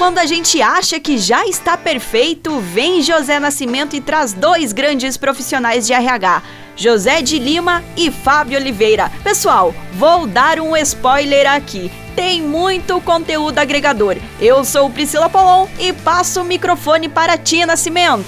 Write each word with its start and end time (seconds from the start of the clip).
Quando 0.00 0.16
a 0.16 0.24
gente 0.24 0.62
acha 0.62 0.98
que 0.98 1.18
já 1.18 1.46
está 1.46 1.76
perfeito, 1.76 2.58
vem 2.58 3.02
José 3.02 3.38
Nascimento 3.38 3.94
e 3.94 4.00
traz 4.00 4.32
dois 4.32 4.72
grandes 4.72 5.18
profissionais 5.18 5.86
de 5.86 5.92
RH. 5.92 6.42
José 6.74 7.20
de 7.20 7.38
Lima 7.38 7.84
e 7.98 8.10
Fábio 8.10 8.58
Oliveira. 8.58 9.12
Pessoal, 9.22 9.74
vou 9.92 10.26
dar 10.26 10.58
um 10.58 10.74
spoiler 10.78 11.46
aqui. 11.46 11.92
Tem 12.16 12.40
muito 12.40 12.98
conteúdo 13.02 13.58
agregador. 13.58 14.16
Eu 14.40 14.64
sou 14.64 14.88
Priscila 14.88 15.28
Polon 15.28 15.68
e 15.78 15.92
passo 15.92 16.40
o 16.40 16.44
microfone 16.44 17.06
para 17.06 17.36
Tia 17.36 17.66
Nascimento. 17.66 18.24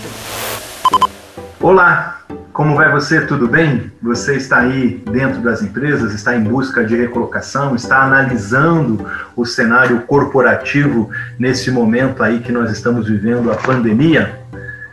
Olá, 1.59 2.21
como 2.53 2.77
vai 2.77 2.93
você? 2.93 3.23
Tudo 3.23 3.49
bem? 3.49 3.91
Você 4.03 4.37
está 4.37 4.59
aí 4.59 5.03
dentro 5.11 5.41
das 5.41 5.63
empresas, 5.63 6.13
está 6.13 6.37
em 6.37 6.43
busca 6.43 6.85
de 6.85 6.95
recolocação, 6.95 7.75
está 7.75 8.03
analisando 8.03 9.07
o 9.35 9.47
cenário 9.47 10.03
corporativo 10.03 11.09
nesse 11.39 11.71
momento 11.71 12.23
aí 12.23 12.41
que 12.41 12.53
nós 12.53 12.71
estamos 12.71 13.09
vivendo 13.09 13.51
a 13.51 13.57
pandemia? 13.57 14.39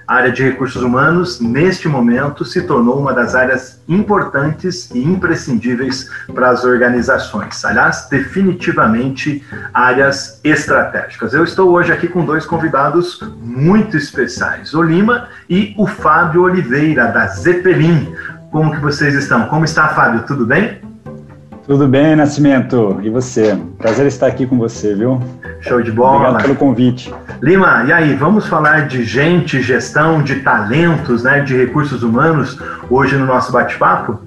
A 0.09 0.15
área 0.15 0.31
de 0.31 0.41
recursos 0.41 0.81
humanos, 0.81 1.39
neste 1.39 1.87
momento, 1.87 2.43
se 2.43 2.63
tornou 2.63 2.99
uma 2.99 3.13
das 3.13 3.35
áreas 3.35 3.79
importantes 3.87 4.89
e 4.89 5.03
imprescindíveis 5.03 6.09
para 6.33 6.49
as 6.49 6.63
organizações. 6.63 7.63
Aliás, 7.63 8.07
definitivamente 8.09 9.45
áreas 9.71 10.41
estratégicas. 10.43 11.31
Eu 11.31 11.43
estou 11.43 11.69
hoje 11.69 11.93
aqui 11.93 12.07
com 12.07 12.25
dois 12.25 12.43
convidados 12.43 13.21
muito 13.39 13.95
especiais, 13.97 14.73
o 14.73 14.81
Lima 14.81 15.27
e 15.47 15.75
o 15.77 15.85
Fábio 15.85 16.41
Oliveira, 16.41 17.11
da 17.11 17.27
Zeppelin. 17.27 18.11
Como 18.49 18.71
que 18.71 18.81
vocês 18.81 19.13
estão? 19.13 19.45
Como 19.45 19.63
está, 19.63 19.89
Fábio? 19.89 20.23
Tudo 20.23 20.43
bem? 20.43 20.78
Tudo 21.69 21.87
bem, 21.87 22.15
Nascimento? 22.15 22.99
E 23.03 23.11
você? 23.11 23.55
Prazer 23.77 24.07
estar 24.07 24.25
aqui 24.25 24.47
com 24.47 24.57
você, 24.57 24.95
viu? 24.95 25.21
Show 25.61 25.83
de 25.83 25.91
bola. 25.91 26.15
Obrigado 26.15 26.41
pelo 26.41 26.55
convite. 26.55 27.13
Lima, 27.43 27.83
e 27.85 27.93
aí, 27.93 28.15
vamos 28.15 28.47
falar 28.47 28.87
de 28.87 29.03
gente, 29.03 29.61
gestão, 29.61 30.23
de 30.23 30.37
talentos, 30.37 31.23
né, 31.23 31.41
de 31.41 31.55
recursos 31.55 32.01
humanos 32.01 32.59
hoje 32.89 33.15
no 33.17 33.27
nosso 33.27 33.51
bate-papo? 33.51 34.19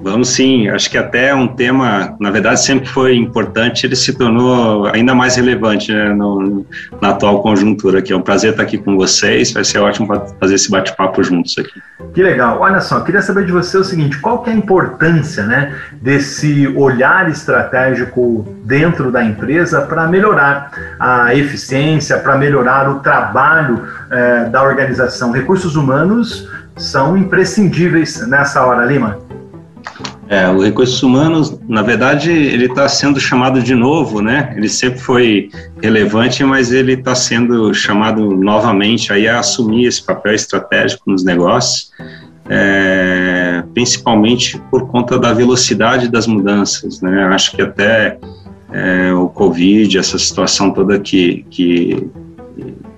Vamos 0.00 0.28
sim, 0.28 0.68
acho 0.68 0.88
que 0.90 0.96
até 0.96 1.34
um 1.34 1.48
tema, 1.48 2.16
na 2.20 2.30
verdade, 2.30 2.62
sempre 2.62 2.88
foi 2.88 3.16
importante, 3.16 3.84
ele 3.84 3.96
se 3.96 4.12
tornou 4.12 4.86
ainda 4.86 5.12
mais 5.12 5.34
relevante 5.34 5.92
né, 5.92 6.10
no, 6.10 6.64
na 7.00 7.10
atual 7.10 7.42
conjuntura 7.42 7.98
aqui. 7.98 8.12
É 8.12 8.16
um 8.16 8.22
prazer 8.22 8.52
estar 8.52 8.62
aqui 8.62 8.78
com 8.78 8.96
vocês, 8.96 9.52
vai 9.52 9.64
ser 9.64 9.78
ótimo 9.78 10.08
fazer 10.38 10.54
esse 10.54 10.70
bate-papo 10.70 11.22
juntos 11.24 11.56
aqui. 11.58 11.82
Que 12.14 12.22
legal. 12.22 12.60
Olha 12.60 12.80
só, 12.80 13.00
queria 13.00 13.20
saber 13.22 13.44
de 13.44 13.52
você 13.52 13.76
o 13.76 13.84
seguinte, 13.84 14.18
qual 14.18 14.42
que 14.42 14.50
é 14.50 14.52
a 14.52 14.56
importância 14.56 15.44
né, 15.44 15.74
desse 16.00 16.68
olhar 16.68 17.28
estratégico 17.28 18.46
dentro 18.64 19.10
da 19.10 19.24
empresa 19.24 19.80
para 19.80 20.06
melhorar 20.06 20.70
a 21.00 21.34
eficiência, 21.34 22.18
para 22.18 22.36
melhorar 22.36 22.88
o 22.88 23.00
trabalho 23.00 23.82
eh, 24.10 24.44
da 24.44 24.62
organização? 24.62 25.32
Recursos 25.32 25.74
humanos 25.74 26.48
são 26.76 27.16
imprescindíveis 27.16 28.26
nessa 28.28 28.64
hora, 28.64 28.84
Lima? 28.84 29.27
É, 30.30 30.46
o 30.50 30.62
recursos 30.62 31.02
humanos, 31.02 31.58
na 31.66 31.80
verdade, 31.80 32.30
ele 32.30 32.66
está 32.66 32.86
sendo 32.86 33.18
chamado 33.18 33.62
de 33.62 33.74
novo, 33.74 34.20
né? 34.20 34.52
Ele 34.54 34.68
sempre 34.68 34.98
foi 34.98 35.50
relevante, 35.82 36.44
mas 36.44 36.70
ele 36.70 36.92
está 36.92 37.14
sendo 37.14 37.72
chamado 37.72 38.36
novamente 38.36 39.10
aí 39.10 39.26
a 39.26 39.38
assumir 39.38 39.86
esse 39.86 40.04
papel 40.04 40.34
estratégico 40.34 41.10
nos 41.10 41.24
negócios, 41.24 41.92
é, 42.46 43.62
principalmente 43.72 44.60
por 44.70 44.86
conta 44.88 45.18
da 45.18 45.32
velocidade 45.32 46.08
das 46.08 46.26
mudanças, 46.26 47.00
né? 47.00 47.24
Acho 47.28 47.52
que 47.56 47.62
até 47.62 48.18
é, 48.70 49.10
o 49.14 49.28
Covid, 49.28 49.96
essa 49.96 50.18
situação 50.18 50.72
toda 50.72 50.98
que, 50.98 51.46
que 51.48 52.06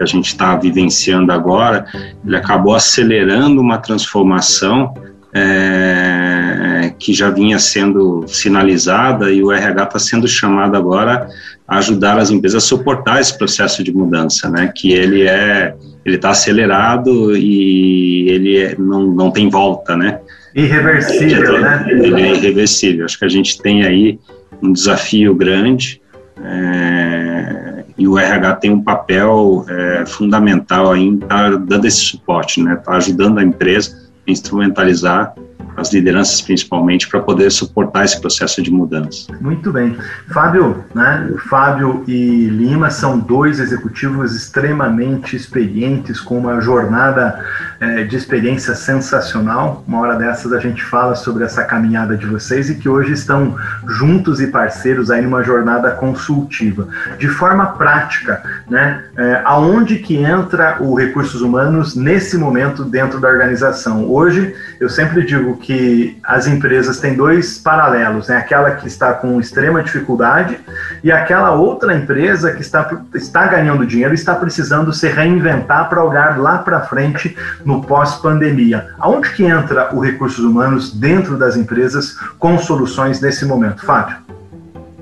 a 0.01 0.07
gente 0.07 0.27
está 0.27 0.57
vivenciando 0.57 1.31
agora, 1.31 1.87
ele 2.27 2.35
acabou 2.35 2.75
acelerando 2.75 3.61
uma 3.61 3.79
transformação 3.79 4.95
é, 5.33 6.93
que 6.99 7.13
já 7.13 7.31
vinha 7.31 7.59
sendo 7.59 8.25
sinalizada 8.27 9.31
e 9.31 9.43
o 9.43 9.53
RH 9.53 9.85
está 9.85 9.99
sendo 9.99 10.27
chamado 10.27 10.77
agora 10.77 11.29
a 11.67 11.79
ajudar 11.79 12.19
as 12.19 12.31
empresas 12.31 12.65
a 12.65 12.67
suportar 12.67 13.21
esse 13.21 13.37
processo 13.37 13.83
de 13.85 13.93
mudança, 13.93 14.51
né? 14.51 14.73
Que 14.75 14.93
ele 14.93 15.23
é, 15.23 15.75
ele 16.05 16.17
está 16.17 16.31
acelerado 16.31 17.37
e 17.37 18.29
ele 18.29 18.59
é, 18.59 18.77
não, 18.77 19.07
não 19.07 19.31
tem 19.31 19.49
volta, 19.49 19.97
né? 19.97 20.19
Irreversível, 20.55 21.57
é, 21.57 21.61
né? 21.61 21.87
Ele 21.89 22.23
é 22.23 22.35
irreversível. 22.35 23.05
Acho 23.05 23.19
que 23.19 23.25
a 23.25 23.29
gente 23.29 23.61
tem 23.63 23.85
aí 23.85 24.19
um 24.61 24.73
desafio 24.73 25.35
grande. 25.35 26.03
É, 26.43 27.85
e 27.97 28.09
o 28.09 28.19
RH 28.19 28.55
tem 28.57 28.71
um 28.73 28.83
papel 28.83 29.65
é, 29.69 30.05
fundamental 30.07 30.91
aí 30.91 31.03
em 31.03 31.15
estar 31.15 31.53
tá 31.53 31.57
dando 31.57 31.85
esse 31.85 32.01
suporte, 32.01 32.61
né? 32.61 32.75
Tá 32.77 32.95
ajudando 32.95 33.39
a 33.39 33.45
empresa 33.45 34.10
instrumentalizar 34.27 35.35
as 35.77 35.93
lideranças 35.93 36.41
principalmente 36.41 37.09
para 37.09 37.21
poder 37.21 37.51
suportar 37.51 38.05
esse 38.05 38.21
processo 38.21 38.63
de 38.63 38.71
mudança. 38.71 39.33
Muito 39.41 39.73
bem. 39.73 39.97
Fábio, 40.29 40.85
né? 40.95 41.33
Fábio 41.49 42.05
e 42.07 42.47
Lima 42.47 42.91
são 42.91 43.19
dois 43.19 43.61
executivos 43.61 44.35
extremamente 44.35 45.37
experientes, 45.37 46.21
com 46.21 46.39
uma 46.39 46.61
jornada 46.61 47.45
é, 47.81 48.05
de 48.05 48.17
experiência 48.17 48.75
sensacional. 48.75 49.85
Uma 49.87 50.01
hora 50.01 50.17
dessas 50.17 50.53
a 50.53 50.59
gente 50.59 50.83
fala 50.83 51.15
sobre 51.15 51.45
essa 51.45 51.65
caminhada 51.65 52.17
de 52.17 52.27
vocês 52.27 52.69
e 52.71 52.75
que 52.75 52.89
hoje 52.89 53.13
estão 53.13 53.57
juntos 53.87 54.41
e 54.41 54.47
parceiros 54.47 55.11
aí 55.11 55.23
numa 55.23 55.43
jornada 55.43 55.91
consultiva. 55.93 56.89
De 57.19 57.29
forma 57.29 57.67
prática, 57.67 58.43
né? 58.69 59.05
É, 59.17 59.41
aonde 59.45 59.99
que 59.99 60.17
entra 60.17 60.77
o 60.81 60.95
recursos 60.95 61.41
humanos 61.41 61.95
nesse 61.95 62.37
momento 62.37 62.85
dentro 62.85 63.21
da 63.21 63.29
organização? 63.29 64.11
Hoje, 64.11 64.55
eu 64.79 64.89
sempre 64.89 65.25
digo 65.25 65.50
que 65.57 66.19
as 66.25 66.47
empresas 66.47 66.99
têm 66.99 67.15
dois 67.15 67.59
paralelos, 67.59 68.29
né? 68.29 68.37
Aquela 68.37 68.73
que 68.73 68.87
está 68.87 69.13
com 69.13 69.41
extrema 69.41 69.83
dificuldade 69.83 70.59
e 71.03 71.11
aquela 71.11 71.53
outra 71.53 71.95
empresa 71.95 72.53
que 72.53 72.61
está, 72.61 73.03
está 73.15 73.47
ganhando 73.47 73.87
dinheiro 73.87 74.13
e 74.13 74.15
está 74.15 74.35
precisando 74.35 74.93
se 74.93 75.09
reinventar 75.09 75.89
para 75.89 76.05
olhar 76.05 76.39
lá 76.39 76.59
para 76.59 76.81
frente 76.81 77.37
no 77.65 77.83
pós-pandemia. 77.83 78.89
Aonde 78.99 79.31
que 79.31 79.45
entra 79.45 79.95
o 79.95 80.01
recursos 80.01 80.45
humanos 80.45 80.93
dentro 80.93 81.37
das 81.37 81.57
empresas 81.57 82.17
com 82.39 82.59
soluções 82.59 83.21
nesse 83.21 83.45
momento, 83.45 83.85
Fábio? 83.85 84.17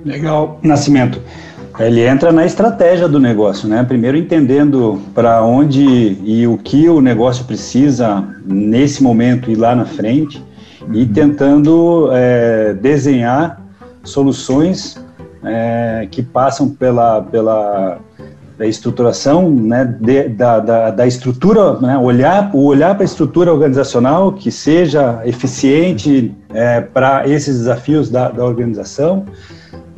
Legal, 0.05 0.59
Nascimento. 0.63 1.21
Ele 1.79 2.05
entra 2.05 2.33
na 2.33 2.45
estratégia 2.45 3.07
do 3.07 3.21
negócio, 3.21 3.69
né? 3.69 3.85
Primeiro 3.85 4.17
entendendo 4.17 5.01
para 5.15 5.45
onde 5.45 6.19
e 6.25 6.45
o 6.47 6.59
que 6.59 6.89
o 6.89 7.01
negócio 7.01 7.45
precisa 7.45 8.25
nesse 8.45 9.01
momento 9.01 9.49
e 9.49 9.55
lá 9.55 9.77
na 9.77 9.85
frente, 9.85 10.43
e 10.93 11.03
uhum. 11.03 11.13
tentando 11.13 12.09
é, 12.13 12.75
desenhar 12.75 13.63
soluções 14.03 15.01
é, 15.45 16.09
que 16.11 16.21
passam 16.21 16.69
pela, 16.69 17.23
pela 17.23 18.01
estruturação 18.61 19.49
né, 19.49 19.85
de, 19.85 20.31
da, 20.31 20.59
da, 20.59 20.91
da, 20.91 21.07
estrutura, 21.07 21.79
né, 21.79 21.97
olhar, 21.97 22.51
o 22.55 22.65
olhar 22.65 22.95
para 22.95 23.05
a 23.05 23.07
estrutura 23.07 23.53
organizacional 23.53 24.33
que 24.33 24.51
seja 24.51 25.23
eficiente 25.25 26.35
é, 26.53 26.81
para 26.81 27.29
esses 27.29 27.59
desafios 27.59 28.11
da, 28.11 28.31
da 28.31 28.45
organização, 28.45 29.27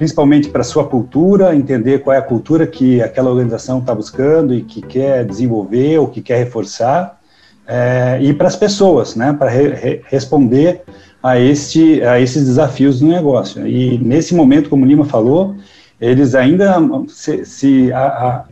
principalmente 0.00 0.48
para 0.48 0.64
sua 0.64 0.86
cultura, 0.86 1.54
entender 1.54 1.98
qual 1.98 2.16
é 2.16 2.18
a 2.18 2.22
cultura 2.22 2.66
que 2.66 3.02
aquela 3.02 3.28
organização 3.28 3.80
está 3.80 3.94
buscando 3.94 4.54
e 4.54 4.62
que 4.62 4.80
quer 4.80 5.26
desenvolver 5.26 5.98
ou 5.98 6.08
que 6.08 6.22
quer 6.22 6.38
reforçar, 6.38 7.20
é, 7.68 8.18
e 8.18 8.32
para 8.32 8.48
as 8.48 8.56
pessoas, 8.56 9.14
né, 9.14 9.34
para 9.38 9.50
re, 9.50 9.68
re, 9.74 10.00
responder 10.06 10.80
a, 11.22 11.38
este, 11.38 12.02
a 12.02 12.18
esses 12.18 12.46
desafios 12.46 13.02
no 13.02 13.10
negócio. 13.10 13.66
E 13.66 13.98
nesse 13.98 14.34
momento, 14.34 14.70
como 14.70 14.86
o 14.86 14.88
Lima 14.88 15.04
falou, 15.04 15.54
eles 16.00 16.34
ainda, 16.34 16.76
se, 17.06 17.44
se 17.44 17.92
a, 17.92 18.06
a, 18.06 18.44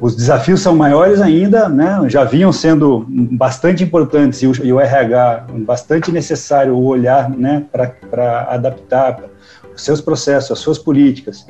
os 0.00 0.16
desafios 0.16 0.62
são 0.62 0.74
maiores 0.74 1.20
ainda, 1.20 1.68
né, 1.68 2.00
já 2.08 2.24
vinham 2.24 2.54
sendo 2.54 3.04
bastante 3.32 3.84
importantes 3.84 4.40
e 4.40 4.46
o, 4.46 4.64
e 4.64 4.72
o 4.72 4.80
RH 4.80 5.48
bastante 5.58 6.10
necessário 6.10 6.74
o 6.74 6.86
olhar 6.86 7.28
né, 7.28 7.64
para 7.70 8.46
adaptar 8.48 9.35
seus 9.76 10.00
processos, 10.00 10.50
as 10.50 10.58
suas 10.58 10.78
políticas 10.78 11.46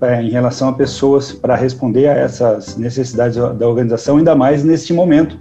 é, 0.00 0.22
em 0.22 0.30
relação 0.30 0.68
a 0.68 0.72
pessoas 0.72 1.32
para 1.32 1.54
responder 1.54 2.08
a 2.08 2.14
essas 2.14 2.76
necessidades 2.76 3.36
da 3.36 3.68
organização, 3.68 4.16
ainda 4.16 4.34
mais 4.34 4.64
neste 4.64 4.92
momento, 4.92 5.38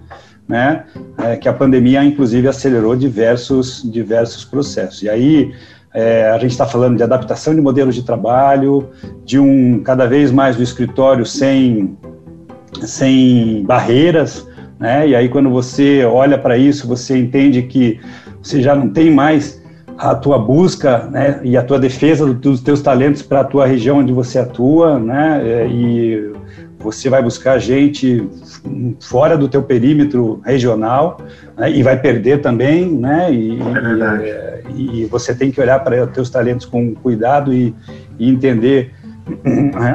né, 0.47 0.85
é, 1.17 1.35
que 1.35 1.47
a 1.49 1.53
pandemia 1.53 2.03
inclusive 2.03 2.47
acelerou 2.47 2.95
diversos 2.95 3.81
diversos 3.89 4.45
processos. 4.45 5.01
E 5.01 5.09
aí 5.09 5.53
é, 5.93 6.29
a 6.29 6.37
gente 6.37 6.51
está 6.51 6.65
falando 6.65 6.97
de 6.97 7.03
adaptação 7.03 7.53
de 7.55 7.61
modelos 7.61 7.95
de 7.95 8.03
trabalho, 8.03 8.89
de 9.25 9.39
um 9.39 9.81
cada 9.83 10.05
vez 10.05 10.31
mais 10.31 10.55
do 10.55 10.63
escritório 10.63 11.25
sem 11.25 11.97
sem 12.81 13.63
barreiras, 13.63 14.47
né? 14.79 15.07
E 15.07 15.15
aí 15.15 15.27
quando 15.27 15.49
você 15.49 16.05
olha 16.05 16.37
para 16.37 16.57
isso, 16.57 16.87
você 16.87 17.17
entende 17.17 17.63
que 17.63 17.99
você 18.41 18.61
já 18.61 18.75
não 18.75 18.89
tem 18.89 19.11
mais 19.11 19.60
a 20.01 20.15
tua 20.15 20.39
busca 20.39 21.07
né, 21.11 21.39
e 21.43 21.55
a 21.55 21.61
tua 21.61 21.77
defesa 21.77 22.25
dos 22.33 22.59
teus 22.61 22.81
talentos 22.81 23.21
para 23.21 23.41
a 23.41 23.43
tua 23.43 23.67
região 23.67 23.99
onde 23.99 24.11
você 24.11 24.39
atua, 24.39 24.97
né, 24.97 25.41
é, 25.43 25.67
e 25.67 26.33
você 26.79 27.07
vai 27.07 27.21
buscar 27.21 27.59
gente 27.59 28.27
fora 28.99 29.37
do 29.37 29.47
teu 29.47 29.61
perímetro 29.61 30.41
regional 30.43 31.21
né, 31.55 31.71
e 31.71 31.83
vai 31.83 31.99
perder 31.99 32.41
também, 32.41 32.91
né? 32.91 33.31
E, 33.31 33.59
é 33.61 34.63
e, 34.75 35.01
e 35.01 35.05
você 35.05 35.35
tem 35.35 35.51
que 35.51 35.61
olhar 35.61 35.79
para 35.83 36.03
os 36.03 36.11
teus 36.11 36.29
talentos 36.31 36.65
com 36.65 36.95
cuidado 36.95 37.53
e, 37.53 37.75
e 38.17 38.27
entender 38.27 38.95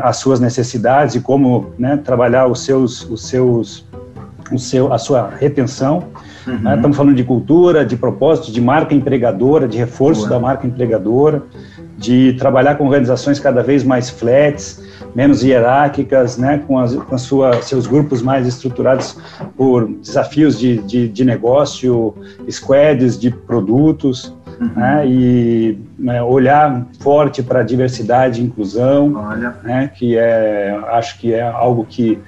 as 0.02 0.18
suas 0.18 0.38
necessidades 0.38 1.16
e 1.16 1.20
como 1.20 1.72
né, 1.76 1.96
trabalhar 1.96 2.46
os 2.46 2.64
seus, 2.64 3.02
os 3.10 3.26
seus, 3.26 3.84
o 4.52 4.58
seu, 4.58 4.92
a 4.92 4.98
sua 4.98 5.30
retenção. 5.30 6.04
Uhum. 6.46 6.58
Né? 6.58 6.76
Estamos 6.76 6.96
falando 6.96 7.14
de 7.14 7.24
cultura, 7.24 7.84
de 7.84 7.96
propósito, 7.96 8.52
de 8.52 8.60
marca 8.60 8.94
empregadora, 8.94 9.66
de 9.66 9.76
reforço 9.76 10.20
Boa. 10.22 10.30
da 10.30 10.38
marca 10.38 10.66
empregadora, 10.66 11.42
de 11.98 12.34
trabalhar 12.34 12.76
com 12.76 12.84
organizações 12.84 13.40
cada 13.40 13.62
vez 13.62 13.82
mais 13.82 14.10
flats, 14.10 14.82
menos 15.14 15.42
hierárquicas, 15.42 16.36
né, 16.36 16.62
com, 16.66 16.78
as, 16.78 16.94
com 16.94 17.18
sua, 17.18 17.62
seus 17.62 17.86
grupos 17.86 18.22
mais 18.22 18.46
estruturados 18.46 19.16
por 19.56 19.88
desafios 19.88 20.58
de, 20.58 20.78
de, 20.78 21.08
de 21.08 21.24
negócio, 21.24 22.14
squads 22.50 23.18
de 23.18 23.30
produtos, 23.30 24.34
uhum. 24.60 24.70
né, 24.76 25.06
e 25.06 25.78
né, 25.98 26.22
olhar 26.22 26.86
forte 27.00 27.42
para 27.42 27.60
a 27.60 27.62
diversidade 27.62 28.40
e 28.40 28.44
inclusão, 28.44 29.10
né, 29.62 29.90
que 29.94 30.16
é, 30.16 30.78
acho 30.88 31.18
que 31.18 31.32
é 31.32 31.42
algo 31.42 31.86
que 31.88 32.18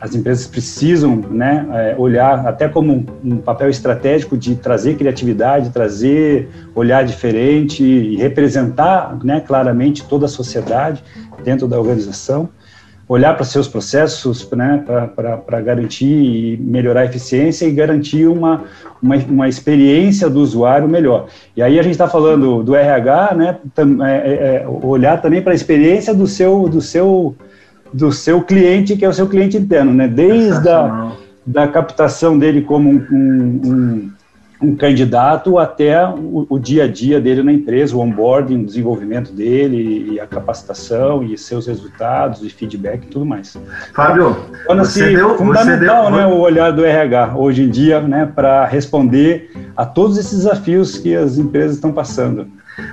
as 0.00 0.14
empresas 0.14 0.46
precisam 0.46 1.16
né, 1.16 1.66
é, 1.72 1.94
olhar 1.98 2.46
até 2.46 2.68
como 2.68 3.06
um, 3.24 3.38
papel 3.38 3.70
estratégico 3.70 4.36
de 4.36 4.54
trazer 4.54 4.96
criatividade, 4.96 5.70
trazer 5.70 6.48
olhar 6.74 7.04
diferente 7.04 7.82
e 7.82 8.16
representar 8.16 9.18
né, 9.24 9.40
claramente 9.40 10.04
toda 10.04 10.26
a 10.26 10.28
sociedade 10.28 11.02
dentro 11.42 11.66
da 11.66 11.78
organização, 11.78 12.48
olhar 13.08 13.34
para 13.34 13.44
seus 13.44 13.68
processos 13.68 14.50
né, 14.50 14.84
para 15.14 15.60
garantir 15.62 16.06
e 16.06 16.56
melhorar 16.58 17.02
a 17.02 17.04
eficiência 17.06 17.64
e 17.64 17.70
garantir 17.70 18.26
uma, 18.26 18.64
uma, 19.00 19.16
uma, 19.16 19.48
experiência 19.48 20.28
do 20.28 20.40
usuário 20.40 20.88
melhor. 20.88 21.28
E 21.56 21.62
aí 21.62 21.78
a 21.78 21.82
gente 21.82 21.92
está 21.92 22.08
falando 22.08 22.62
do 22.62 22.74
RH, 22.74 23.34
né, 23.34 23.58
é, 24.04 24.12
é, 24.12 24.62
é, 24.62 24.68
olhar 24.68 25.22
também 25.22 25.40
para 25.40 25.52
a 25.52 25.54
experiência 25.54 26.12
do 26.12 26.26
seu, 26.26 26.68
do 26.68 26.80
seu 26.80 27.36
do 27.92 28.12
seu 28.12 28.42
cliente, 28.42 28.96
que 28.96 29.04
é 29.04 29.08
o 29.08 29.12
seu 29.12 29.28
cliente 29.28 29.56
interno, 29.56 29.92
né? 29.92 30.08
Desde 30.08 30.68
a 30.68 31.12
da 31.46 31.68
captação 31.68 32.36
dele 32.36 32.62
como 32.62 32.90
um, 32.90 33.06
um, 33.12 34.12
um 34.60 34.74
candidato 34.74 35.58
até 35.58 36.04
o, 36.08 36.44
o, 36.48 36.58
dia 36.58 36.84
a 36.84 36.88
dia 36.88 37.20
dele 37.20 37.42
na 37.42 37.52
empresa, 37.52 37.94
o 37.94 38.00
onboarding, 38.00 38.62
o 38.62 38.66
desenvolvimento 38.66 39.32
dele, 39.32 40.14
e 40.14 40.20
a 40.20 40.26
capacitação, 40.26 41.22
e 41.22 41.38
seus 41.38 41.68
resultados, 41.68 42.42
e 42.42 42.50
feedback 42.50 43.04
e 43.04 43.06
tudo 43.06 43.24
mais. 43.24 43.56
Fábio, 43.94 44.36
então, 44.64 44.78
você 44.78 45.14
deu, 45.14 45.36
fundamental 45.36 46.04
você 46.06 46.10
deu... 46.10 46.18
né, 46.18 46.26
o 46.26 46.38
olhar 46.38 46.72
do 46.72 46.84
RH 46.84 47.36
hoje 47.36 47.62
em 47.62 47.68
dia 47.68 48.00
né, 48.00 48.30
para 48.34 48.66
responder 48.66 49.52
a 49.76 49.86
todos 49.86 50.18
esses 50.18 50.38
desafios 50.38 50.98
que 50.98 51.14
as 51.14 51.38
empresas 51.38 51.76
estão 51.76 51.92
passando. 51.92 52.48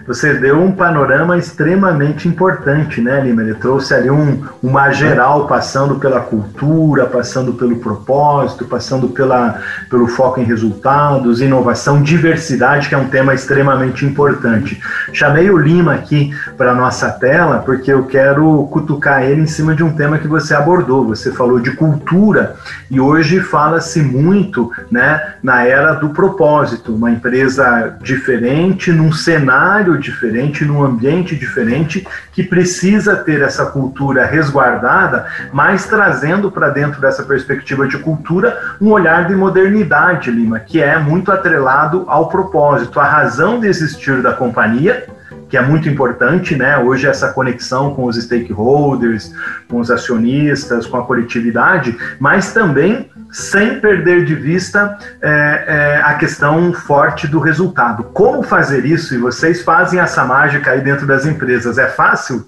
Você 0.07 0.33
deu 0.33 0.61
um 0.61 0.71
panorama 0.71 1.37
extremamente 1.37 2.27
importante, 2.27 3.01
né, 3.01 3.19
Lima? 3.19 3.41
Ele 3.41 3.53
trouxe 3.53 3.93
ali 3.93 4.09
um, 4.09 4.41
uma 4.61 4.91
geral, 4.91 5.45
passando 5.45 5.95
pela 5.95 6.21
cultura, 6.21 7.05
passando 7.05 7.53
pelo 7.53 7.75
propósito, 7.77 8.65
passando 8.65 9.09
pela, 9.09 9.59
pelo 9.89 10.07
foco 10.07 10.39
em 10.39 10.43
resultados, 10.43 11.41
inovação, 11.41 12.01
diversidade, 12.01 12.87
que 12.87 12.95
é 12.95 12.97
um 12.97 13.09
tema 13.09 13.33
extremamente 13.33 14.05
importante. 14.05 14.81
Chamei 15.11 15.49
o 15.49 15.57
Lima 15.57 15.93
aqui 15.93 16.33
para 16.57 16.73
nossa 16.73 17.09
tela 17.09 17.59
porque 17.59 17.91
eu 17.91 18.05
quero 18.05 18.65
cutucar 18.71 19.23
ele 19.23 19.41
em 19.41 19.47
cima 19.47 19.75
de 19.75 19.83
um 19.83 19.93
tema 19.93 20.17
que 20.17 20.27
você 20.27 20.53
abordou. 20.53 21.07
Você 21.07 21.31
falou 21.31 21.59
de 21.59 21.71
cultura 21.71 22.55
e 22.89 22.99
hoje 22.99 23.41
fala-se 23.41 24.01
muito, 24.01 24.71
né, 24.89 25.35
na 25.43 25.65
era 25.65 25.93
do 25.93 26.09
propósito, 26.09 26.95
uma 26.95 27.11
empresa 27.11 27.97
diferente 28.01 28.91
num 28.91 29.11
cenário 29.11 29.72
cenário 29.73 29.97
diferente, 29.97 30.63
num 30.63 30.83
ambiente 30.83 31.35
diferente, 31.35 32.07
que 32.31 32.43
precisa 32.43 33.15
ter 33.15 33.41
essa 33.41 33.65
cultura 33.65 34.25
resguardada, 34.25 35.25
mas 35.51 35.87
trazendo 35.87 36.51
para 36.51 36.69
dentro 36.69 37.01
dessa 37.01 37.23
perspectiva 37.23 37.87
de 37.87 37.97
cultura 37.97 38.75
um 38.79 38.91
olhar 38.91 39.27
de 39.27 39.33
modernidade, 39.33 40.29
Lima, 40.29 40.59
que 40.59 40.81
é 40.81 40.99
muito 40.99 41.31
atrelado 41.31 42.05
ao 42.07 42.29
propósito, 42.29 42.99
à 42.99 43.03
razão 43.03 43.59
de 43.59 43.67
existir 43.67 44.21
da 44.21 44.33
companhia 44.33 45.07
que 45.53 45.57
é 45.57 45.61
muito 45.61 45.87
importante, 45.87 46.55
né? 46.55 46.79
Hoje 46.79 47.05
essa 47.05 47.31
conexão 47.31 47.93
com 47.93 48.05
os 48.05 48.15
stakeholders, 48.15 49.31
com 49.69 49.79
os 49.79 49.91
acionistas, 49.91 50.87
com 50.87 50.97
a 50.97 51.05
coletividade, 51.05 51.95
mas 52.19 52.51
também 52.51 53.07
sem 53.31 53.79
perder 53.79 54.25
de 54.25 54.33
vista 54.33 54.97
é, 55.21 55.29
é, 55.67 56.01
a 56.03 56.15
questão 56.15 56.73
forte 56.73 57.27
do 57.27 57.37
resultado. 57.37 58.05
Como 58.05 58.41
fazer 58.41 58.83
isso? 58.83 59.13
E 59.13 59.19
vocês 59.19 59.61
fazem 59.61 59.99
essa 59.99 60.25
mágica 60.25 60.71
aí 60.71 60.81
dentro 60.81 61.05
das 61.05 61.23
empresas. 61.23 61.77
É 61.77 61.87
fácil? 61.87 62.47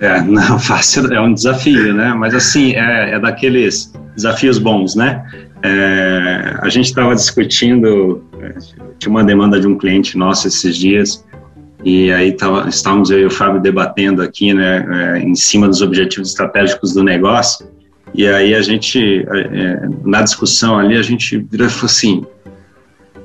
É, 0.00 0.18
não, 0.24 0.58
fácil 0.58 1.12
é 1.12 1.20
um 1.20 1.34
desafio, 1.34 1.92
né? 1.92 2.14
Mas 2.14 2.34
assim, 2.34 2.72
é, 2.72 3.16
é 3.16 3.20
daqueles 3.20 3.92
desafios 4.16 4.58
bons, 4.58 4.96
né? 4.96 5.22
É, 5.62 6.56
a 6.62 6.70
gente 6.70 6.86
estava 6.86 7.14
discutindo, 7.14 8.24
é, 8.40 8.54
tinha 8.98 9.10
uma 9.10 9.22
demanda 9.22 9.60
de 9.60 9.66
um 9.66 9.76
cliente 9.76 10.16
nosso 10.16 10.48
esses 10.48 10.74
dias, 10.74 11.22
e 11.84 12.10
aí 12.10 12.32
tava, 12.32 12.68
estávamos 12.68 13.10
eu 13.10 13.20
e 13.20 13.24
o 13.26 13.30
Fábio 13.30 13.60
debatendo 13.60 14.22
aqui, 14.22 14.54
né, 14.54 14.86
é, 14.90 15.18
em 15.18 15.34
cima 15.34 15.68
dos 15.68 15.82
objetivos 15.82 16.30
estratégicos 16.30 16.94
do 16.94 17.02
negócio, 17.02 17.66
e 18.14 18.26
aí 18.26 18.54
a 18.54 18.62
gente, 18.62 19.24
é, 19.28 19.88
na 20.04 20.22
discussão 20.22 20.78
ali, 20.78 20.96
a 20.96 21.02
gente 21.02 21.36
virou 21.36 21.66
e 21.66 21.70
falou 21.70 21.86
assim, 21.86 22.24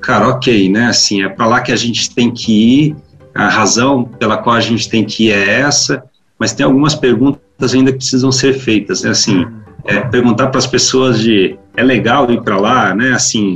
cara, 0.02 0.28
ok, 0.28 0.70
né, 0.70 0.88
assim, 0.88 1.24
é 1.24 1.30
para 1.30 1.46
lá 1.46 1.62
que 1.62 1.72
a 1.72 1.76
gente 1.76 2.14
tem 2.14 2.32
que 2.32 2.52
ir, 2.52 2.96
a 3.34 3.48
razão 3.48 4.04
pela 4.04 4.38
qual 4.38 4.56
a 4.56 4.62
gente 4.62 4.90
tem 4.90 5.06
que 5.06 5.28
ir 5.28 5.32
é 5.32 5.62
essa, 5.62 6.04
mas 6.38 6.52
tem 6.52 6.66
algumas 6.66 6.96
perguntas 6.96 7.74
ainda 7.74 7.92
que 7.92 8.00
precisam 8.00 8.32
ser 8.32 8.54
feitas, 8.54 9.04
né, 9.04 9.12
assim, 9.12 9.48
é, 9.86 10.00
perguntar 10.02 10.48
para 10.48 10.58
as 10.58 10.68
pessoas 10.68 11.20
de 11.20 11.58
é 11.76 11.84
legal 11.84 12.30
ir 12.30 12.42
para 12.42 12.58
lá, 12.58 12.94
né? 12.94 13.14
Assim, 13.14 13.56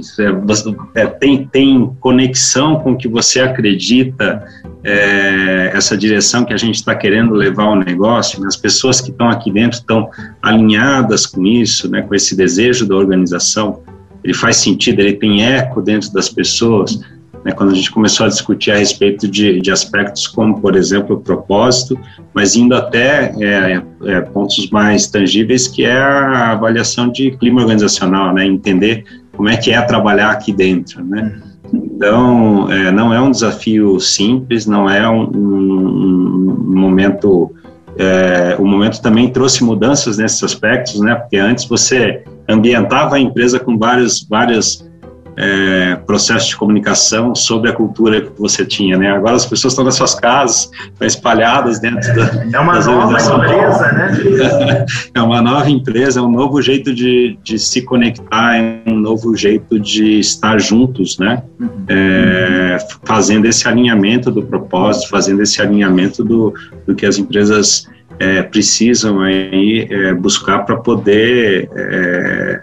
é, 0.95 1.01
é, 1.01 1.07
tem, 1.07 1.45
tem 1.45 1.91
conexão 1.99 2.77
com 2.77 2.93
o 2.93 2.97
que 2.97 3.07
você 3.07 3.41
acredita, 3.41 4.43
é, 4.83 5.71
essa 5.73 5.97
direção 5.97 6.45
que 6.45 6.53
a 6.53 6.57
gente 6.57 6.75
está 6.75 6.95
querendo 6.95 7.33
levar 7.33 7.65
ao 7.65 7.75
negócio, 7.75 8.39
né? 8.39 8.47
as 8.47 8.55
pessoas 8.55 9.01
que 9.01 9.11
estão 9.11 9.29
aqui 9.29 9.51
dentro 9.51 9.79
estão 9.79 10.09
alinhadas 10.41 11.25
com 11.25 11.45
isso, 11.45 11.89
né? 11.89 12.01
Com 12.01 12.15
esse 12.15 12.35
desejo 12.35 12.87
da 12.87 12.95
organização, 12.95 13.81
ele 14.23 14.33
faz 14.33 14.57
sentido, 14.57 15.01
ele 15.01 15.13
tem 15.13 15.44
eco 15.44 15.81
dentro 15.81 16.11
das 16.13 16.30
pessoas 16.30 16.99
né, 17.44 17.52
quando 17.52 17.71
a 17.71 17.76
gente 17.76 17.92
começou 17.92 18.26
a 18.26 18.30
discutir 18.30 18.71
a 18.71 18.78
respeito 18.78 19.28
de, 19.28 19.59
de 19.59 19.71
aspectos 19.71 20.28
como, 20.28 20.59
por 20.59 20.76
exemplo, 20.76 21.16
o 21.16 21.19
propósito, 21.19 22.00
mas 22.33 22.56
indo 22.56 22.76
até 22.76 23.33
é, 23.40 23.81
é, 24.06 24.21
pontos 24.21 24.69
mais 24.69 25.07
tangíveis, 25.07 25.68
que 25.68 25.83
é 25.83 25.97
a 25.97 26.52
avaliação 26.52 27.09
de 27.09 27.31
clima 27.31 27.62
organizacional, 27.62 28.33
né, 28.33 28.45
entender 28.45 29.04
como 29.35 29.50
é 29.50 29.57
que 29.57 29.71
é 29.71 29.81
trabalhar 29.81 30.31
aqui 30.31 30.54
dentro, 30.54 31.04
né. 31.04 31.42
Então, 31.73 32.71
é, 32.71 32.92
não 32.92 33.14
é 33.14 33.19
um 33.19 33.31
desafio 33.31 34.00
simples, 34.00 34.66
não 34.68 34.88
é 34.88 35.09
um, 35.09 35.23
um, 35.23 36.57
um 36.68 36.80
momento 36.80 37.52
é, 37.97 38.56
o 38.59 38.66
momento 38.66 39.02
também 39.02 39.30
trouxe 39.30 39.64
mudanças 39.64 40.18
nesses 40.18 40.44
aspectos, 40.44 41.00
né? 41.00 41.14
Porque 41.14 41.38
antes 41.38 41.66
você 41.66 42.23
ambientava 42.50 43.16
a 43.16 43.19
empresa 43.19 43.59
com 43.59 43.78
vários, 43.78 44.26
várias 44.28 44.83
é, 45.35 45.95
processo 45.95 46.49
de 46.49 46.56
comunicação 46.56 47.33
sobre 47.33 47.69
a 47.69 47.73
cultura 47.73 48.21
que 48.21 48.40
você 48.40 48.66
tinha, 48.66 48.97
né? 48.97 49.11
Agora 49.11 49.35
as 49.35 49.45
pessoas 49.45 49.73
estão 49.73 49.85
nas 49.85 49.95
suas 49.95 50.16
casas, 50.16 50.69
estão 50.85 51.07
espalhadas 51.07 51.80
dentro 51.80 52.09
é, 52.09 52.13
da. 52.13 52.57
É 52.57 52.59
uma 52.59 52.80
nova 52.80 53.19
empresa, 53.19 53.92
né? 53.92 54.85
é 55.13 55.21
uma 55.21 55.42
nova 55.42 55.69
empresa, 55.69 56.19
é 56.19 56.23
um 56.23 56.31
novo 56.31 56.61
jeito 56.61 56.94
de, 56.94 57.37
de 57.44 57.57
se 57.57 57.81
conectar, 57.81 58.57
é 58.57 58.81
um 58.87 58.95
novo 58.95 59.35
jeito 59.35 59.80
de 59.80 60.19
estar 60.19 60.59
juntos, 60.59 61.18
né? 61.18 61.44
Uhum. 61.59 61.69
É, 61.87 62.78
fazendo 63.04 63.45
esse 63.45 63.68
alinhamento 63.68 64.31
do 64.31 64.44
propósito, 64.44 65.09
fazendo 65.09 65.42
esse 65.42 65.61
alinhamento 65.61 66.23
do, 66.23 66.54
do 66.85 66.95
que 66.95 67.06
as 67.06 67.18
empresas 67.18 67.87
é, 68.19 68.44
precisam 68.44 69.21
aí 69.21 69.87
é, 69.90 70.13
buscar 70.13 70.59
para 70.59 70.78
poder 70.78 71.69
é, 71.75 72.61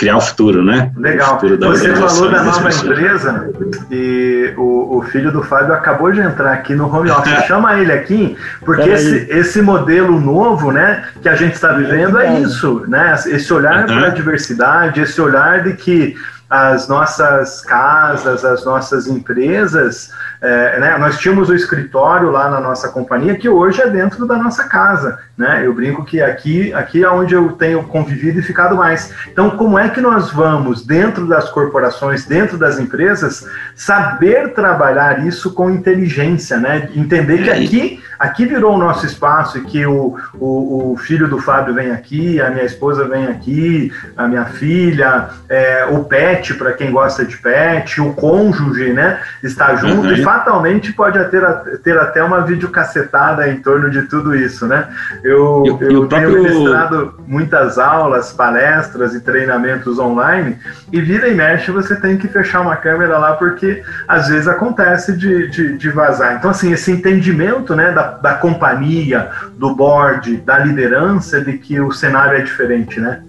criar 0.00 0.16
o 0.16 0.20
futuro, 0.22 0.64
né? 0.64 0.90
Legal. 0.96 1.38
Futuro 1.38 1.58
Você 1.58 1.94
falou 1.94 2.30
da 2.30 2.42
nova 2.42 2.70
empresa 2.70 3.50
e 3.90 4.54
o, 4.56 4.96
o, 4.96 5.02
filho 5.02 5.30
do 5.30 5.42
Fábio 5.42 5.74
acabou 5.74 6.10
de 6.10 6.20
entrar 6.20 6.54
aqui 6.54 6.74
no 6.74 6.90
home 6.90 7.10
office. 7.10 7.30
Chama 7.46 7.78
ele 7.78 7.92
aqui, 7.92 8.34
porque 8.64 8.88
esse, 8.88 9.26
esse 9.28 9.60
modelo 9.60 10.18
novo, 10.18 10.72
né, 10.72 11.04
que 11.20 11.28
a 11.28 11.36
gente 11.36 11.52
está 11.52 11.74
vivendo 11.74 12.18
é 12.18 12.40
isso, 12.40 12.82
né? 12.88 13.14
Esse 13.26 13.52
olhar 13.52 13.80
uhum. 13.80 13.98
para 13.98 14.06
a 14.06 14.08
diversidade, 14.08 15.02
esse 15.02 15.20
olhar 15.20 15.64
de 15.64 15.74
que 15.74 16.16
as 16.50 16.88
nossas 16.88 17.60
casas, 17.60 18.44
as 18.44 18.64
nossas 18.64 19.06
empresas, 19.06 20.10
é, 20.42 20.80
né, 20.80 20.98
nós 20.98 21.16
tínhamos 21.16 21.48
o 21.48 21.54
escritório 21.54 22.28
lá 22.30 22.50
na 22.50 22.60
nossa 22.60 22.88
companhia, 22.88 23.36
que 23.36 23.48
hoje 23.48 23.80
é 23.80 23.88
dentro 23.88 24.26
da 24.26 24.36
nossa 24.36 24.64
casa. 24.64 25.20
Né? 25.38 25.64
Eu 25.64 25.72
brinco 25.72 26.04
que 26.04 26.20
aqui, 26.20 26.72
aqui 26.74 27.04
é 27.04 27.08
onde 27.08 27.34
eu 27.34 27.52
tenho 27.52 27.82
convivido 27.84 28.40
e 28.40 28.42
ficado 28.42 28.76
mais. 28.76 29.12
Então, 29.28 29.50
como 29.50 29.78
é 29.78 29.88
que 29.88 30.00
nós 30.00 30.30
vamos, 30.30 30.84
dentro 30.84 31.26
das 31.26 31.48
corporações, 31.48 32.26
dentro 32.26 32.58
das 32.58 32.78
empresas, 32.78 33.48
saber 33.74 34.52
trabalhar 34.52 35.26
isso 35.26 35.54
com 35.54 35.70
inteligência, 35.70 36.58
né? 36.58 36.90
Entender 36.94 37.44
que 37.44 37.50
aqui, 37.50 38.04
aqui 38.18 38.44
virou 38.44 38.74
o 38.74 38.78
nosso 38.78 39.06
espaço 39.06 39.56
e 39.58 39.62
que 39.62 39.86
o, 39.86 40.18
o, 40.34 40.92
o 40.92 40.96
filho 40.96 41.28
do 41.28 41.38
Fábio 41.38 41.74
vem 41.74 41.90
aqui, 41.90 42.40
a 42.40 42.50
minha 42.50 42.64
esposa 42.64 43.08
vem 43.08 43.26
aqui, 43.26 43.92
a 44.16 44.28
minha 44.28 44.44
filha, 44.44 45.30
é, 45.48 45.86
o 45.90 46.04
pet, 46.04 46.39
para 46.54 46.72
quem 46.72 46.90
gosta 46.90 47.24
de 47.24 47.36
pet, 47.36 48.00
o 48.00 48.12
cônjuge, 48.14 48.92
né? 48.92 49.20
Está 49.42 49.74
junto 49.76 50.08
uhum. 50.08 50.12
e 50.12 50.22
fatalmente 50.22 50.92
pode 50.92 51.22
ter, 51.30 51.42
ter 51.82 51.98
até 51.98 52.22
uma 52.22 52.40
videocassetada 52.40 53.48
em 53.48 53.56
torno 53.56 53.90
de 53.90 54.02
tudo 54.02 54.34
isso, 54.34 54.66
né? 54.66 54.88
Eu, 55.22 55.78
eu, 55.80 55.90
eu 55.90 56.06
tenho 56.06 56.30
próprio... 56.30 56.42
ministrado 56.42 57.14
muitas 57.26 57.78
aulas, 57.78 58.32
palestras 58.32 59.14
e 59.14 59.20
treinamentos 59.20 59.98
online 59.98 60.56
e 60.92 61.00
vira 61.00 61.28
e 61.28 61.34
mexe 61.34 61.70
você 61.70 61.96
tem 61.96 62.16
que 62.16 62.28
fechar 62.28 62.60
uma 62.60 62.76
câmera 62.76 63.18
lá 63.18 63.34
porque 63.34 63.82
às 64.08 64.28
vezes 64.28 64.48
acontece 64.48 65.16
de, 65.16 65.48
de, 65.48 65.76
de 65.76 65.90
vazar. 65.90 66.36
Então, 66.36 66.50
assim, 66.50 66.72
esse 66.72 66.90
entendimento 66.90 67.74
né, 67.74 67.92
da, 67.92 68.12
da 68.12 68.34
companhia, 68.34 69.30
do 69.56 69.74
board, 69.74 70.38
da 70.38 70.58
liderança 70.58 71.40
de 71.40 71.58
que 71.58 71.80
o 71.80 71.92
cenário 71.92 72.38
é 72.38 72.42
diferente, 72.42 73.00
né? 73.00 73.22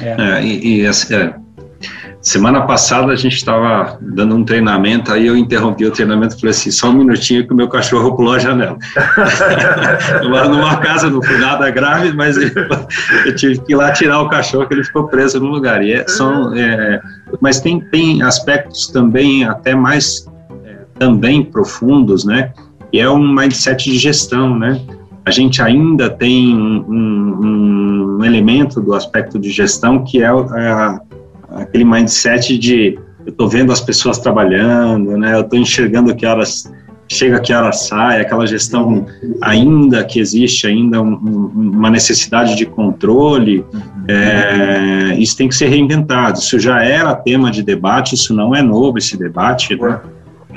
É, 0.00 0.38
é 0.38 0.42
e, 0.42 0.82
e 0.82 0.86
assim, 0.86 1.14
é 1.14 1.34
Semana 2.20 2.62
passada 2.62 3.12
a 3.12 3.16
gente 3.16 3.36
estava 3.36 3.98
dando 4.00 4.34
um 4.34 4.44
treinamento, 4.44 5.12
aí 5.12 5.26
eu 5.26 5.36
interrompi 5.36 5.86
o 5.86 5.92
treinamento 5.92 6.34
e 6.34 6.40
falei 6.40 6.50
assim, 6.50 6.70
só 6.70 6.88
um 6.90 6.94
minutinho 6.94 7.46
que 7.46 7.52
o 7.52 7.56
meu 7.56 7.68
cachorro 7.68 8.16
pulou 8.16 8.34
a 8.34 8.38
janela. 8.38 8.76
eu 10.22 10.28
moro 10.28 10.48
numa 10.48 10.76
casa, 10.78 11.08
não 11.08 11.22
fui 11.22 11.38
nada 11.38 11.70
grave, 11.70 12.12
mas 12.12 12.36
eu, 12.36 13.36
tive 13.36 13.60
que 13.60 13.72
ir 13.72 13.76
lá 13.76 13.92
tirar 13.92 14.20
o 14.20 14.28
cachorro, 14.28 14.66
que 14.66 14.74
ele 14.74 14.82
ficou 14.82 15.06
preso 15.06 15.38
no 15.38 15.46
lugar. 15.46 15.84
E 15.84 15.92
é, 15.92 16.08
são, 16.08 16.52
é, 16.54 17.00
mas 17.40 17.60
tem, 17.60 17.80
tem 17.80 18.22
aspectos 18.22 18.88
também 18.88 19.44
até 19.44 19.74
mais 19.74 20.26
é, 20.64 20.78
também 20.98 21.44
profundos, 21.44 22.24
né? 22.24 22.52
E 22.92 22.98
é 22.98 23.08
um 23.08 23.32
mindset 23.32 23.88
de 23.88 23.98
gestão, 23.98 24.58
né? 24.58 24.80
A 25.24 25.30
gente 25.30 25.60
ainda 25.60 26.08
tem 26.08 26.56
um, 26.56 26.84
um, 26.88 28.16
um 28.18 28.24
elemento 28.24 28.80
do 28.80 28.94
aspecto 28.94 29.38
de 29.38 29.50
gestão 29.50 30.04
que 30.04 30.22
é 30.22 30.26
a 30.26 31.00
aquele 31.62 31.84
mindset 31.84 32.58
de 32.58 32.98
eu 33.24 33.30
estou 33.30 33.48
vendo 33.48 33.72
as 33.72 33.80
pessoas 33.80 34.18
trabalhando, 34.18 35.16
né? 35.16 35.34
Eu 35.34 35.40
estou 35.40 35.58
enxergando 35.58 36.14
que 36.14 36.24
horas 36.24 36.72
chega, 37.08 37.40
que 37.40 37.52
horas 37.52 37.86
sai, 37.86 38.20
aquela 38.20 38.46
gestão 38.46 39.06
ainda 39.40 40.04
que 40.04 40.20
existe 40.20 40.66
ainda 40.66 41.00
um, 41.00 41.14
um, 41.14 41.70
uma 41.74 41.90
necessidade 41.90 42.56
de 42.56 42.66
controle, 42.66 43.64
é, 44.08 45.16
isso 45.18 45.36
tem 45.36 45.48
que 45.48 45.54
ser 45.54 45.68
reinventado. 45.68 46.38
Isso 46.38 46.58
já 46.58 46.82
era 46.82 47.14
tema 47.14 47.50
de 47.50 47.62
debate, 47.62 48.14
isso 48.14 48.34
não 48.34 48.54
é 48.54 48.62
novo 48.62 48.98
esse 48.98 49.16
debate, 49.16 49.76
né? 49.76 50.00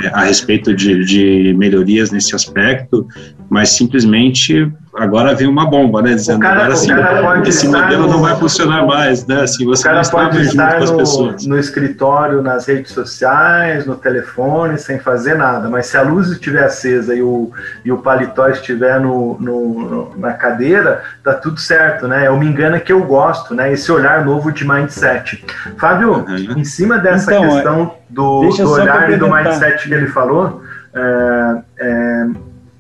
é, 0.04 0.08
a 0.08 0.24
respeito 0.24 0.74
de, 0.74 1.04
de 1.06 1.54
melhorias 1.58 2.12
nesse 2.12 2.36
aspecto, 2.36 3.08
mas 3.50 3.70
simplesmente 3.70 4.72
agora 4.96 5.34
vem 5.34 5.48
uma 5.48 5.66
bomba, 5.66 6.02
né? 6.02 6.14
Dizendo 6.14 6.42
cara, 6.42 6.66
agora 6.66 6.76
sim, 6.76 7.50
esse 7.50 7.68
modelo 7.68 8.04
no, 8.04 8.14
não 8.14 8.22
vai 8.22 8.36
funcionar 8.36 8.86
mais, 8.86 9.26
né? 9.26 9.42
Assim, 9.42 9.66
você 9.66 9.82
o 9.82 9.92
cara 9.92 10.08
pode 10.08 10.42
estar 10.42 10.80
no, 10.82 11.36
no, 11.48 11.58
escritório, 11.58 12.42
nas 12.42 12.68
redes 12.68 12.92
sociais, 12.92 13.86
no 13.86 13.96
telefone, 13.96 14.78
sem 14.78 15.00
fazer 15.00 15.36
nada, 15.36 15.68
mas 15.70 15.88
se 15.88 15.98
a 15.98 16.02
luz 16.04 16.30
estiver 16.30 16.64
acesa 16.64 17.16
e 17.16 17.22
o, 17.22 17.52
e 17.84 17.92
o 17.92 17.98
paletó 17.98 18.48
estiver 18.50 19.00
no, 19.00 19.38
no, 19.40 20.16
na 20.18 20.34
cadeira, 20.34 21.02
tá 21.24 21.34
tudo 21.34 21.60
certo, 21.60 22.08
né? 22.08 22.28
Eu 22.28 22.38
me 22.38 22.46
engano 22.46 22.76
é 22.76 22.80
que 22.80 22.94
eu 22.94 23.04
gosto, 23.04 23.56
né? 23.56 23.72
Esse 23.72 23.92
olhar 23.92 24.24
novo 24.24 24.52
de 24.52 24.68
mindset. 24.68 25.44
Fábio, 25.78 26.26
uhum. 26.28 26.58
em 26.58 26.64
cima 26.64 27.00
dessa 27.00 27.34
então, 27.34 27.50
questão 27.50 27.82
é, 27.84 28.14
do, 28.14 28.50
do 28.50 28.72
olhar 28.72 29.12
e 29.12 29.18
do 29.18 29.32
mindset 29.32 29.88
que 29.88 29.94
ele 29.94 30.08
falou, 30.08 30.62
é, 30.94 31.62
é, 31.80 32.28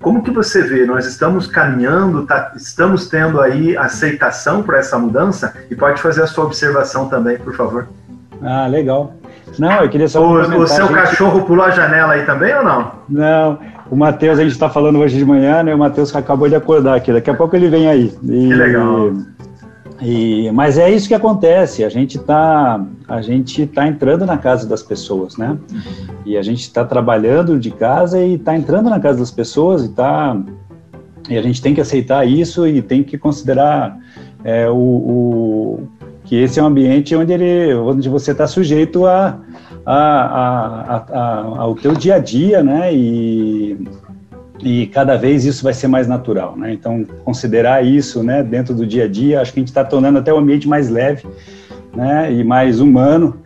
como 0.01 0.23
que 0.23 0.31
você 0.31 0.61
vê? 0.61 0.85
Nós 0.85 1.05
estamos 1.05 1.45
caminhando, 1.45 2.25
tá, 2.25 2.53
estamos 2.55 3.07
tendo 3.07 3.41
aí 3.41 3.75
aceitação 3.75 4.63
para 4.63 4.79
essa 4.79 4.97
mudança? 4.97 5.53
E 5.69 5.75
pode 5.75 6.01
fazer 6.01 6.23
a 6.23 6.27
sua 6.27 6.45
observação 6.45 7.09
também, 7.09 7.37
por 7.37 7.55
favor. 7.55 7.87
Ah, 8.41 8.67
legal. 8.67 9.13
Não, 9.57 9.81
eu 9.81 9.89
queria 9.89 10.07
só. 10.07 10.23
O, 10.23 10.61
o 10.61 10.67
seu 10.67 10.87
gente... 10.87 10.95
cachorro 10.95 11.43
pulou 11.43 11.65
a 11.65 11.71
janela 11.71 12.13
aí 12.13 12.25
também 12.25 12.55
ou 12.55 12.63
não? 12.63 12.91
Não, 13.09 13.59
o 13.89 13.95
Matheus, 13.95 14.39
a 14.39 14.43
gente 14.43 14.53
está 14.53 14.69
falando 14.69 14.99
hoje 14.99 15.17
de 15.17 15.25
manhã, 15.25 15.63
né? 15.63 15.73
O 15.73 15.77
Matheus 15.77 16.15
acabou 16.15 16.47
de 16.47 16.55
acordar 16.55 16.95
aqui, 16.95 17.11
daqui 17.11 17.29
a 17.29 17.33
pouco 17.33 17.55
ele 17.55 17.67
vem 17.67 17.89
aí. 17.89 18.13
E... 18.23 18.47
Que 18.47 18.53
legal. 18.53 19.11
E, 20.01 20.49
mas 20.51 20.77
é 20.77 20.89
isso 20.89 21.07
que 21.07 21.13
acontece. 21.13 21.83
A 21.83 21.89
gente 21.89 22.17
está 22.17 22.83
a 23.07 23.21
gente 23.21 23.65
tá 23.67 23.87
entrando 23.87 24.25
na 24.25 24.37
casa 24.37 24.67
das 24.67 24.81
pessoas, 24.81 25.35
né? 25.37 25.57
E 26.25 26.37
a 26.37 26.41
gente 26.41 26.61
está 26.61 26.85
trabalhando 26.85 27.59
de 27.59 27.71
casa 27.71 28.21
e 28.21 28.35
está 28.35 28.55
entrando 28.55 28.89
na 28.89 28.99
casa 28.99 29.19
das 29.19 29.31
pessoas 29.31 29.85
e 29.85 29.89
tá 29.89 30.37
e 31.29 31.37
a 31.37 31.41
gente 31.41 31.61
tem 31.61 31.75
que 31.75 31.81
aceitar 31.81 32.25
isso 32.27 32.65
e 32.65 32.81
tem 32.81 33.03
que 33.03 33.17
considerar 33.17 33.97
é, 34.43 34.69
o, 34.69 34.73
o, 34.75 35.87
que 36.23 36.35
esse 36.35 36.59
é 36.59 36.63
um 36.63 36.67
ambiente 36.67 37.15
onde 37.15 37.33
ele 37.33 37.73
onde 37.75 38.07
você 38.07 38.31
está 38.31 38.47
sujeito 38.47 39.05
a, 39.05 39.39
a, 39.85 39.95
a, 39.95 41.05
a, 41.11 41.39
ao 41.59 41.75
teu 41.75 41.93
dia 41.93 42.15
a 42.15 42.19
dia, 42.19 42.63
né? 42.63 42.93
E 42.93 43.77
e 44.61 44.87
cada 44.87 45.15
vez 45.15 45.45
isso 45.45 45.63
vai 45.63 45.73
ser 45.73 45.87
mais 45.87 46.07
natural, 46.07 46.55
né? 46.57 46.73
Então, 46.73 47.05
considerar 47.23 47.85
isso, 47.85 48.23
né, 48.23 48.43
dentro 48.43 48.73
do 48.73 48.85
dia 48.85 49.05
a 49.05 49.07
dia, 49.07 49.41
acho 49.41 49.53
que 49.53 49.59
a 49.59 49.61
gente 49.61 49.69
está 49.69 49.83
tornando 49.83 50.19
até 50.19 50.33
o 50.33 50.37
ambiente 50.37 50.67
mais 50.67 50.89
leve, 50.89 51.25
né, 51.95 52.31
e 52.33 52.43
mais 52.43 52.79
humano, 52.79 53.37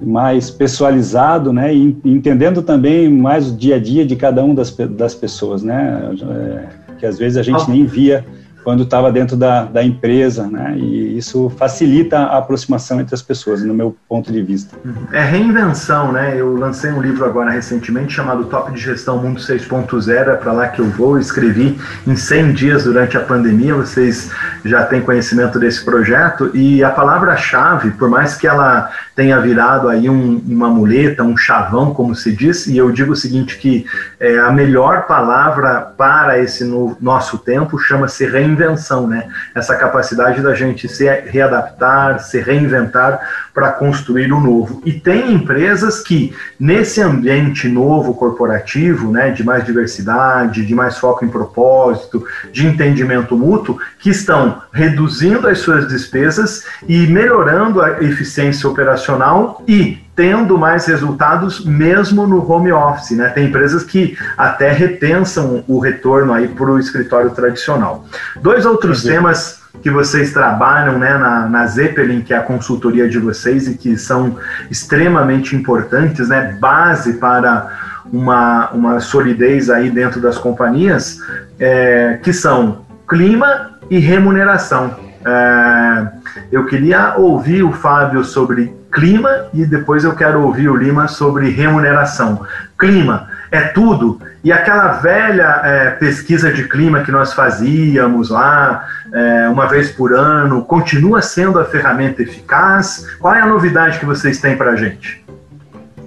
mais 0.00 0.50
pessoalizado, 0.50 1.52
né, 1.52 1.74
e 1.74 1.96
entendendo 2.04 2.62
também 2.62 3.08
mais 3.08 3.50
o 3.50 3.56
dia 3.56 3.76
a 3.76 3.78
dia 3.78 4.04
de 4.04 4.16
cada 4.16 4.44
um 4.44 4.54
das, 4.54 4.70
das 4.70 5.14
pessoas, 5.14 5.62
né, 5.62 6.10
é, 6.22 6.94
que 6.98 7.06
às 7.06 7.18
vezes 7.18 7.36
a 7.36 7.42
gente 7.42 7.68
nem 7.70 7.84
via 7.84 8.24
quando 8.64 8.82
estava 8.82 9.12
dentro 9.12 9.36
da, 9.36 9.64
da 9.64 9.84
empresa, 9.84 10.48
né? 10.48 10.74
E 10.76 11.18
isso 11.18 11.50
facilita 11.50 12.18
a 12.18 12.38
aproximação 12.38 12.98
entre 12.98 13.14
as 13.14 13.20
pessoas, 13.20 13.62
no 13.62 13.74
meu 13.74 13.94
ponto 14.08 14.32
de 14.32 14.42
vista. 14.42 14.76
É 15.12 15.22
reinvenção, 15.22 16.10
né? 16.10 16.34
Eu 16.34 16.56
lancei 16.56 16.90
um 16.90 17.00
livro 17.00 17.24
agora 17.26 17.50
recentemente 17.50 18.14
chamado 18.14 18.44
Top 18.44 18.72
de 18.72 18.80
Gestão 18.80 19.18
Mundo 19.18 19.38
6.0, 19.38 20.08
é 20.10 20.34
para 20.36 20.52
lá 20.52 20.68
que 20.68 20.80
eu 20.80 20.86
vou. 20.86 21.18
Escrevi 21.18 21.78
em 22.06 22.16
100 22.16 22.52
dias 22.54 22.84
durante 22.84 23.16
a 23.18 23.20
pandemia, 23.20 23.74
vocês 23.74 24.30
já 24.64 24.84
têm 24.84 25.02
conhecimento 25.02 25.58
desse 25.58 25.84
projeto. 25.84 26.50
E 26.54 26.82
a 26.82 26.90
palavra-chave, 26.90 27.90
por 27.92 28.08
mais 28.08 28.34
que 28.34 28.46
ela 28.46 28.90
tenha 29.14 29.38
virado 29.38 29.88
aí 29.88 30.08
um, 30.08 30.42
uma 30.48 30.70
muleta, 30.70 31.22
um 31.22 31.36
chavão, 31.36 31.92
como 31.92 32.14
se 32.14 32.34
diz, 32.34 32.66
e 32.66 32.78
eu 32.78 32.90
digo 32.90 33.12
o 33.12 33.16
seguinte, 33.16 33.58
que 33.58 33.84
é, 34.18 34.38
a 34.38 34.50
melhor 34.50 35.06
palavra 35.06 35.80
para 35.80 36.38
esse 36.38 36.64
no, 36.64 36.96
nosso 37.00 37.38
tempo 37.38 37.78
chama-se 37.78 38.26
reinvenção 38.26 38.53
reinvenção, 38.54 39.06
né? 39.06 39.28
Essa 39.54 39.76
capacidade 39.76 40.40
da 40.40 40.54
gente 40.54 40.88
se 40.88 41.04
readaptar, 41.04 42.20
se 42.20 42.40
reinventar 42.40 43.20
para 43.52 43.72
construir 43.72 44.32
o 44.32 44.40
novo. 44.40 44.80
E 44.84 44.92
tem 44.92 45.32
empresas 45.32 46.00
que, 46.00 46.34
nesse 46.58 47.00
ambiente 47.00 47.68
novo 47.68 48.14
corporativo, 48.14 49.10
né, 49.10 49.30
de 49.30 49.44
mais 49.44 49.64
diversidade, 49.64 50.64
de 50.64 50.74
mais 50.74 50.98
foco 50.98 51.24
em 51.24 51.28
propósito, 51.28 52.26
de 52.52 52.66
entendimento 52.66 53.36
mútuo, 53.36 53.78
que 53.98 54.10
estão 54.10 54.62
reduzindo 54.72 55.46
as 55.48 55.58
suas 55.58 55.86
despesas 55.88 56.64
e 56.88 57.06
melhorando 57.06 57.80
a 57.80 58.02
eficiência 58.02 58.68
operacional 58.68 59.62
e 59.68 60.03
tendo 60.16 60.56
mais 60.56 60.86
resultados 60.86 61.64
mesmo 61.64 62.26
no 62.26 62.50
home 62.50 62.72
office, 62.72 63.16
né? 63.16 63.28
Tem 63.30 63.46
empresas 63.46 63.82
que 63.82 64.16
até 64.36 64.70
repensam 64.70 65.64
o 65.66 65.78
retorno 65.78 66.32
aí 66.32 66.48
para 66.48 66.70
o 66.70 66.78
escritório 66.78 67.30
tradicional. 67.30 68.04
Dois 68.40 68.64
outros 68.64 69.02
temas 69.02 69.62
que 69.82 69.90
vocês 69.90 70.32
trabalham 70.32 70.98
né, 70.98 71.18
na, 71.18 71.48
na 71.48 71.66
Zeppelin, 71.66 72.22
que 72.22 72.32
é 72.32 72.38
a 72.38 72.42
consultoria 72.42 73.08
de 73.08 73.18
vocês 73.18 73.66
e 73.66 73.74
que 73.74 73.98
são 73.98 74.36
extremamente 74.70 75.56
importantes, 75.56 76.28
né, 76.28 76.56
base 76.60 77.14
para 77.14 77.68
uma, 78.12 78.70
uma 78.70 79.00
solidez 79.00 79.68
aí 79.68 79.90
dentro 79.90 80.20
das 80.20 80.38
companhias, 80.38 81.18
é, 81.58 82.18
que 82.22 82.32
são 82.32 82.84
clima 83.08 83.78
e 83.90 83.98
remuneração. 83.98 85.03
É, 85.26 86.06
eu 86.52 86.66
queria 86.66 87.14
ouvir 87.16 87.62
o 87.62 87.72
Fábio 87.72 88.24
sobre 88.24 88.74
clima 88.92 89.46
e 89.52 89.64
depois 89.64 90.04
eu 90.04 90.14
quero 90.14 90.42
ouvir 90.42 90.68
o 90.68 90.76
Lima 90.76 91.08
sobre 91.08 91.50
remuneração. 91.50 92.46
Clima 92.78 93.28
é 93.50 93.60
tudo. 93.68 94.20
E 94.42 94.52
aquela 94.52 94.92
velha 94.92 95.60
é, 95.64 95.90
pesquisa 95.90 96.52
de 96.52 96.68
clima 96.68 97.02
que 97.02 97.10
nós 97.10 97.32
fazíamos 97.32 98.30
lá, 98.30 98.86
é, 99.12 99.48
uma 99.48 99.66
vez 99.66 99.90
por 99.90 100.12
ano, 100.12 100.64
continua 100.64 101.22
sendo 101.22 101.58
a 101.58 101.64
ferramenta 101.64 102.22
eficaz? 102.22 103.06
Qual 103.18 103.34
é 103.34 103.40
a 103.40 103.46
novidade 103.46 103.98
que 103.98 104.04
vocês 104.04 104.40
têm 104.40 104.56
para 104.56 104.72
a 104.72 104.76
gente? 104.76 105.24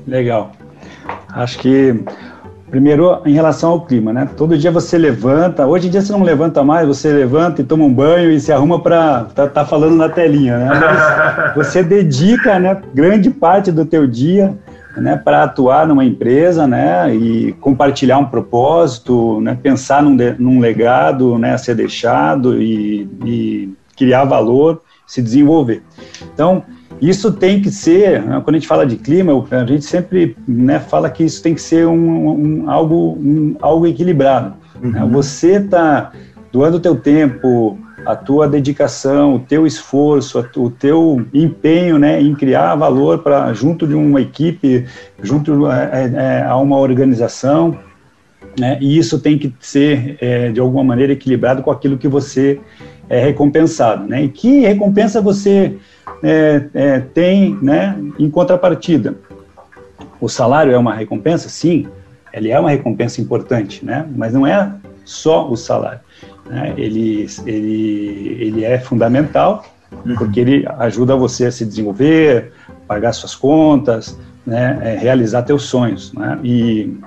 Legal. 0.05 0.53
Acho 1.33 1.59
que 1.59 2.03
Primeiro, 2.69 3.21
em 3.25 3.33
relação 3.33 3.71
ao 3.71 3.81
clima, 3.85 4.11
né? 4.11 4.27
Todo 4.35 4.57
dia 4.57 4.69
você 4.69 4.97
levanta, 4.97 5.65
hoje 5.65 5.87
em 5.87 5.89
dia 5.89 6.01
você 6.01 6.11
não 6.11 6.21
levanta 6.21 6.63
mais, 6.65 6.85
você 6.85 7.13
levanta 7.13 7.61
e 7.61 7.63
toma 7.63 7.85
um 7.85 7.93
banho 7.93 8.29
e 8.29 8.39
se 8.41 8.51
arruma 8.51 8.81
para 8.81 9.23
tá, 9.33 9.47
tá, 9.47 9.65
falando 9.65 9.95
na 9.95 10.09
telinha, 10.09 10.57
né? 10.57 10.69
Mas 10.69 11.55
você 11.55 11.81
dedica, 11.81 12.59
né, 12.59 12.81
grande 12.93 13.29
parte 13.29 13.71
do 13.71 13.85
teu 13.85 14.05
dia, 14.05 14.53
né, 14.97 15.15
para 15.15 15.43
atuar 15.43 15.87
numa 15.87 16.03
empresa, 16.03 16.67
né, 16.67 17.15
e 17.15 17.53
compartilhar 17.53 18.17
um 18.17 18.25
propósito, 18.25 19.39
né, 19.39 19.57
pensar 19.61 20.03
num, 20.03 20.15
de, 20.15 20.35
num 20.37 20.59
legado, 20.59 21.37
né, 21.37 21.53
a 21.53 21.57
ser 21.57 21.75
deixado 21.75 22.61
e, 22.61 23.07
e 23.23 23.73
criar 23.95 24.25
valor, 24.25 24.81
se 25.05 25.21
desenvolver. 25.21 25.83
Então, 26.33 26.63
isso 27.01 27.31
tem 27.31 27.61
que 27.61 27.71
ser, 27.71 28.23
né, 28.23 28.41
quando 28.43 28.55
a 28.55 28.59
gente 28.59 28.67
fala 28.67 28.85
de 28.85 28.95
clima, 28.95 29.33
a 29.51 29.65
gente 29.65 29.85
sempre 29.85 30.35
né, 30.47 30.79
fala 30.79 31.09
que 31.09 31.23
isso 31.23 31.41
tem 31.41 31.53
que 31.53 31.61
ser 31.61 31.87
um, 31.87 32.63
um 32.63 32.69
algo, 32.69 33.17
um, 33.19 33.55
algo 33.61 33.85
equilibrado. 33.85 34.53
Né? 34.81 34.81
Uhum. 34.83 34.91
Né? 34.91 35.11
Você 35.11 35.57
está 35.57 36.11
doando 36.51 36.77
o 36.77 36.79
teu 36.79 36.95
tempo, 36.95 37.77
a 38.05 38.15
tua 38.15 38.47
dedicação, 38.47 39.35
o 39.35 39.39
teu 39.39 39.67
esforço, 39.67 40.39
o 40.55 40.69
teu 40.69 41.25
empenho 41.33 41.99
né, 41.99 42.21
em 42.21 42.33
criar 42.33 42.73
valor 42.75 43.19
para 43.19 43.53
junto 43.53 43.85
de 43.85 43.93
uma 43.93 44.21
equipe, 44.21 44.85
junto 45.21 45.69
é, 45.69 45.89
é, 45.91 46.11
é, 46.15 46.43
a 46.43 46.55
uma 46.57 46.77
organização, 46.77 47.77
né, 48.57 48.77
e 48.81 48.97
isso 48.97 49.19
tem 49.19 49.37
que 49.37 49.53
ser, 49.59 50.17
é, 50.19 50.51
de 50.51 50.59
alguma 50.59 50.83
maneira, 50.83 51.13
equilibrado 51.13 51.61
com 51.61 51.69
aquilo 51.69 51.97
que 51.97 52.07
você 52.07 52.59
é 53.09 53.19
recompensado. 53.19 54.07
Né? 54.07 54.23
E 54.23 54.29
que 54.29 54.61
recompensa 54.61 55.21
você 55.21 55.77
é, 56.23 56.63
é, 56.73 56.99
tem 56.99 57.57
né, 57.61 57.97
em 58.17 58.29
contrapartida. 58.29 59.15
O 60.19 60.27
salário 60.27 60.73
é 60.73 60.77
uma 60.77 60.93
recompensa? 60.93 61.49
Sim, 61.49 61.87
ele 62.33 62.49
é 62.49 62.59
uma 62.59 62.69
recompensa 62.69 63.21
importante, 63.21 63.85
né? 63.85 64.05
mas 64.15 64.33
não 64.33 64.45
é 64.45 64.71
só 65.05 65.49
o 65.49 65.55
salário. 65.55 65.99
Né? 66.45 66.73
Ele, 66.77 67.27
ele, 67.45 68.37
ele 68.39 68.65
é 68.65 68.79
fundamental 68.79 69.65
uhum. 69.91 70.15
porque 70.15 70.39
ele 70.39 70.65
ajuda 70.79 71.15
você 71.15 71.45
a 71.45 71.51
se 71.51 71.65
desenvolver, 71.65 72.51
pagar 72.87 73.13
suas 73.13 73.35
contas, 73.35 74.17
né? 74.45 74.79
É, 74.81 74.97
realizar 74.97 75.43
teus 75.43 75.63
sonhos. 75.63 76.13
Né? 76.13 76.39
E, 76.41 76.97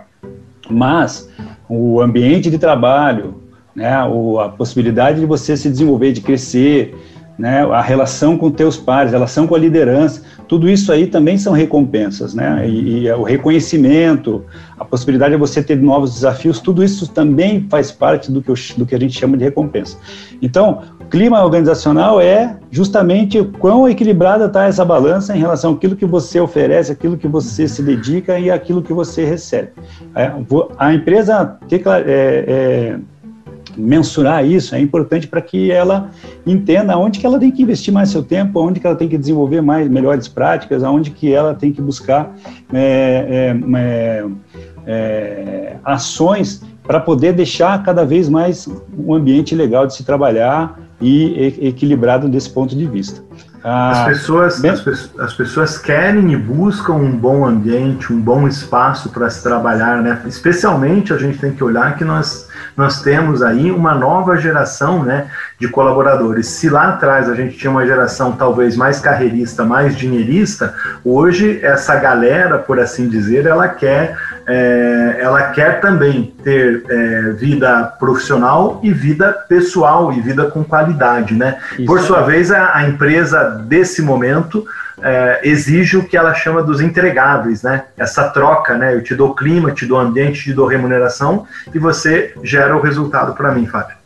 mas 0.69 1.29
o 1.69 2.01
ambiente 2.01 2.51
de 2.51 2.59
trabalho, 2.59 3.43
né? 3.75 4.05
o, 4.05 4.39
a 4.39 4.49
possibilidade 4.51 5.21
de 5.21 5.27
você 5.27 5.57
se 5.57 5.71
desenvolver, 5.71 6.13
de 6.13 6.21
crescer, 6.21 6.95
né, 7.41 7.63
a 7.63 7.81
relação 7.81 8.37
com 8.37 8.51
teus 8.51 8.77
pares, 8.77 9.13
relação 9.13 9.47
com 9.47 9.55
a 9.55 9.59
liderança, 9.59 10.23
tudo 10.47 10.69
isso 10.69 10.93
aí 10.93 11.07
também 11.07 11.39
são 11.39 11.55
recompensas, 11.55 12.35
né, 12.35 12.69
e, 12.69 13.07
e, 13.07 13.13
o 13.13 13.23
reconhecimento, 13.23 14.45
a 14.79 14.85
possibilidade 14.85 15.33
de 15.33 15.41
você 15.41 15.63
ter 15.63 15.77
novos 15.77 16.13
desafios, 16.13 16.61
tudo 16.61 16.85
isso 16.85 17.09
também 17.09 17.67
faz 17.71 17.91
parte 17.91 18.31
do 18.31 18.43
que, 18.43 18.51
eu, 18.51 18.55
do 18.77 18.85
que 18.85 18.95
a 18.95 18.99
gente 18.99 19.19
chama 19.19 19.39
de 19.39 19.45
recompensa. 19.45 19.97
Então, 20.43 20.83
o 21.01 21.05
clima 21.07 21.43
organizacional 21.43 22.21
é 22.21 22.59
justamente 22.71 23.43
quão 23.59 23.89
equilibrada 23.89 24.45
está 24.45 24.67
essa 24.67 24.85
balança 24.85 25.35
em 25.35 25.41
relação 25.41 25.73
àquilo 25.73 25.97
que 25.97 26.05
você 26.05 26.39
oferece, 26.41 26.93
aquilo 26.93 27.17
que 27.17 27.27
você 27.27 27.67
se 27.67 27.83
dedica 27.83 28.39
e 28.39 28.51
aquilo 28.51 28.83
que 28.83 28.93
você 28.93 29.25
recebe. 29.25 29.71
É, 30.15 30.31
a 30.79 30.93
empresa 30.93 31.59
é, 31.71 31.81
é, 32.07 32.99
mensurar 33.77 34.45
isso 34.45 34.75
é 34.75 34.81
importante 34.81 35.27
para 35.27 35.41
que 35.41 35.71
ela 35.71 36.11
entenda 36.47 36.97
onde 36.97 37.19
que 37.19 37.27
ela 37.27 37.39
tem 37.39 37.51
que 37.51 37.63
investir 37.63 37.93
mais 37.93 38.11
seu 38.11 38.23
tempo, 38.23 38.61
onde 38.61 38.81
que 38.81 38.87
ela 38.87 38.97
tem 38.97 39.09
que 39.09 39.19
desenvolver 39.19 39.61
mais 39.61 39.89
melhores 39.89 40.29
práticas, 40.29 40.83
aonde 40.83 41.11
que 41.11 41.33
ela 41.33 41.55
tem 41.55 41.73
que 41.73 41.81
buscar 41.81 42.35
é, 42.73 43.55
é, 43.55 43.79
é, 43.79 44.27
é 44.87 45.77
ações 45.85 46.63
para 46.83 46.99
poder 46.99 47.33
deixar 47.33 47.83
cada 47.83 48.05
vez 48.05 48.29
mais 48.29 48.69
um 48.99 49.15
ambiente 49.15 49.55
legal 49.55 49.87
de 49.87 49.95
se 49.95 50.05
trabalhar 50.05 50.79
e 51.01 51.57
equilibrado 51.63 52.29
desse 52.29 52.51
ponto 52.51 52.77
de 52.77 52.87
vista. 52.87 53.23
Ah, 53.63 54.05
as, 54.05 54.19
pessoas, 54.19 54.61
bem... 54.61 54.71
as, 54.71 55.11
as, 55.19 55.35
pessoas 55.35 55.79
querem 55.79 56.33
e 56.33 56.37
buscam 56.37 56.95
um 56.95 57.13
bom 57.13 57.47
ambiente, 57.47 58.13
um 58.13 58.21
bom 58.21 58.49
espaço 58.49 59.11
para 59.11 59.29
se 59.29 59.43
trabalhar, 59.43 60.03
né? 60.03 60.23
Especialmente 60.27 61.13
a 61.13 61.19
gente 61.19 61.39
tem 61.39 61.53
que 61.53 61.63
olhar 61.63 61.97
que 61.97 62.05
nós 62.05 62.49
nós 62.81 63.03
temos 63.03 63.43
aí 63.43 63.71
uma 63.71 63.95
nova 63.95 64.39
geração 64.39 65.05
né, 65.05 65.31
de 65.59 65.69
colaboradores. 65.69 66.47
Se 66.47 66.71
lá 66.71 66.89
atrás 66.89 67.29
a 67.29 67.35
gente 67.35 67.59
tinha 67.59 67.71
uma 67.71 67.85
geração 67.85 68.33
talvez 68.33 68.75
mais 68.75 68.99
carreirista, 68.99 69.65
mais 69.65 69.95
dinheirista, 69.95 70.75
hoje 71.05 71.61
essa 71.63 71.95
galera, 71.97 72.57
por 72.57 72.81
assim 72.81 73.07
dizer, 73.07 73.45
ela 73.45 73.69
quer, 73.69 74.17
é, 74.47 75.19
ela 75.21 75.43
quer 75.51 75.83
também 75.83 76.35
ter 76.43 76.83
é, 76.89 77.33
vida 77.33 77.85
profissional 77.99 78.81
e 78.83 78.91
vida 78.91 79.31
pessoal 79.47 80.11
e 80.11 80.23
vida 80.23 80.47
com 80.47 80.65
qualidade. 80.65 81.35
Né? 81.35 81.59
Por 81.87 82.01
sua 82.01 82.23
vez, 82.23 82.51
a, 82.51 82.77
a 82.77 82.89
empresa 82.89 83.63
desse 83.67 84.01
momento 84.01 84.65
é, 85.03 85.41
exige 85.45 85.97
o 85.97 86.05
que 86.05 86.17
ela 86.17 86.35
chama 86.35 86.63
dos 86.63 86.81
entregáveis, 86.81 87.63
né? 87.63 87.85
Essa 87.97 88.29
troca, 88.29 88.77
né? 88.77 88.95
Eu 88.95 89.03
te 89.03 89.15
dou 89.15 89.35
clima, 89.35 89.73
te 89.73 89.87
dou 89.87 89.99
ambiente, 89.99 90.43
te 90.43 90.53
dou 90.53 90.67
remuneração 90.67 91.47
e 91.75 91.79
você 91.79 92.35
gera 92.43 92.77
o 92.77 92.81
resultado 92.81 93.35
para 93.35 93.53
mim, 93.53 93.67
Fábio. 93.67 93.97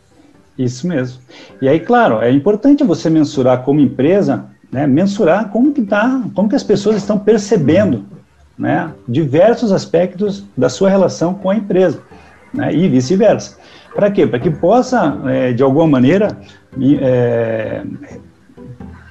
Isso 0.57 0.87
mesmo. 0.87 1.19
E 1.61 1.67
aí, 1.67 1.79
claro, 1.79 2.21
é 2.21 2.31
importante 2.31 2.83
você 2.83 3.09
mensurar 3.09 3.63
como 3.63 3.79
empresa, 3.79 4.45
né? 4.71 4.87
Mensurar 4.87 5.49
como 5.49 5.73
que 5.73 5.81
tá, 5.81 6.21
como 6.33 6.49
que 6.49 6.55
as 6.55 6.63
pessoas 6.63 6.95
estão 6.97 7.19
percebendo, 7.19 8.05
né? 8.57 8.91
Diversos 9.07 9.71
aspectos 9.71 10.45
da 10.55 10.69
sua 10.69 10.89
relação 10.89 11.33
com 11.33 11.49
a 11.49 11.55
empresa, 11.55 12.01
né? 12.53 12.73
E 12.73 12.87
vice-versa. 12.87 13.57
Para 13.93 14.11
quê? 14.11 14.27
Para 14.27 14.39
que 14.39 14.49
possa, 14.49 15.17
é, 15.25 15.53
de 15.53 15.63
alguma 15.63 15.87
maneira, 15.87 16.37
é, 17.01 17.81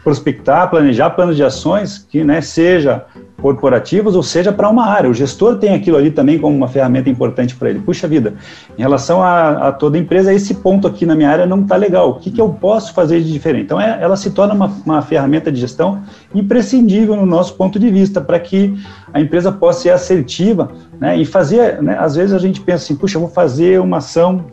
prospectar, 0.05 0.69
planejar 0.69 1.11
planos 1.11 1.35
de 1.35 1.43
ações 1.43 2.07
que 2.11 2.23
né, 2.23 2.43
seja 2.43 3.07
corporativos 3.41 4.15
ou 4.15 4.23
seja 4.23 4.53
para 4.53 4.69
uma 4.69 4.87
área. 4.87 5.09
O 5.09 5.15
gestor 5.15 5.57
tem 5.57 5.75
aquilo 5.75 5.97
ali 5.97 6.11
também 6.11 6.39
como 6.39 6.55
uma 6.55 6.69
ferramenta 6.69 7.09
importante 7.09 7.57
para 7.57 7.71
ele. 7.71 7.81
Puxa 7.81 8.07
vida, 8.07 8.35
em 8.79 8.83
relação 8.83 9.23
a, 9.23 9.69
a, 9.69 9.73
toda 9.73 9.99
empresa, 9.99 10.33
esse 10.33 10.55
ponto 10.57 10.87
aqui 10.87 11.07
na 11.07 11.15
minha 11.15 11.31
área 11.31 11.47
não 11.47 11.63
está 11.63 11.77
legal. 11.77 12.11
O 12.11 12.15
que, 12.15 12.31
que 12.31 12.41
eu 12.41 12.51
posso 12.51 12.93
fazer 12.93 13.23
de 13.23 13.33
diferente? 13.33 13.65
Então, 13.65 13.81
é, 13.81 13.99
ela 14.01 14.17
se 14.17 14.31
torna 14.31 14.53
uma, 14.55 14.73
uma 14.85 15.03
ferramenta 15.03 15.51
de 15.51 15.59
gestão 15.59 16.03
imprescindível 16.35 17.17
no 17.17 17.27
nosso 17.27 17.55
ponto 17.55 17.79
de 17.79 17.91
vista 17.91 18.21
para 18.21 18.39
que 18.39 18.75
a 19.13 19.21
empresa 19.21 19.51
possa 19.51 19.81
ser 19.81 19.91
assertiva 19.91 20.71
né, 21.01 21.17
e 21.17 21.25
fazer. 21.25 21.83
Né, 21.83 21.97
às 21.99 22.15
vezes 22.15 22.35
a 22.35 22.39
gente 22.39 22.61
pensa 22.61 22.85
assim, 22.85 22.97
puxa, 22.97 23.17
eu 23.17 23.23
vou 23.23 23.31
fazer 23.31 23.81
uma 23.81 23.99
ação 23.99 24.45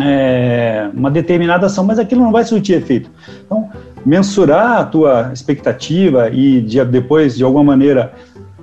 é, 0.00 0.90
uma 0.94 1.10
determinada 1.10 1.66
ação, 1.66 1.84
mas 1.84 1.98
aquilo 1.98 2.22
não 2.22 2.32
vai 2.32 2.44
surtir 2.44 2.76
efeito. 2.76 3.10
Então, 3.44 3.68
mensurar 4.04 4.78
a 4.78 4.84
tua 4.84 5.30
expectativa 5.32 6.30
e 6.30 6.60
de, 6.60 6.84
depois, 6.84 7.36
de 7.36 7.44
alguma 7.44 7.64
maneira, 7.64 8.12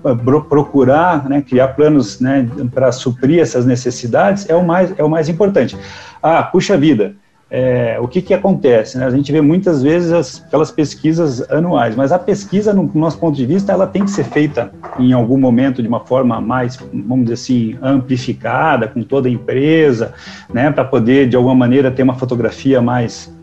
ah, 0.04 0.16
procurar 0.48 1.28
né, 1.28 1.42
criar 1.42 1.70
planos 1.70 2.20
né, 2.20 2.48
para 2.74 2.92
suprir 2.92 3.40
essas 3.40 3.66
necessidades 3.66 4.48
é 4.50 4.56
o 4.56 4.64
mais, 4.64 4.94
é 4.98 5.04
o 5.04 5.10
mais 5.10 5.30
importante. 5.30 5.78
Ah, 6.22 6.44
puxa 6.44 6.78
vida, 6.78 7.16
é, 7.50 7.98
o 8.02 8.08
que, 8.08 8.22
que 8.22 8.34
acontece? 8.34 8.98
Né? 8.98 9.06
A 9.06 9.10
gente 9.10 9.32
vê 9.32 9.40
muitas 9.40 9.82
vezes 9.82 10.12
as, 10.12 10.44
aquelas 10.46 10.72
pesquisas 10.72 11.50
anuais, 11.52 11.96
mas 11.96 12.12
a 12.12 12.20
pesquisa, 12.20 12.74
no 12.74 12.90
nosso 12.94 13.18
ponto 13.18 13.36
de 13.36 13.46
vista, 13.46 13.72
ela 13.72 13.86
tem 13.86 14.04
que 14.04 14.12
ser 14.12 14.26
feita 14.26 14.72
em 15.00 15.14
algum 15.14 15.38
momento 15.38 15.82
de 15.82 15.88
uma 15.88 16.00
forma 16.00 16.42
mais, 16.42 16.78
vamos 16.92 17.26
dizer 17.26 17.34
assim, 17.34 17.78
amplificada, 17.82 18.88
com 18.88 19.04
toda 19.04 19.28
a 19.28 19.32
empresa, 19.32 20.14
né, 20.54 20.72
para 20.72 20.84
poder, 20.84 21.30
de 21.30 21.36
alguma 21.36 21.56
maneira, 21.56 21.92
ter 21.92 22.04
uma 22.04 22.16
fotografia 22.16 22.82
mais 22.82 23.34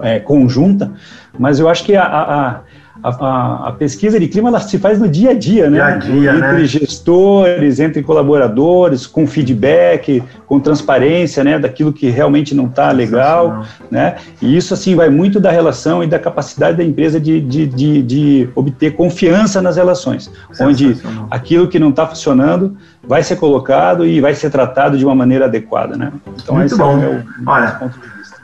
é, 0.00 0.18
conjunta, 0.18 0.92
mas 1.38 1.58
eu 1.58 1.68
acho 1.68 1.84
que 1.84 1.96
a, 1.96 2.04
a, 2.04 2.60
a, 3.02 3.68
a, 3.68 3.72
pesquisa 3.72 4.20
de 4.20 4.28
clima 4.28 4.48
ela 4.48 4.60
se 4.60 4.78
faz 4.78 4.98
no 4.98 5.08
dia 5.08 5.30
a 5.30 5.34
dia, 5.34 5.68
né? 5.68 5.78
Dia 5.78 5.86
a 5.86 5.96
dia, 5.96 6.30
entre 6.34 6.52
né? 6.52 6.64
gestores, 6.64 7.80
entre 7.80 8.02
colaboradores, 8.02 9.06
com 9.06 9.26
feedback, 9.26 10.22
com 10.46 10.60
transparência, 10.60 11.42
né? 11.42 11.58
Daquilo 11.58 11.92
que 11.92 12.10
realmente 12.10 12.54
não 12.54 12.66
está 12.66 12.92
legal, 12.92 13.64
né? 13.90 14.16
E 14.40 14.56
isso 14.56 14.74
assim 14.74 14.94
vai 14.94 15.08
muito 15.08 15.40
da 15.40 15.50
relação 15.50 16.04
e 16.04 16.06
da 16.06 16.18
capacidade 16.18 16.76
da 16.76 16.84
empresa 16.84 17.18
de, 17.18 17.40
de, 17.40 17.66
de, 17.66 18.02
de 18.02 18.48
obter 18.54 18.94
confiança 18.94 19.60
nas 19.60 19.76
relações, 19.76 20.30
onde 20.60 20.96
aquilo 21.30 21.68
que 21.68 21.78
não 21.78 21.90
está 21.90 22.06
funcionando 22.06 22.76
vai 23.02 23.22
ser 23.22 23.36
colocado 23.36 24.06
e 24.06 24.20
vai 24.20 24.34
ser 24.34 24.50
tratado 24.50 24.96
de 24.96 25.04
uma 25.04 25.14
maneira 25.14 25.46
adequada, 25.46 25.96
né? 25.96 26.12
Então 26.40 26.56
muito 26.56 26.76
bom. 26.76 27.02
É 27.02 27.06
o, 27.08 27.24
Olha, 27.46 27.72
ponto. 27.72 27.98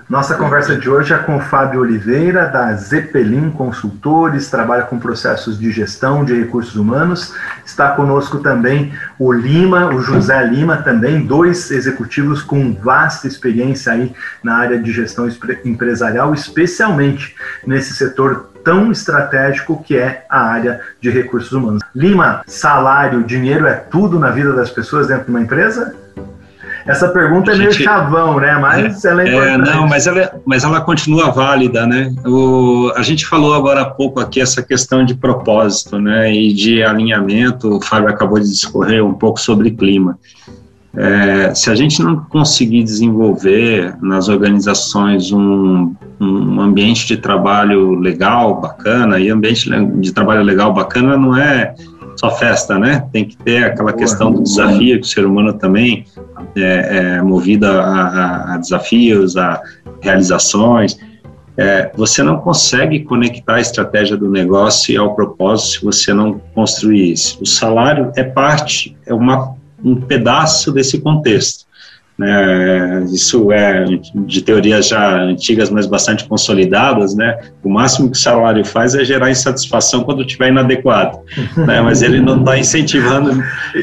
Nossa 0.09 0.37
conversa 0.37 0.75
de 0.75 0.89
hoje 0.89 1.13
é 1.13 1.19
com 1.19 1.37
o 1.37 1.41
Fábio 1.41 1.83
Oliveira, 1.83 2.47
da 2.47 2.73
Zeppelin 2.73 3.51
Consultores, 3.51 4.49
trabalha 4.49 4.85
com 4.85 4.99
processos 4.99 5.59
de 5.59 5.71
gestão 5.71 6.25
de 6.25 6.33
recursos 6.33 6.77
humanos. 6.77 7.35
Está 7.63 7.91
conosco 7.91 8.39
também 8.39 8.91
o 9.19 9.31
Lima, 9.31 9.95
o 9.95 10.01
José 10.01 10.43
Lima, 10.45 10.79
também, 10.79 11.27
dois 11.27 11.71
executivos 11.71 12.43
com 12.43 12.73
vasta 12.73 13.29
experiência 13.29 13.93
aí 13.93 14.15
na 14.43 14.57
área 14.57 14.79
de 14.79 14.91
gestão 14.93 15.29
empresarial, 15.63 16.33
especialmente 16.33 17.37
nesse 17.67 17.95
setor 17.95 18.49
tão 18.65 18.91
estratégico 18.91 19.85
que 19.85 19.99
é 19.99 20.25
a 20.31 20.41
área 20.41 20.81
de 21.03 21.11
recursos 21.11 21.53
humanos. 21.53 21.83
Lima, 21.95 22.43
salário, 22.47 23.25
dinheiro 23.25 23.67
é 23.67 23.75
tudo 23.75 24.19
na 24.19 24.31
vida 24.31 24.55
das 24.55 24.71
pessoas 24.71 25.07
dentro 25.07 25.27
de 25.27 25.31
uma 25.31 25.43
empresa? 25.43 25.95
Essa 26.89 27.09
pergunta 27.09 27.53
é 27.53 27.57
meio 27.57 27.71
chavão, 27.71 28.41
né? 28.41 28.57
Mas 28.57 29.05
é, 29.05 29.11
ela 29.11 29.23
é 29.23 29.29
importante. 29.29 29.69
É, 29.69 29.75
não, 29.75 29.87
mas 29.87 30.07
ela, 30.07 30.21
é, 30.21 30.33
mas 30.47 30.65
ela 30.65 30.81
continua 30.81 31.31
válida, 31.31 31.87
né? 31.87 32.15
O, 32.25 32.91
a 32.97 33.03
gente 33.03 33.27
falou 33.27 33.55
agora 33.55 33.83
há 33.83 33.85
pouco 33.85 34.19
aqui 34.19 34.41
essa 34.41 34.63
questão 34.63 35.05
de 35.05 35.15
propósito, 35.15 35.99
né? 35.99 36.33
E 36.33 36.51
de 36.55 36.83
alinhamento. 36.83 37.77
O 37.77 37.81
Fábio 37.83 38.09
acabou 38.09 38.41
de 38.41 38.49
discorrer 38.49 39.05
um 39.05 39.13
pouco 39.13 39.39
sobre 39.39 39.71
clima. 39.71 40.19
É, 40.97 41.55
se 41.55 41.71
a 41.71 41.75
gente 41.75 42.03
não 42.03 42.17
conseguir 42.17 42.83
desenvolver 42.83 43.95
nas 44.01 44.29
organizações 44.29 45.31
um, 45.31 45.95
um 46.19 46.61
ambiente 46.61 47.07
de 47.07 47.19
trabalho 47.19 48.01
legal, 48.01 48.63
bacana, 48.63 49.21
e 49.21 49.29
ambiente 49.29 49.69
de 50.01 50.11
trabalho 50.11 50.43
legal, 50.43 50.73
bacana 50.73 51.19
não 51.19 51.37
é 51.37 51.75
só 52.19 52.31
festa, 52.37 52.79
né? 52.79 53.07
Tem 53.13 53.25
que 53.25 53.37
ter 53.37 53.65
aquela 53.65 53.93
questão 53.93 54.33
do 54.33 54.43
desafio, 54.43 55.01
que 55.01 55.07
o 55.07 55.09
ser 55.09 55.25
humano 55.25 55.53
também 55.53 56.05
é, 56.57 57.17
é 57.17 57.23
movido 57.23 57.67
a, 57.67 58.55
a, 58.55 58.57
desafios, 58.59 59.37
a 59.37 59.63
realizações. 60.01 60.99
É, 61.57 61.91
você 61.97 62.23
não 62.23 62.39
consegue 62.39 63.01
conectar 63.05 63.57
a 63.57 63.61
estratégia 63.61 64.17
do 64.17 64.31
negócio 64.31 65.01
ao 65.01 65.15
propósito 65.15 65.71
se 65.71 65.85
você 65.85 66.13
não 66.13 66.41
construir 66.55 67.13
isso. 67.13 67.39
O 67.41 67.47
salário 67.47 68.13
é 68.17 68.25
parte, 68.25 68.97
é 69.07 69.15
uma, 69.15 69.55
um 69.85 69.95
pedaço 70.01 70.73
desse 70.73 71.01
contexto. 71.01 71.68
Né? 72.19 73.05
Isso 73.13 73.53
é 73.53 73.85
de 74.13 74.43
teorias 74.43 74.89
já 74.89 75.23
antigas, 75.23 75.71
mas 75.71 75.87
bastante 75.87 76.27
consolidadas, 76.27 77.15
né? 77.15 77.39
O 77.63 77.69
máximo 77.69 78.11
que 78.11 78.17
o 78.17 78.21
salário 78.21 78.65
faz 78.65 78.97
é 78.97 79.05
gerar 79.05 79.31
insatisfação 79.31 80.03
quando 80.03 80.23
estiver 80.23 80.49
inadequado, 80.49 81.21
né? 81.57 81.81
Mas 81.81 82.03
ele 82.03 82.21
não 82.21 82.41
está 82.41 82.59
incentivando 82.59 83.41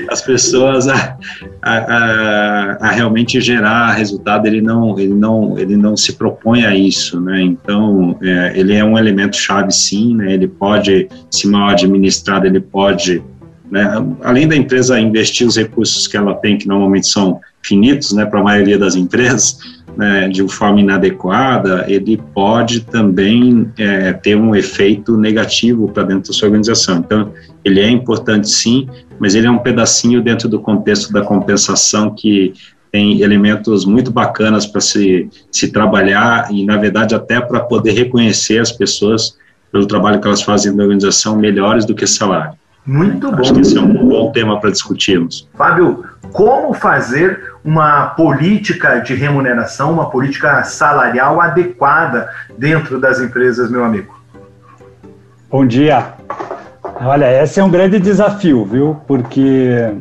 as 0.09 0.21
pessoas 0.21 0.85
a, 0.89 1.17
a, 1.61 1.77
a, 1.77 2.77
a, 2.81 2.91
realmente 2.91 3.39
gerar 3.39 3.93
resultado. 3.93 4.47
Ele 4.47 4.61
não, 4.61 4.99
ele 4.99 5.13
não, 5.13 5.57
ele 5.57 5.77
não 5.77 5.95
se 5.95 6.13
propõe 6.13 6.65
a 6.65 6.75
isso, 6.75 7.21
né? 7.21 7.41
Então, 7.41 8.17
é, 8.21 8.51
ele 8.53 8.73
é 8.73 8.83
um 8.83 8.97
elemento 8.97 9.37
chave, 9.37 9.71
sim, 9.71 10.13
né? 10.13 10.33
Ele 10.33 10.49
pode, 10.49 11.07
se 11.31 11.47
mal 11.47 11.69
administrado, 11.69 12.45
ele 12.45 12.59
pode 12.59 13.23
né? 13.71 13.83
Além 14.21 14.47
da 14.47 14.55
empresa 14.55 14.99
investir 14.99 15.45
os 15.47 15.57
recursos 15.57 16.07
que 16.07 16.15
ela 16.15 16.35
tem, 16.35 16.57
que 16.57 16.67
normalmente 16.67 17.07
são 17.07 17.41
finitos 17.65 18.13
né, 18.13 18.25
para 18.25 18.39
a 18.39 18.43
maioria 18.43 18.77
das 18.77 18.95
empresas, 18.95 19.57
né, 19.97 20.27
de 20.27 20.45
forma 20.47 20.81
inadequada, 20.81 21.85
ele 21.87 22.21
pode 22.33 22.81
também 22.81 23.71
é, 23.77 24.13
ter 24.13 24.35
um 24.35 24.55
efeito 24.55 25.17
negativo 25.17 25.89
para 25.89 26.03
dentro 26.03 26.31
da 26.31 26.33
sua 26.37 26.47
organização. 26.47 26.97
Então, 26.97 27.31
ele 27.63 27.79
é 27.79 27.89
importante 27.89 28.49
sim, 28.49 28.87
mas 29.19 29.35
ele 29.35 29.47
é 29.47 29.51
um 29.51 29.57
pedacinho 29.57 30.21
dentro 30.21 30.49
do 30.49 30.59
contexto 30.59 31.11
da 31.11 31.21
compensação 31.21 32.13
que 32.13 32.53
tem 32.91 33.21
elementos 33.21 33.85
muito 33.85 34.11
bacanas 34.11 34.65
para 34.65 34.79
se, 34.79 35.29
se 35.51 35.71
trabalhar 35.71 36.47
e, 36.51 36.65
na 36.65 36.77
verdade, 36.77 37.13
até 37.13 37.41
para 37.41 37.59
poder 37.59 37.91
reconhecer 37.91 38.59
as 38.59 38.71
pessoas 38.71 39.37
pelo 39.71 39.85
trabalho 39.85 40.21
que 40.21 40.27
elas 40.27 40.41
fazem 40.41 40.73
na 40.73 40.83
organização 40.83 41.35
melhores 41.37 41.83
do 41.83 41.93
que 41.93 42.07
salário. 42.07 42.53
Muito 42.85 43.31
bom. 43.31 43.39
Acho 43.39 43.53
que 43.53 43.61
esse 43.61 43.77
é 43.77 43.81
um 43.81 44.07
bom 44.07 44.31
tema 44.31 44.59
para 44.59 44.69
discutirmos. 44.69 45.47
Fábio, 45.55 46.05
como 46.31 46.73
fazer 46.73 47.55
uma 47.63 48.07
política 48.07 48.99
de 48.99 49.15
remuneração, 49.15 49.91
uma 49.91 50.09
política 50.09 50.63
salarial 50.63 51.41
adequada 51.41 52.29
dentro 52.57 52.99
das 52.99 53.19
empresas, 53.19 53.71
meu 53.71 53.83
amigo? 53.83 54.13
Bom 55.49 55.65
dia. 55.65 56.13
Olha, 57.01 57.41
esse 57.41 57.59
é 57.59 57.63
um 57.63 57.69
grande 57.69 57.99
desafio, 57.99 58.65
viu? 58.65 58.97
Porque 59.07 59.91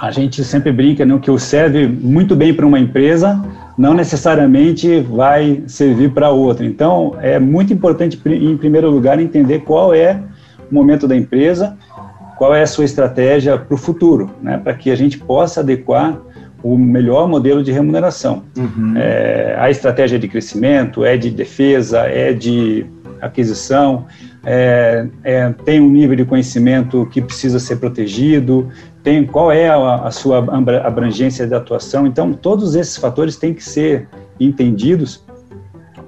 a 0.00 0.10
gente 0.10 0.42
sempre 0.42 0.72
brinca 0.72 1.06
no 1.06 1.14
né, 1.14 1.20
que 1.22 1.30
o 1.30 1.38
serve 1.38 1.86
muito 1.86 2.34
bem 2.34 2.52
para 2.52 2.66
uma 2.66 2.78
empresa, 2.78 3.40
não 3.78 3.94
necessariamente 3.94 5.00
vai 5.00 5.62
servir 5.68 6.10
para 6.10 6.30
outra. 6.30 6.66
Então, 6.66 7.16
é 7.20 7.38
muito 7.38 7.72
importante, 7.72 8.20
em 8.26 8.56
primeiro 8.56 8.90
lugar, 8.90 9.20
entender 9.20 9.60
qual 9.60 9.94
é 9.94 10.20
o 10.70 10.74
momento 10.74 11.06
da 11.06 11.14
empresa 11.14 11.76
qual 12.42 12.56
é 12.56 12.62
a 12.62 12.66
sua 12.66 12.84
estratégia 12.84 13.56
para 13.56 13.72
o 13.72 13.78
futuro, 13.78 14.28
né, 14.42 14.58
para 14.58 14.74
que 14.74 14.90
a 14.90 14.96
gente 14.96 15.16
possa 15.16 15.60
adequar 15.60 16.20
o 16.60 16.76
melhor 16.76 17.28
modelo 17.28 17.62
de 17.62 17.70
remuneração. 17.70 18.42
Uhum. 18.58 18.94
É, 18.96 19.54
a 19.56 19.70
estratégia 19.70 20.18
de 20.18 20.26
crescimento 20.26 21.04
é 21.04 21.16
de 21.16 21.30
defesa, 21.30 22.00
é 22.00 22.32
de 22.32 22.84
aquisição, 23.20 24.06
é, 24.44 25.06
é, 25.22 25.54
tem 25.64 25.80
um 25.80 25.88
nível 25.88 26.16
de 26.16 26.24
conhecimento 26.24 27.06
que 27.12 27.22
precisa 27.22 27.60
ser 27.60 27.76
protegido, 27.76 28.68
tem 29.04 29.24
qual 29.24 29.52
é 29.52 29.68
a, 29.68 30.06
a 30.06 30.10
sua 30.10 30.38
abrangência 30.84 31.46
de 31.46 31.54
atuação. 31.54 32.08
Então, 32.08 32.32
todos 32.32 32.74
esses 32.74 32.96
fatores 32.96 33.36
têm 33.36 33.54
que 33.54 33.62
ser 33.62 34.08
entendidos 34.40 35.24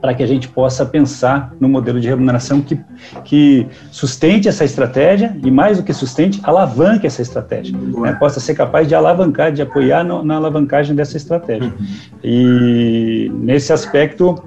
para 0.05 0.13
que 0.13 0.23
a 0.23 0.27
gente 0.27 0.49
possa 0.49 0.85
pensar 0.85 1.55
no 1.59 1.67
modelo 1.67 1.99
de 1.99 2.07
remuneração 2.07 2.61
que, 2.61 2.79
que 3.25 3.67
sustente 3.91 4.47
essa 4.47 4.63
estratégia 4.63 5.35
e, 5.43 5.51
mais 5.51 5.79
do 5.79 5.83
que 5.83 5.95
sustente, 5.95 6.43
alavanque 6.43 7.07
essa 7.07 7.23
estratégia. 7.23 7.75
Né? 7.75 8.13
Possa 8.13 8.39
ser 8.39 8.55
capaz 8.55 8.87
de 8.87 8.95
alavancar, 8.95 9.51
de 9.51 9.63
apoiar 9.63 10.05
no, 10.05 10.23
na 10.23 10.37
alavancagem 10.37 10.95
dessa 10.95 11.17
estratégia. 11.17 11.73
Uhum. 11.81 11.87
E, 12.23 13.33
nesse 13.33 13.73
aspecto, 13.73 14.45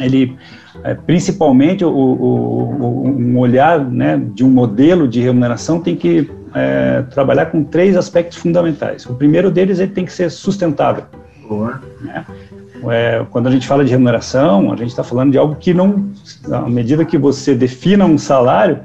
ele 0.00 0.36
é, 0.82 0.92
principalmente 0.92 1.84
o, 1.84 1.88
o, 1.88 3.06
um 3.06 3.38
olhar 3.38 3.78
né, 3.78 4.20
de 4.34 4.44
um 4.44 4.50
modelo 4.50 5.06
de 5.06 5.20
remuneração 5.20 5.78
tem 5.78 5.94
que 5.94 6.28
é, 6.52 7.02
trabalhar 7.12 7.46
com 7.46 7.62
três 7.62 7.96
aspectos 7.96 8.38
fundamentais. 8.38 9.06
O 9.06 9.14
primeiro 9.14 9.52
deles 9.52 9.78
ele 9.78 9.92
tem 9.92 10.04
que 10.04 10.12
ser 10.12 10.32
sustentável. 10.32 11.04
Boa. 11.48 11.80
Né? 12.00 12.24
É, 12.90 13.24
quando 13.30 13.46
a 13.46 13.50
gente 13.50 13.66
fala 13.66 13.84
de 13.84 13.90
remuneração, 13.90 14.72
a 14.72 14.76
gente 14.76 14.90
está 14.90 15.02
falando 15.02 15.32
de 15.32 15.38
algo 15.38 15.56
que 15.56 15.72
não, 15.74 16.10
à 16.50 16.68
medida 16.68 17.04
que 17.04 17.18
você 17.18 17.54
defina 17.54 18.04
um 18.04 18.18
salário, 18.18 18.80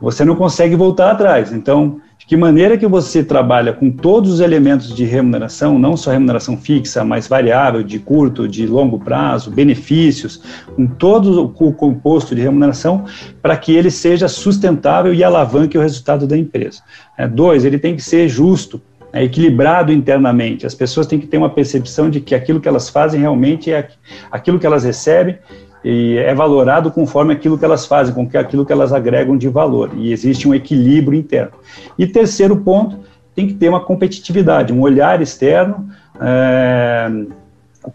você 0.00 0.24
não 0.24 0.36
consegue 0.36 0.76
voltar 0.76 1.10
atrás. 1.10 1.52
Então, 1.52 2.00
de 2.18 2.26
que 2.26 2.36
maneira 2.36 2.78
que 2.78 2.86
você 2.86 3.22
trabalha 3.22 3.72
com 3.72 3.90
todos 3.90 4.32
os 4.32 4.40
elementos 4.40 4.94
de 4.94 5.04
remuneração, 5.04 5.78
não 5.78 5.96
só 5.96 6.10
remuneração 6.10 6.56
fixa, 6.56 7.04
mas 7.04 7.28
variável, 7.28 7.82
de 7.82 7.98
curto, 7.98 8.48
de 8.48 8.66
longo 8.66 8.98
prazo, 8.98 9.50
benefícios, 9.50 10.42
com 10.74 10.86
todo 10.86 11.44
o 11.44 11.72
composto 11.72 12.34
de 12.34 12.40
remuneração, 12.40 13.04
para 13.42 13.56
que 13.56 13.72
ele 13.72 13.90
seja 13.90 14.28
sustentável 14.28 15.12
e 15.12 15.22
alavanque 15.22 15.76
o 15.76 15.80
resultado 15.80 16.26
da 16.26 16.36
empresa. 16.36 16.82
É, 17.16 17.28
dois, 17.28 17.64
ele 17.64 17.78
tem 17.78 17.94
que 17.94 18.02
ser 18.02 18.28
justo 18.28 18.80
é 19.12 19.24
equilibrado 19.24 19.92
internamente. 19.92 20.66
As 20.66 20.74
pessoas 20.74 21.06
têm 21.06 21.18
que 21.18 21.26
ter 21.26 21.38
uma 21.38 21.50
percepção 21.50 22.10
de 22.10 22.20
que 22.20 22.34
aquilo 22.34 22.60
que 22.60 22.68
elas 22.68 22.88
fazem 22.88 23.20
realmente 23.20 23.72
é 23.72 23.88
aquilo 24.30 24.58
que 24.58 24.66
elas 24.66 24.84
recebem 24.84 25.38
e 25.84 26.18
é 26.18 26.34
valorado 26.34 26.90
conforme 26.90 27.32
aquilo 27.32 27.56
que 27.56 27.64
elas 27.64 27.86
fazem, 27.86 28.12
com 28.12 28.28
aquilo 28.36 28.66
que 28.66 28.72
elas 28.72 28.92
agregam 28.92 29.36
de 29.36 29.48
valor. 29.48 29.90
E 29.96 30.12
existe 30.12 30.48
um 30.48 30.54
equilíbrio 30.54 31.18
interno. 31.18 31.52
E 31.96 32.06
terceiro 32.06 32.56
ponto, 32.56 32.98
tem 33.34 33.46
que 33.46 33.54
ter 33.54 33.68
uma 33.68 33.80
competitividade, 33.80 34.72
um 34.72 34.80
olhar 34.80 35.20
externo. 35.20 35.88
É, 36.20 37.08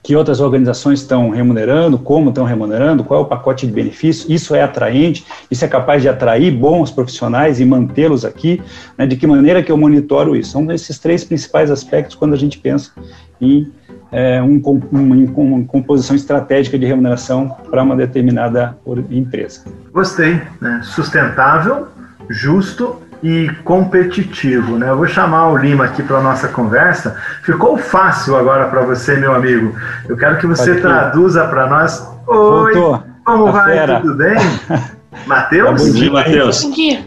que 0.02 0.16
outras 0.16 0.40
organizações 0.40 1.02
estão 1.02 1.30
remunerando, 1.30 1.98
como 1.98 2.30
estão 2.30 2.46
remunerando, 2.46 3.04
qual 3.04 3.22
é 3.22 3.24
o 3.24 3.28
pacote 3.28 3.68
de 3.68 3.74
benefícios, 3.74 4.30
isso 4.30 4.56
é 4.56 4.62
atraente, 4.62 5.26
isso 5.50 5.64
é 5.66 5.68
capaz 5.68 6.02
de 6.02 6.10
atrair 6.10 6.52
bons 6.52 6.92
profissionais 6.92 7.60
e 7.60 7.66
mantê-los 7.66 8.24
aqui, 8.26 8.62
né, 8.98 9.06
de 9.06 9.16
que 9.16 9.28
maneira 9.28 9.62
que 9.62 9.72
eu 9.72 9.78
monitoro 9.78 10.36
isso? 10.36 10.52
São 10.52 10.72
esses 10.72 10.98
três 10.98 11.24
principais 11.24 11.70
aspectos 11.70 12.16
quando 12.16 12.34
a 12.34 12.38
gente 12.38 12.58
pensa 12.58 12.92
em 13.40 13.72
é, 14.12 14.42
um, 14.42 14.62
uma, 14.92 15.16
uma, 15.16 15.64
composição 15.66 16.16
estratégica 16.16 16.78
de 16.78 16.86
remuneração 16.86 17.56
para 17.70 17.82
uma 17.82 17.96
determinada 17.96 18.78
empresa. 19.10 19.64
Gostei, 19.94 20.42
né? 20.60 20.82
sustentável, 20.84 21.88
justo 22.30 23.02
e 23.24 23.50
competitivo. 23.64 24.78
Né? 24.78 24.90
Eu 24.90 24.98
vou 24.98 25.08
chamar 25.08 25.50
o 25.50 25.58
Lima 25.58 25.86
aqui 25.86 26.02
para 26.04 26.18
a 26.18 26.22
nossa 26.22 26.48
conversa. 26.48 27.16
Ficou 27.44 27.78
fácil 27.78 28.36
agora 28.36 28.68
para 28.68 28.82
você, 28.82 29.16
meu 29.16 29.34
amigo. 29.34 29.76
Eu 30.08 30.18
quero 30.18 30.38
que 30.38 30.48
você 30.48 30.76
traduza 30.76 31.46
para 31.48 31.68
nós. 31.68 32.08
Oi, 32.28 32.74
Voltou. 32.74 33.04
como 33.24 33.48
a 33.48 33.52
vai? 33.52 33.74
Fera. 33.74 34.00
Tudo 34.02 34.16
bem? 34.16 34.38
Matheus? 35.26 35.82
Bom 35.82 35.92
dia, 35.92 36.12
Matheus. 36.12 36.64
Bom 36.64 36.72
dia. 36.72 37.06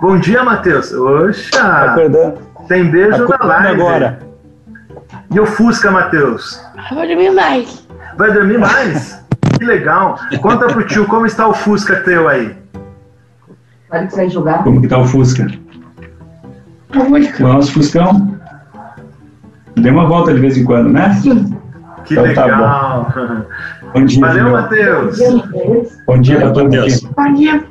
Bom 0.00 0.18
dia, 0.18 0.44
Matheus. 0.44 0.92
Oxa! 0.92 1.62
Acordando. 1.62 2.38
Tem 2.68 2.90
beijo 2.90 3.24
Acordando 3.24 3.48
na 3.48 3.58
live. 3.58 3.80
agora. 3.82 4.18
E 5.32 5.40
o 5.40 5.46
Fusca, 5.46 5.90
Matheus? 5.90 6.60
Eu 6.90 6.96
vou 6.96 7.06
dormir 7.06 7.30
mais. 7.30 7.86
Vai 8.16 8.32
dormir 8.32 8.58
mais? 8.58 9.22
que 9.58 9.64
legal. 9.64 10.18
Conta 10.40 10.66
pro 10.66 10.86
tio 10.86 11.06
como 11.06 11.26
está 11.26 11.46
o 11.46 11.54
Fusca 11.54 11.96
teu 11.96 12.28
aí. 12.28 12.59
Pode 13.90 14.06
que 14.06 14.14
sair 14.14 14.30
jogar. 14.30 14.62
Como 14.62 14.80
que 14.80 14.88
tá 14.88 14.98
o 14.98 15.04
Fusca? 15.04 15.46
Nosso 17.40 17.72
Fuscão. 17.72 18.38
Dê 19.76 19.90
uma 19.90 20.06
volta 20.06 20.32
de 20.32 20.40
vez 20.40 20.56
em 20.56 20.64
quando, 20.64 20.90
né? 20.90 21.12
Sim. 21.14 21.56
Que 22.04 22.14
então, 22.14 22.34
tá 22.34 22.44
legal. 22.44 23.04
Tá 23.12 23.44
bom 23.94 24.04
dia, 24.04 24.20
Valeu, 24.20 24.50
Matheus. 24.52 25.18
Bom 26.06 26.20
dia, 26.20 26.40
Matheus. 26.40 27.00
Bom 27.00 27.34
dia. 27.34 27.64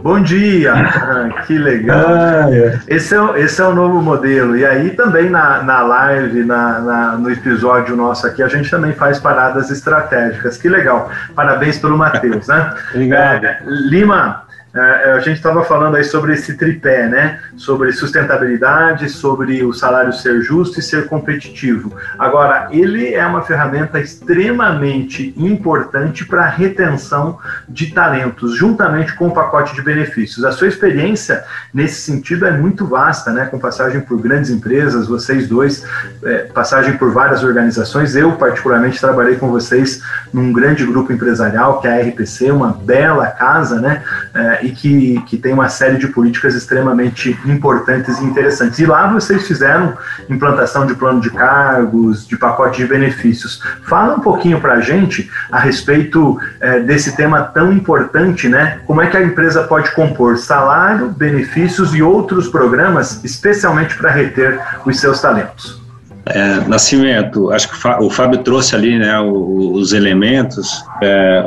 Bom 0.00 0.22
dia! 0.22 0.74
Ah, 0.74 1.42
que 1.44 1.58
legal! 1.58 2.06
Ah, 2.06 2.46
é. 2.52 2.78
Esse, 2.86 3.16
é, 3.16 3.40
esse 3.40 3.60
é 3.60 3.64
o 3.64 3.74
novo 3.74 4.00
modelo. 4.00 4.56
E 4.56 4.64
aí 4.64 4.90
também 4.90 5.28
na, 5.28 5.60
na 5.64 5.82
live, 5.82 6.44
na, 6.44 6.78
na, 6.78 7.16
no 7.16 7.28
episódio 7.28 7.96
nosso 7.96 8.24
aqui, 8.24 8.40
a 8.40 8.46
gente 8.46 8.70
também 8.70 8.92
faz 8.92 9.18
paradas 9.18 9.70
estratégicas. 9.70 10.56
Que 10.56 10.68
legal! 10.68 11.10
Parabéns 11.34 11.78
pelo 11.78 11.98
Matheus, 11.98 12.46
né? 12.46 12.74
Obrigado. 12.92 13.44
É, 13.44 13.60
Lima, 13.66 14.44
a 14.74 15.18
gente 15.20 15.38
estava 15.38 15.64
falando 15.64 15.96
aí 15.96 16.04
sobre 16.04 16.34
esse 16.34 16.54
tripé, 16.56 17.08
né? 17.08 17.40
Sobre 17.56 17.90
sustentabilidade, 17.92 19.08
sobre 19.08 19.64
o 19.64 19.72
salário 19.72 20.12
ser 20.12 20.42
justo 20.42 20.78
e 20.78 20.82
ser 20.82 21.08
competitivo. 21.08 21.96
Agora, 22.18 22.68
ele 22.70 23.14
é 23.14 23.26
uma 23.26 23.42
ferramenta 23.42 23.98
extremamente 23.98 25.32
importante 25.36 26.24
para 26.26 26.42
a 26.42 26.48
retenção 26.48 27.38
de 27.68 27.92
talentos, 27.92 28.56
juntamente 28.56 29.14
com 29.14 29.28
o 29.28 29.32
pacote 29.32 29.74
de 29.74 29.80
benefícios. 29.80 30.44
A 30.44 30.52
sua 30.52 30.68
experiência 30.68 31.44
nesse 31.72 32.02
sentido 32.02 32.46
é 32.46 32.50
muito 32.50 32.86
vasta, 32.86 33.32
né? 33.32 33.46
Com 33.46 33.58
passagem 33.58 34.02
por 34.02 34.20
grandes 34.20 34.50
empresas, 34.50 35.08
vocês 35.08 35.48
dois, 35.48 35.84
é, 36.22 36.38
passagem 36.44 36.96
por 36.96 37.10
várias 37.10 37.42
organizações. 37.42 38.14
Eu, 38.14 38.32
particularmente, 38.32 39.00
trabalhei 39.00 39.36
com 39.36 39.48
vocês 39.50 40.02
num 40.32 40.52
grande 40.52 40.84
grupo 40.84 41.10
empresarial, 41.10 41.80
que 41.80 41.88
é 41.88 41.92
a 41.92 42.06
RPC, 42.06 42.50
uma 42.50 42.72
bela 42.72 43.28
casa, 43.28 43.80
né? 43.80 44.02
É, 44.34 44.57
e 44.62 44.70
que, 44.70 45.20
que 45.26 45.36
tem 45.36 45.52
uma 45.52 45.68
série 45.68 45.98
de 45.98 46.08
políticas 46.08 46.54
extremamente 46.54 47.38
importantes 47.44 48.18
e 48.18 48.24
interessantes. 48.24 48.78
E 48.78 48.86
lá 48.86 49.06
vocês 49.06 49.46
fizeram 49.46 49.96
implantação 50.28 50.86
de 50.86 50.94
plano 50.94 51.20
de 51.20 51.30
cargos, 51.30 52.26
de 52.26 52.36
pacote 52.36 52.78
de 52.78 52.86
benefícios. 52.86 53.60
Fala 53.84 54.16
um 54.16 54.20
pouquinho 54.20 54.60
para 54.60 54.74
a 54.74 54.80
gente 54.80 55.30
a 55.50 55.58
respeito 55.58 56.38
é, 56.60 56.80
desse 56.80 57.16
tema 57.16 57.42
tão 57.42 57.72
importante, 57.72 58.48
né? 58.48 58.80
Como 58.86 59.00
é 59.00 59.06
que 59.06 59.16
a 59.16 59.22
empresa 59.22 59.64
pode 59.64 59.90
compor 59.92 60.38
salário, 60.38 61.08
benefícios 61.08 61.94
e 61.94 62.02
outros 62.02 62.48
programas, 62.48 63.22
especialmente 63.24 63.96
para 63.96 64.10
reter 64.10 64.60
os 64.84 64.98
seus 64.98 65.20
talentos? 65.20 65.80
É, 66.26 66.60
Nascimento, 66.68 67.50
acho 67.52 67.68
que 67.68 67.88
o 68.00 68.10
Fábio 68.10 68.38
trouxe 68.42 68.74
ali 68.74 68.98
né, 68.98 69.18
os 69.20 69.92
elementos. 69.92 70.84
É, 71.02 71.44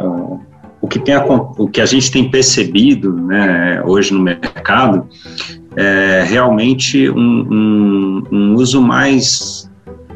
que, 0.91 0.99
tem, 0.99 1.15
o 1.15 1.67
que 1.69 1.79
a 1.79 1.85
gente 1.85 2.11
tem 2.11 2.29
percebido 2.29 3.13
né, 3.13 3.81
hoje 3.85 4.13
no 4.13 4.21
mercado 4.21 5.07
é 5.75 6.23
realmente 6.27 7.09
um, 7.09 7.47
um, 7.49 8.23
um 8.29 8.55
uso 8.55 8.81
mais, 8.81 9.71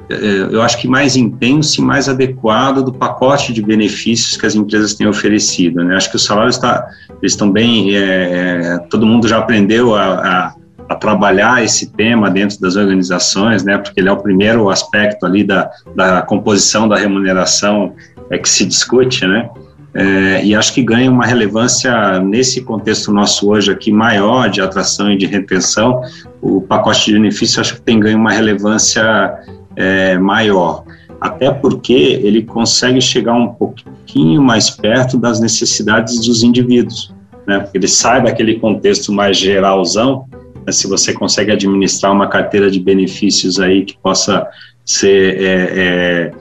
é, 0.09 0.15
eu 0.51 0.61
acho 0.61 0.77
que 0.77 0.87
mais 0.87 1.15
intenso 1.15 1.79
e 1.79 1.83
mais 1.83 2.09
adequado 2.09 2.83
do 2.83 2.91
pacote 2.91 3.53
de 3.53 3.61
benefícios 3.61 4.35
que 4.35 4.45
as 4.45 4.53
empresas 4.53 4.93
têm 4.93 5.07
oferecido. 5.07 5.81
Né? 5.81 5.95
Acho 5.95 6.09
que 6.09 6.17
os 6.17 6.25
salários 6.25 6.57
tá, 6.57 6.85
estão 7.23 7.49
bem, 7.49 7.95
é, 7.95 8.01
é, 8.01 8.77
todo 8.89 9.05
mundo 9.05 9.29
já 9.29 9.37
aprendeu 9.37 9.95
a, 9.95 10.03
a, 10.03 10.55
a, 10.89 10.95
trabalhar 10.95 11.63
esse 11.63 11.89
tema 11.93 12.29
dentro 12.29 12.59
das 12.59 12.75
organizações, 12.75 13.63
né? 13.63 13.77
porque 13.77 14.01
ele 14.01 14.09
é 14.09 14.11
o 14.11 14.17
primeiro 14.17 14.69
aspecto 14.69 15.25
ali 15.25 15.41
da, 15.41 15.71
da 15.95 16.21
composição 16.21 16.85
da 16.85 16.97
remuneração 16.97 17.93
é 18.29 18.37
que 18.37 18.49
se 18.49 18.65
discute, 18.65 19.25
né? 19.25 19.49
É, 19.97 20.43
e 20.43 20.53
acho 20.53 20.73
que 20.73 20.83
ganha 20.83 21.09
uma 21.09 21.25
relevância 21.25 22.19
nesse 22.19 22.61
contexto 22.61 23.13
nosso 23.13 23.49
hoje 23.49 23.71
aqui 23.71 23.93
maior 23.93 24.49
de 24.49 24.59
atração 24.59 25.09
e 25.09 25.17
de 25.17 25.25
retenção. 25.25 26.01
O 26.41 26.59
pacote 26.59 27.05
de 27.05 27.13
benefício 27.13 27.61
acho 27.61 27.75
que 27.75 27.81
tem 27.81 27.97
ganho 27.97 28.17
uma 28.17 28.33
relevância 28.33 29.39
é, 29.73 30.17
maior, 30.17 30.83
até 31.21 31.49
porque 31.49 31.93
ele 31.93 32.43
consegue 32.43 32.99
chegar 32.99 33.35
um 33.35 33.47
pouquinho 33.47 34.41
mais 34.41 34.69
perto 34.69 35.17
das 35.17 35.39
necessidades 35.39 36.19
dos 36.19 36.43
indivíduos, 36.43 37.13
né? 37.47 37.59
Porque 37.59 37.77
ele 37.77 37.87
sai 37.87 38.21
daquele 38.21 38.59
contexto 38.59 39.13
mais 39.13 39.37
geralzão. 39.37 40.27
Né? 40.65 40.73
Se 40.73 40.87
você 40.87 41.13
consegue 41.13 41.53
administrar 41.53 42.11
uma 42.11 42.27
carteira 42.27 42.69
de 42.69 42.81
benefícios 42.81 43.61
aí 43.61 43.85
que 43.85 43.97
possa 43.97 44.45
ser 44.83 45.41
é, 45.41 46.31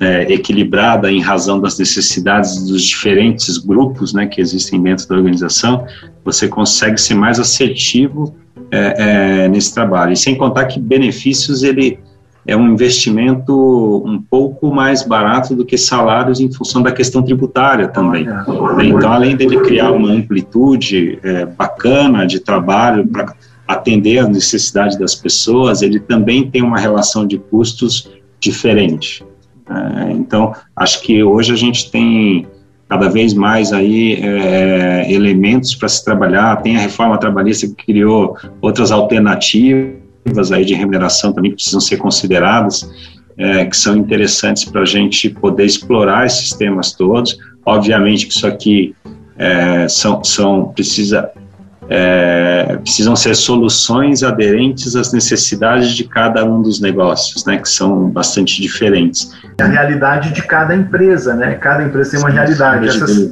é, 0.00 0.32
equilibrada 0.32 1.10
em 1.10 1.20
razão 1.20 1.60
das 1.60 1.78
necessidades 1.78 2.64
dos 2.64 2.82
diferentes 2.82 3.58
grupos 3.58 4.12
né, 4.12 4.26
que 4.26 4.40
existem 4.40 4.80
dentro 4.80 5.08
da 5.08 5.16
organização, 5.16 5.84
você 6.24 6.48
consegue 6.48 7.00
ser 7.00 7.14
mais 7.14 7.38
assertivo 7.40 8.34
é, 8.70 9.44
é, 9.44 9.48
nesse 9.48 9.74
trabalho. 9.74 10.12
E 10.12 10.16
sem 10.16 10.36
contar 10.36 10.66
que 10.66 10.78
benefícios 10.78 11.62
ele 11.62 11.98
é 12.46 12.56
um 12.56 12.68
investimento 12.68 13.52
um 14.06 14.22
pouco 14.22 14.72
mais 14.72 15.02
barato 15.02 15.54
do 15.54 15.64
que 15.64 15.76
salários 15.76 16.38
em 16.38 16.50
função 16.52 16.80
da 16.80 16.92
questão 16.92 17.20
tributária 17.22 17.88
também. 17.88 18.24
Então, 18.84 19.12
além 19.12 19.36
dele 19.36 19.58
criar 19.60 19.90
uma 19.90 20.10
amplitude 20.10 21.18
é, 21.24 21.44
bacana 21.44 22.24
de 22.24 22.38
trabalho 22.38 23.06
para 23.06 23.34
atender 23.66 24.18
às 24.18 24.28
necessidades 24.28 24.96
das 24.96 25.14
pessoas, 25.14 25.82
ele 25.82 25.98
também 25.98 26.48
tem 26.48 26.62
uma 26.62 26.78
relação 26.78 27.26
de 27.26 27.36
custos 27.36 28.08
diferente. 28.38 29.24
É, 29.68 30.12
então, 30.12 30.54
acho 30.74 31.02
que 31.02 31.22
hoje 31.22 31.52
a 31.52 31.56
gente 31.56 31.90
tem 31.90 32.46
cada 32.88 33.08
vez 33.08 33.34
mais 33.34 33.72
aí 33.72 34.14
é, 34.22 35.12
elementos 35.12 35.74
para 35.74 35.88
se 35.88 36.04
trabalhar. 36.04 36.62
Tem 36.62 36.76
a 36.76 36.80
reforma 36.80 37.18
trabalhista 37.18 37.66
que 37.66 37.86
criou 37.86 38.36
outras 38.60 38.92
alternativas 38.92 40.52
aí 40.52 40.64
de 40.64 40.74
remuneração 40.74 41.32
também 41.32 41.50
que 41.50 41.56
precisam 41.56 41.80
ser 41.80 41.96
consideradas, 41.96 42.88
é, 43.36 43.64
que 43.64 43.76
são 43.76 43.96
interessantes 43.96 44.64
para 44.64 44.82
a 44.82 44.86
gente 44.86 45.28
poder 45.30 45.64
explorar 45.64 46.26
esses 46.26 46.52
temas 46.52 46.92
todos. 46.92 47.36
Obviamente 47.64 48.26
que 48.26 48.32
isso 48.32 48.46
aqui 48.46 48.94
é, 49.36 49.88
são, 49.88 50.22
são 50.22 50.72
precisa 50.72 51.30
é, 51.88 52.78
precisam 52.82 53.14
ser 53.14 53.34
soluções 53.34 54.22
aderentes 54.22 54.96
às 54.96 55.12
necessidades 55.12 55.90
de 55.90 56.04
cada 56.04 56.44
um 56.44 56.62
dos 56.62 56.80
negócios, 56.80 57.44
né, 57.44 57.58
que 57.58 57.68
são 57.68 58.08
bastante 58.08 58.60
diferentes. 58.60 59.32
A 59.60 59.66
realidade 59.66 60.32
de 60.32 60.42
cada 60.42 60.74
empresa, 60.74 61.34
né? 61.34 61.54
Cada 61.54 61.82
empresa 61.84 62.10
tem 62.10 62.20
uma 62.20 62.30
realidade. 62.30 62.88
Essas, 62.88 63.30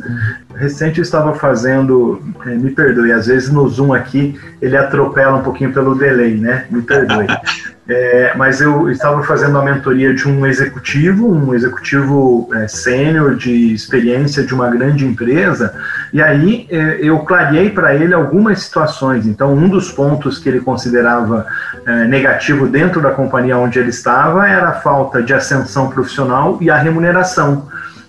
recente 0.54 0.98
eu 0.98 1.02
estava 1.02 1.34
fazendo, 1.34 2.22
é, 2.46 2.50
me 2.50 2.70
perdoe, 2.70 3.12
às 3.12 3.26
vezes 3.26 3.50
no 3.50 3.68
Zoom 3.68 3.92
aqui 3.92 4.38
ele 4.62 4.76
atropela 4.76 5.36
um 5.36 5.42
pouquinho 5.42 5.72
pelo 5.72 5.94
delay, 5.94 6.36
né? 6.36 6.66
Me 6.70 6.82
perdoe. 6.82 7.26
É, 7.86 8.32
mas 8.34 8.62
eu 8.62 8.90
estava 8.90 9.22
fazendo 9.24 9.58
a 9.58 9.62
mentoria 9.62 10.14
de 10.14 10.26
um 10.26 10.46
executivo, 10.46 11.30
um 11.30 11.54
executivo 11.54 12.48
é, 12.54 12.66
sênior 12.66 13.36
de 13.36 13.74
experiência 13.74 14.42
de 14.42 14.54
uma 14.54 14.70
grande 14.70 15.04
empresa, 15.04 15.74
e 16.10 16.22
aí 16.22 16.66
é, 16.70 16.98
eu 17.02 17.18
clareei 17.20 17.68
para 17.68 17.94
ele 17.94 18.14
algumas 18.14 18.60
situações. 18.62 19.26
Então, 19.26 19.52
um 19.52 19.68
dos 19.68 19.92
pontos 19.92 20.38
que 20.38 20.48
ele 20.48 20.60
considerava 20.60 21.46
é, 21.84 22.06
negativo 22.06 22.66
dentro 22.66 23.02
da 23.02 23.10
companhia 23.10 23.58
onde 23.58 23.78
ele 23.78 23.90
estava 23.90 24.48
era 24.48 24.70
a 24.70 24.80
falta 24.80 25.22
de 25.22 25.34
ascensão 25.34 25.90
profissional 25.90 26.56
e 26.62 26.70
a 26.70 26.78
remuneração. 26.78 27.68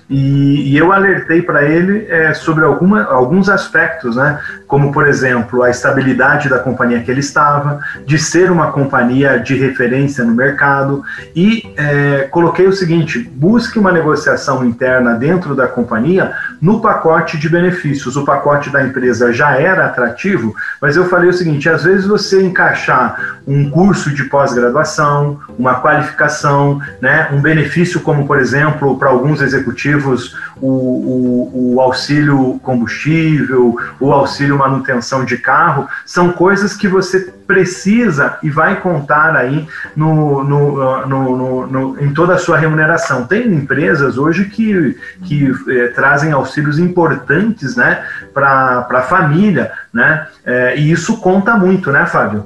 E, 0.10 0.72
e 0.72 0.78
eu 0.78 0.92
alertei 0.92 1.42
para 1.42 1.64
ele 1.64 2.06
é, 2.10 2.34
sobre 2.34 2.64
alguma, 2.64 3.04
alguns 3.06 3.50
aspectos, 3.50 4.16
né? 4.16 4.40
como, 4.68 4.92
por 4.92 5.08
exemplo, 5.08 5.64
a 5.64 5.70
estabilidade 5.70 6.50
da 6.50 6.60
companhia 6.60 7.02
que 7.02 7.12
ele 7.12 7.20
estava, 7.20 7.80
de 8.06 8.18
ser 8.18 8.52
uma 8.52 8.72
companhia 8.72 9.40
de 9.40 9.56
referência 9.56 10.24
no 10.24 10.34
mercado, 10.34 11.04
e 11.36 11.74
é, 11.78 12.28
coloquei 12.32 12.68
o 12.68 12.74
seguinte: 12.74 13.20
busque 13.20 13.80
uma 13.80 13.92
negociação 13.92 14.66
interna 14.66 15.16
dentro 15.16 15.56
da 15.56 15.68
companhia 15.68 16.34
no 16.62 16.82
pacote 16.82 17.38
de 17.38 17.48
benefícios. 17.48 18.16
O 18.16 18.26
pacote 18.26 18.70
da 18.70 18.84
empresa 18.84 19.32
já 19.32 19.56
era 19.56 19.86
atrativo, 19.86 20.56
mas 20.82 20.96
eu 20.96 21.06
falei 21.06 21.30
o 21.30 21.34
seguinte: 21.34 21.70
às 21.70 21.84
vezes 21.84 22.06
você 22.06 22.42
encaixar 22.42 23.40
um 23.48 23.70
curso 23.70 24.14
de 24.14 24.24
pós-graduação, 24.26 25.40
uma 25.58 25.76
qualificação, 25.76 26.82
né, 27.02 27.30
um 27.32 27.40
benefício 27.40 28.02
como, 28.02 28.26
por 28.26 28.40
exemplo, 28.40 28.98
para 28.98 29.10
alguns 29.10 29.42
executivos, 29.42 29.95
o, 30.04 30.68
o, 30.68 31.74
o 31.76 31.82
auxílio 31.82 32.60
combustível, 32.64 33.78
o 34.00 34.12
auxílio 34.12 34.58
manutenção 34.58 35.24
de 35.24 35.38
carro, 35.38 35.88
são 36.06 36.32
coisas 36.32 36.76
que 36.76 36.88
você 36.88 37.34
precisa 37.46 38.38
e 38.42 38.50
vai 38.50 38.82
contar 38.82 39.36
aí 39.36 39.68
no, 39.96 40.44
no, 40.44 41.06
no, 41.06 41.68
no 41.68 42.04
em 42.04 42.14
toda 42.14 42.36
a 42.36 42.38
sua 42.38 42.58
remuneração. 42.58 43.26
Tem 43.26 43.48
empresas 43.48 44.18
hoje 44.18 44.46
que, 44.46 44.98
que 45.24 45.52
eh, 45.70 45.88
trazem 45.90 46.32
auxílios 46.32 46.80
importantes 46.80 47.76
né, 47.76 48.04
para 48.34 48.88
a 48.90 49.02
família, 49.02 49.72
né? 49.94 50.28
Eh, 50.46 50.78
e 50.78 50.92
isso 50.92 51.18
conta 51.18 51.56
muito, 51.56 51.92
né, 51.92 52.06
Fábio? 52.06 52.46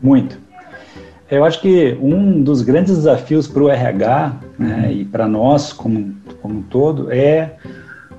Muito. 0.00 0.36
Eu 1.30 1.44
acho 1.44 1.60
que 1.60 1.98
um 2.00 2.40
dos 2.42 2.62
grandes 2.62 2.96
desafios 2.96 3.48
para 3.48 3.62
o 3.62 3.68
RH 3.68 4.32
né, 4.58 4.92
e 4.92 5.04
para 5.04 5.28
nós 5.28 5.72
como, 5.72 6.14
como 6.40 6.58
um 6.58 6.62
todo, 6.62 7.10
é, 7.10 7.56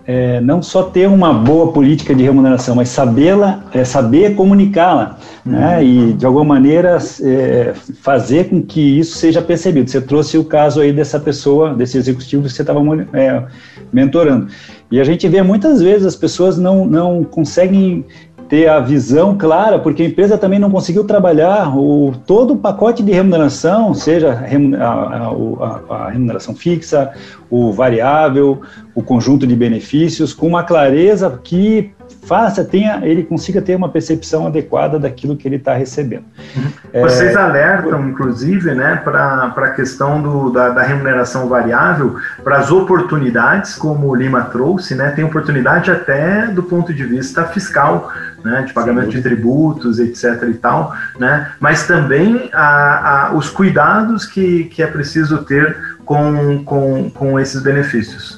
é, 0.08 0.40
não 0.40 0.62
só 0.62 0.84
ter 0.84 1.08
uma 1.10 1.34
boa 1.34 1.74
política 1.74 2.16
de 2.16 2.24
remuneração, 2.24 2.76
mas 2.76 2.88
sabê-la, 2.88 3.66
é, 3.74 3.84
saber 3.84 4.36
comunicá-la, 4.36 5.20
né, 5.46 5.84
e 5.84 6.14
de 6.14 6.26
alguma 6.26 6.46
maneira 6.46 6.98
é, 7.22 7.74
fazer 8.02 8.50
com 8.50 8.62
que 8.62 8.80
isso 8.80 9.18
seja 9.18 9.42
percebido. 9.42 9.90
Você 9.90 10.00
trouxe 10.00 10.38
o 10.38 10.46
caso 10.46 10.80
aí 10.80 10.94
dessa 10.94 11.20
pessoa, 11.20 11.74
desse 11.74 11.98
executivo 11.98 12.44
que 12.44 12.50
você 12.50 12.62
estava 12.62 12.80
é, 13.14 13.44
mentorando. 13.92 14.48
E 14.90 15.02
a 15.02 15.04
gente 15.04 15.28
vê 15.28 15.42
muitas 15.42 15.82
vezes 15.82 16.06
as 16.06 16.16
pessoas 16.16 16.58
não, 16.58 16.86
não 16.86 17.26
conseguem 17.26 18.06
ter 18.48 18.68
a 18.68 18.80
visão 18.80 19.38
clara, 19.38 19.80
porque 19.80 20.04
a 20.04 20.06
empresa 20.06 20.38
também 20.38 20.60
não 20.60 20.72
conseguiu 20.72 21.04
trabalhar 21.04 21.78
o, 21.78 22.14
todo 22.26 22.54
o 22.54 22.58
pacote 22.58 23.04
de 23.04 23.12
remuneração, 23.12 23.94
seja 23.94 24.32
a, 24.32 24.84
a, 24.84 26.06
a, 26.06 26.10
remuneração 26.10 26.56
fixa, 26.56 27.12
o 27.50 27.72
variável, 27.72 28.62
o 28.96 29.04
conjunto 29.04 29.46
de 29.46 29.56
benefícios, 29.56 30.34
com 30.34 30.48
uma 30.48 30.64
clareza 30.64 31.40
que 31.44 31.92
faça, 32.28 32.64
tenha, 32.64 33.00
ele 33.04 33.24
consiga 33.24 33.62
ter 33.62 33.76
uma 33.76 33.90
percepção 33.90 34.46
adequada 34.46 35.00
daquilo 35.00 35.38
que 35.38 35.48
ele 35.48 35.56
está 35.56 35.74
recebendo. 35.74 36.26
Uhum. 36.56 37.02
Vocês 37.02 37.34
é, 37.34 37.38
alertam, 37.38 38.08
inclusive, 38.10 38.74
né, 38.76 39.02
para 39.04 39.46
a 39.56 39.72
questão 39.72 40.22
do, 40.22 40.50
da, 40.52 40.70
da, 40.70 40.84
remuneração 40.84 41.48
variável, 41.48 42.18
para 42.44 42.58
as 42.58 42.70
oportunidades, 42.70 43.76
como 43.76 44.08
o 44.08 44.16
Lima 44.16 44.42
trouxe, 44.42 44.94
né, 44.94 45.12
tem 45.12 45.24
oportunidade 45.24 45.90
até 45.90 46.48
do 46.48 46.64
ponto 46.64 46.94
de 46.94 47.04
vista 47.06 47.46
fiscal, 47.46 48.12
né, 48.44 48.64
de 48.68 48.74
pagamento 48.74 49.12
Sim. 49.12 49.18
de 49.18 49.22
tributos, 49.22 50.00
etc. 50.00 50.44
e 50.50 50.54
tal, 50.56 50.94
né, 51.18 51.52
mas 51.60 51.88
também 51.88 52.50
a, 52.54 53.28
a, 53.28 53.34
os 53.34 53.50
cuidados 53.50 54.26
que, 54.26 54.66
que 54.66 54.84
é 54.84 54.88
preciso 54.88 55.40
ter 55.40 55.78
com, 56.06 56.64
com, 56.64 57.10
com 57.10 57.40
esses 57.40 57.62
benefícios. 57.62 58.37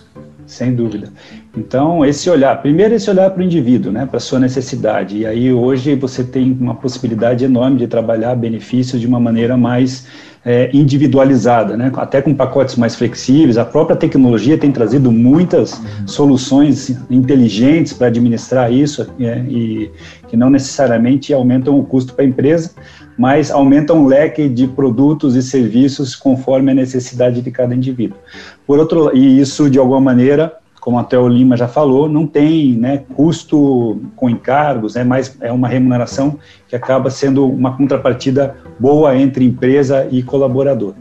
Sem 0.50 0.74
dúvida. 0.74 1.14
Então, 1.56 2.04
esse 2.04 2.28
olhar, 2.28 2.60
primeiro 2.60 2.96
esse 2.96 3.08
olhar 3.08 3.30
para 3.30 3.40
o 3.40 3.44
indivíduo, 3.44 3.92
né, 3.92 4.08
para 4.08 4.20
sua 4.20 4.40
necessidade. 4.40 5.20
E 5.20 5.26
aí 5.28 5.54
hoje 5.54 5.94
você 5.94 6.24
tem 6.24 6.58
uma 6.60 6.74
possibilidade 6.74 7.46
enorme 7.46 7.78
de 7.78 7.86
trabalhar 7.86 8.34
benefícios 8.34 9.00
de 9.00 9.06
uma 9.06 9.20
maneira 9.20 9.56
mais 9.56 10.08
é, 10.46 10.70
individualizada, 10.74 11.76
né, 11.76 11.92
até 11.96 12.22
com 12.22 12.34
pacotes 12.34 12.76
mais 12.76 12.96
flexíveis. 12.96 13.58
A 13.58 13.66
própria 13.66 13.96
tecnologia 13.96 14.58
tem 14.58 14.72
trazido 14.72 15.12
muitas 15.12 15.74
uhum. 15.74 16.08
soluções 16.08 16.90
inteligentes 17.10 17.94
para 17.94 18.08
administrar 18.08 18.72
isso 18.72 19.08
é, 19.20 19.40
e 19.48 19.92
que 20.28 20.38
não 20.38 20.50
necessariamente 20.50 21.34
aumentam 21.34 21.78
o 21.78 21.84
custo 21.84 22.14
para 22.14 22.24
a 22.24 22.28
empresa, 22.28 22.72
mas 23.18 23.52
aumentam 23.52 24.04
o 24.04 24.08
leque 24.08 24.48
de 24.48 24.68
produtos 24.68 25.36
e 25.36 25.42
serviços 25.42 26.16
conforme 26.16 26.72
a 26.72 26.76
necessidade 26.76 27.42
de 27.42 27.52
cada 27.52 27.76
indivíduo. 27.76 28.18
Por 28.66 28.80
outro, 28.80 29.16
e 29.16 29.40
isso 29.40 29.70
de 29.70 29.78
alguma 29.78 30.00
maneira 30.00 30.54
como 30.80 30.98
até 30.98 31.18
o 31.18 31.28
Lima 31.28 31.58
já 31.58 31.68
falou, 31.68 32.08
não 32.08 32.26
tem 32.26 32.74
né, 32.74 33.04
custo 33.16 34.02
com 34.16 34.30
encargos, 34.30 34.96
é 34.96 35.04
mais 35.04 35.36
é 35.42 35.52
uma 35.52 35.68
remuneração 35.68 36.40
que 36.68 36.76
acaba 36.76 37.10
sendo 37.10 37.46
uma 37.46 37.76
contrapartida 37.76 38.56
boa 38.80 39.16
entre 39.16 39.46
empresa 39.46 40.08
e 40.10 40.24
colaborador. 40.24 40.94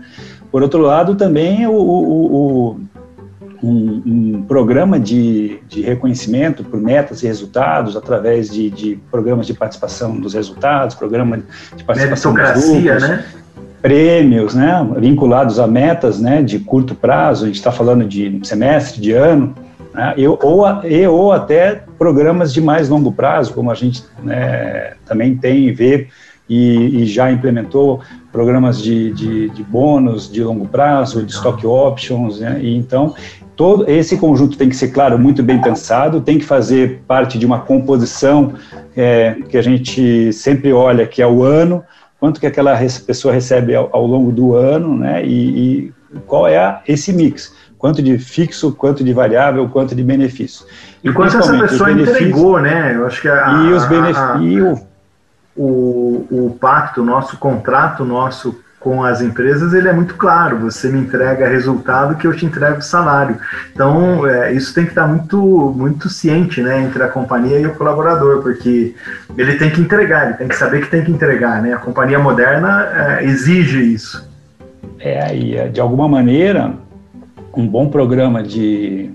Por 0.50 0.62
outro 0.62 0.80
lado, 0.80 1.14
também 1.14 1.66
o, 1.66 1.72
o, 1.72 2.34
o 2.34 2.80
um, 3.62 4.02
um, 4.06 4.44
programa 4.46 4.98
de, 4.98 5.58
de, 5.68 5.82
reconhecimento 5.82 6.62
por 6.62 6.80
metas 6.80 7.22
e 7.22 7.26
resultados 7.26 7.96
através 7.96 8.48
de, 8.48 8.70
de, 8.70 8.98
programas 9.10 9.46
de 9.46 9.54
participação 9.54 10.18
dos 10.18 10.34
resultados, 10.34 10.94
programa 10.94 11.42
de 11.76 11.84
participação 11.84 12.34
dos 12.34 12.68
lucros, 12.68 13.02
né? 13.02 13.24
prêmios, 13.82 14.54
né, 14.54 14.86
vinculados 14.98 15.58
a 15.58 15.66
metas, 15.66 16.20
né, 16.20 16.42
de 16.42 16.58
curto 16.58 16.94
prazo. 16.94 17.44
A 17.44 17.46
gente 17.46 17.56
está 17.56 17.72
falando 17.72 18.04
de 18.04 18.40
semestre, 18.44 19.00
de 19.00 19.12
ano 19.12 19.54
né, 19.98 20.14
eu, 20.16 20.38
ou, 20.40 20.64
e, 20.84 21.08
ou 21.08 21.32
até 21.32 21.82
programas 21.98 22.54
de 22.54 22.60
mais 22.60 22.88
longo 22.88 23.10
prazo, 23.10 23.52
como 23.52 23.68
a 23.68 23.74
gente 23.74 24.04
né, 24.22 24.92
também 25.04 25.36
tem 25.36 25.66
e 25.66 25.72
vê 25.72 26.06
e, 26.48 27.02
e, 27.02 27.04
já 27.04 27.32
implementou 27.32 28.00
programas 28.30 28.80
de, 28.80 29.12
de, 29.12 29.48
de, 29.50 29.62
bônus 29.64 30.30
de 30.30 30.40
longo 30.40 30.68
prazo, 30.68 31.24
de 31.24 31.32
stock 31.32 31.66
options, 31.66 32.38
né, 32.38 32.60
e 32.62 32.76
então 32.76 33.12
todo 33.56 33.90
esse 33.90 34.16
conjunto 34.16 34.56
tem 34.56 34.68
que 34.68 34.76
ser, 34.76 34.90
claro, 34.90 35.18
muito 35.18 35.42
bem 35.42 35.60
pensado, 35.60 36.20
tem 36.20 36.38
que 36.38 36.44
fazer 36.44 37.02
parte 37.08 37.36
de 37.36 37.44
uma 37.44 37.58
composição 37.58 38.52
é, 38.96 39.36
que 39.48 39.58
a 39.58 39.62
gente 39.62 40.32
sempre 40.32 40.72
olha, 40.72 41.08
que 41.08 41.20
é 41.20 41.26
o 41.26 41.42
ano, 41.42 41.82
quanto 42.20 42.38
que 42.38 42.46
aquela 42.46 42.78
pessoa 43.04 43.34
recebe 43.34 43.74
ao, 43.74 43.90
ao 43.92 44.06
longo 44.06 44.30
do 44.30 44.54
ano, 44.54 44.96
né, 44.96 45.26
e, 45.26 45.88
e 45.88 45.92
qual 46.24 46.46
é 46.46 46.80
esse 46.86 47.12
mix 47.12 47.52
quanto 47.78 48.02
de 48.02 48.18
fixo, 48.18 48.72
quanto 48.72 49.04
de 49.04 49.12
variável, 49.12 49.68
quanto 49.68 49.94
de 49.94 50.02
benefício. 50.02 50.66
E 51.02 51.12
quanto 51.12 51.38
essa 51.38 51.56
pessoa 51.56 51.92
entregou, 51.92 52.60
né? 52.60 52.94
Eu 52.94 53.06
acho 53.06 53.22
que 53.22 53.28
a, 53.28 53.64
e 53.64 53.72
os 53.72 53.84
benefícios. 53.86 54.80
O, 55.60 56.24
o 56.30 56.58
pacto 56.60 57.02
nosso, 57.02 57.34
o 57.34 57.38
contrato 57.38 58.04
nosso 58.04 58.60
com 58.78 59.02
as 59.02 59.20
empresas, 59.20 59.74
ele 59.74 59.88
é 59.88 59.92
muito 59.92 60.14
claro. 60.14 60.58
Você 60.58 60.88
me 60.88 61.00
entrega 61.00 61.48
resultado 61.48 62.14
que 62.14 62.26
eu 62.26 62.32
te 62.32 62.46
entrego 62.46 62.80
salário. 62.80 63.36
Então, 63.72 64.24
é, 64.26 64.52
isso 64.52 64.72
tem 64.72 64.84
que 64.84 64.90
estar 64.90 65.06
muito, 65.06 65.36
muito 65.76 66.08
ciente, 66.08 66.62
né, 66.62 66.80
entre 66.80 67.02
a 67.02 67.08
companhia 67.08 67.58
e 67.58 67.66
o 67.66 67.74
colaborador, 67.74 68.40
porque 68.40 68.94
ele 69.36 69.56
tem 69.56 69.70
que 69.70 69.80
entregar, 69.80 70.28
ele 70.28 70.36
tem 70.36 70.48
que 70.48 70.56
saber 70.56 70.82
que 70.82 70.90
tem 70.90 71.02
que 71.02 71.10
entregar, 71.10 71.60
né? 71.60 71.72
A 71.72 71.78
companhia 71.78 72.20
moderna 72.20 72.86
é, 72.94 73.24
exige 73.24 73.82
isso. 73.82 74.28
É, 75.00 75.24
aí, 75.24 75.70
de 75.70 75.80
alguma 75.80 76.08
maneira, 76.08 76.72
um 77.58 77.66
bom 77.66 77.88
programa 77.88 78.40
de, 78.40 79.10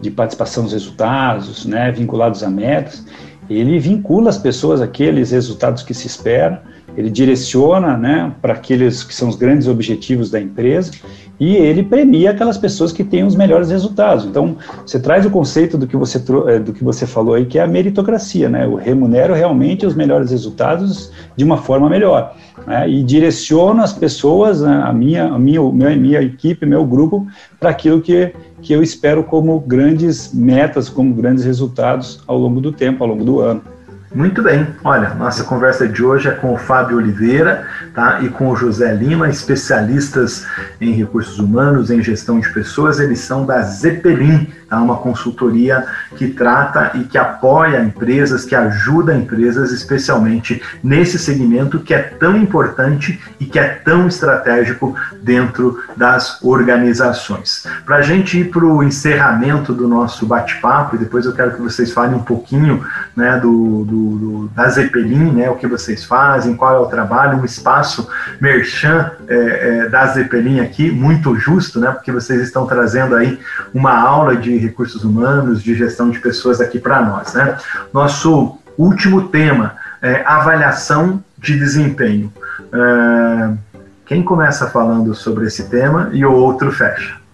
de 0.00 0.10
participação 0.10 0.64
nos 0.64 0.72
resultados, 0.72 1.64
né, 1.64 1.92
vinculados 1.92 2.42
a 2.42 2.50
metas, 2.50 3.06
ele 3.48 3.78
vincula 3.78 4.28
as 4.28 4.36
pessoas 4.36 4.82
àqueles 4.82 5.30
resultados 5.30 5.84
que 5.84 5.94
se 5.94 6.08
espera, 6.08 6.64
ele 6.96 7.08
direciona 7.08 7.96
né, 7.96 8.32
para 8.42 8.54
aqueles 8.54 9.04
que 9.04 9.14
são 9.14 9.28
os 9.28 9.36
grandes 9.36 9.68
objetivos 9.68 10.32
da 10.32 10.40
empresa 10.40 10.90
e 11.38 11.56
ele 11.56 11.82
premia 11.82 12.30
aquelas 12.30 12.56
pessoas 12.56 12.92
que 12.92 13.04
têm 13.04 13.24
os 13.24 13.36
melhores 13.36 13.70
resultados. 13.70 14.24
Então, 14.24 14.56
você 14.84 14.98
traz 14.98 15.26
o 15.26 15.30
conceito 15.30 15.76
do 15.76 15.86
que 15.86 15.96
você, 15.96 16.22
eh, 16.48 16.58
do 16.58 16.72
que 16.72 16.82
você 16.82 17.06
falou 17.06 17.34
aí, 17.34 17.44
que 17.46 17.58
é 17.58 17.62
a 17.62 17.66
meritocracia, 17.66 18.48
né? 18.48 18.64
Eu 18.64 18.76
remunero 18.76 19.34
realmente 19.34 19.84
os 19.84 19.94
melhores 19.94 20.30
resultados 20.30 21.12
de 21.36 21.44
uma 21.44 21.58
forma 21.58 21.88
melhor 21.88 22.34
né, 22.66 22.88
e 22.88 23.02
direciono 23.02 23.82
as 23.82 23.92
pessoas, 23.92 24.60
né, 24.60 24.82
a 24.84 24.92
minha, 24.92 25.26
a 25.26 25.38
minha, 25.38 25.60
minha, 25.62 25.96
minha 25.96 26.22
equipe, 26.22 26.64
meu 26.64 26.84
grupo, 26.84 27.26
para 27.58 27.70
aquilo 27.70 28.00
que, 28.00 28.32
que 28.62 28.72
eu 28.72 28.82
espero 28.82 29.24
como 29.24 29.58
grandes 29.60 30.32
metas, 30.32 30.88
como 30.88 31.14
grandes 31.14 31.44
resultados 31.44 32.22
ao 32.26 32.38
longo 32.38 32.60
do 32.60 32.72
tempo, 32.72 33.02
ao 33.02 33.10
longo 33.10 33.24
do 33.24 33.40
ano. 33.40 33.62
Muito 34.16 34.42
bem, 34.42 34.66
olha, 34.82 35.10
nossa 35.10 35.44
conversa 35.44 35.86
de 35.86 36.02
hoje 36.02 36.26
é 36.26 36.30
com 36.30 36.54
o 36.54 36.56
Fábio 36.56 36.96
Oliveira 36.96 37.66
tá? 37.94 38.18
e 38.22 38.30
com 38.30 38.48
o 38.48 38.56
José 38.56 38.94
Lima, 38.94 39.28
especialistas 39.28 40.46
em 40.80 40.92
recursos 40.92 41.38
humanos, 41.38 41.90
em 41.90 42.02
gestão 42.02 42.40
de 42.40 42.50
pessoas, 42.50 42.98
eles 42.98 43.18
são 43.18 43.44
da 43.44 43.60
Zeppelin, 43.60 44.50
tá? 44.70 44.80
uma 44.80 44.96
consultoria 44.96 45.84
que 46.16 46.28
trata 46.28 46.92
e 46.94 47.04
que 47.04 47.18
apoia 47.18 47.82
empresas, 47.82 48.46
que 48.46 48.54
ajuda 48.54 49.14
empresas, 49.14 49.70
especialmente 49.70 50.62
nesse 50.82 51.18
segmento 51.18 51.80
que 51.80 51.92
é 51.92 51.98
tão 51.98 52.38
importante 52.38 53.20
e 53.38 53.44
que 53.44 53.58
é 53.58 53.68
tão 53.68 54.06
estratégico 54.08 54.96
dentro 55.22 55.84
das 55.94 56.42
organizações. 56.42 57.66
Para 57.84 57.96
a 57.96 58.02
gente 58.02 58.40
ir 58.40 58.50
para 58.50 58.64
o 58.64 58.82
encerramento 58.82 59.74
do 59.74 59.86
nosso 59.86 60.24
bate-papo, 60.24 60.96
e 60.96 60.98
depois 60.98 61.26
eu 61.26 61.34
quero 61.34 61.52
que 61.54 61.60
vocês 61.60 61.92
falem 61.92 62.14
um 62.14 62.22
pouquinho 62.22 62.82
né, 63.14 63.38
do, 63.38 63.84
do, 63.84 64.05
do, 64.10 64.48
da 64.48 64.68
Zeppelin, 64.68 65.32
né, 65.32 65.50
o 65.50 65.56
que 65.56 65.66
vocês 65.66 66.04
fazem, 66.04 66.56
qual 66.56 66.76
é 66.76 66.78
o 66.78 66.86
trabalho, 66.86 67.38
um 67.38 67.44
espaço 67.44 68.08
merchan 68.40 69.10
é, 69.28 69.34
é, 69.36 69.88
da 69.88 70.06
Zeppelin 70.06 70.60
aqui, 70.60 70.90
muito 70.90 71.34
justo, 71.36 71.80
né, 71.80 71.90
porque 71.90 72.12
vocês 72.12 72.40
estão 72.40 72.66
trazendo 72.66 73.14
aí 73.16 73.38
uma 73.74 73.98
aula 73.98 74.36
de 74.36 74.56
recursos 74.56 75.04
humanos, 75.04 75.62
de 75.62 75.74
gestão 75.74 76.10
de 76.10 76.18
pessoas 76.18 76.60
aqui 76.60 76.78
para 76.78 77.02
nós. 77.02 77.34
Né? 77.34 77.56
Nosso 77.92 78.58
último 78.78 79.28
tema 79.28 79.76
é 80.00 80.22
avaliação 80.24 81.22
de 81.38 81.58
desempenho. 81.58 82.32
É, 82.72 83.50
quem 84.06 84.22
começa 84.22 84.68
falando 84.68 85.14
sobre 85.14 85.46
esse 85.46 85.68
tema 85.68 86.10
e 86.12 86.24
o 86.24 86.32
outro 86.32 86.70
fecha? 86.70 87.25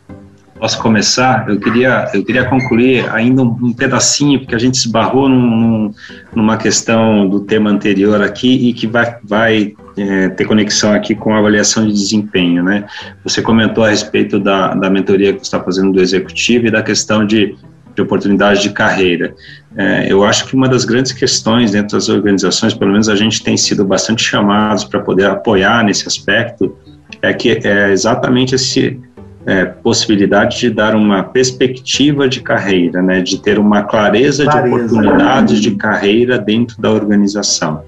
Posso 0.63 0.79
começar? 0.79 1.49
Eu 1.49 1.59
queria, 1.59 2.09
eu 2.15 2.25
queria 2.25 2.45
concluir 2.45 3.11
ainda 3.11 3.43
um, 3.43 3.49
um 3.61 3.73
pedacinho, 3.73 4.39
porque 4.39 4.55
a 4.55 4.59
gente 4.59 4.77
esbarrou 4.77 5.29
num, 5.29 5.93
numa 6.33 6.57
questão 6.57 7.29
do 7.29 7.41
tema 7.41 7.69
anterior 7.69 8.23
aqui 8.23 8.69
e 8.69 8.73
que 8.73 8.87
vai, 8.87 9.17
vai 9.25 9.75
é, 9.97 10.29
ter 10.29 10.45
conexão 10.45 10.93
aqui 10.93 11.17
com 11.17 11.35
a 11.35 11.39
avaliação 11.41 11.85
de 11.85 11.93
desempenho, 11.93 12.63
né? 12.63 12.85
Você 13.25 13.43
comentou 13.43 13.83
a 13.83 13.89
respeito 13.89 14.39
da, 14.39 14.73
da 14.73 14.89
mentoria 14.89 15.33
que 15.33 15.41
você 15.41 15.47
está 15.47 15.59
fazendo 15.59 15.95
do 15.95 16.01
executivo 16.01 16.69
e 16.69 16.71
da 16.71 16.81
questão 16.81 17.27
de, 17.27 17.57
de 17.97 18.01
oportunidade 18.01 18.63
de 18.63 18.71
carreira. 18.71 19.35
É, 19.77 20.13
eu 20.13 20.23
acho 20.23 20.47
que 20.47 20.55
uma 20.55 20.69
das 20.69 20.85
grandes 20.85 21.11
questões 21.11 21.73
dentro 21.73 21.97
das 21.97 22.09
organizações, 22.09 22.73
pelo 22.73 22.93
menos 22.93 23.09
a 23.09 23.17
gente 23.17 23.43
tem 23.43 23.57
sido 23.57 23.85
bastante 23.85 24.23
chamados 24.23 24.85
para 24.85 25.01
poder 25.01 25.27
apoiar 25.27 25.83
nesse 25.83 26.07
aspecto, 26.07 26.77
é 27.21 27.35
que 27.35 27.51
é 27.51 27.91
exatamente 27.91 28.55
esse 28.55 29.01
é, 29.47 29.65
possibilidade 29.65 30.61
de 30.61 30.71
dar 30.71 30.95
uma 30.95 31.23
perspectiva 31.23 32.29
de 32.29 32.41
carreira, 32.41 33.03
né, 33.03 33.21
de 33.21 33.39
ter 33.39 33.59
uma 33.59 33.83
clareza, 33.83 34.45
clareza. 34.45 34.69
de 34.69 34.75
oportunidades 34.75 35.61
de 35.61 35.71
carreira 35.73 36.39
dentro 36.39 36.81
da 36.81 36.91
organização. 36.91 37.83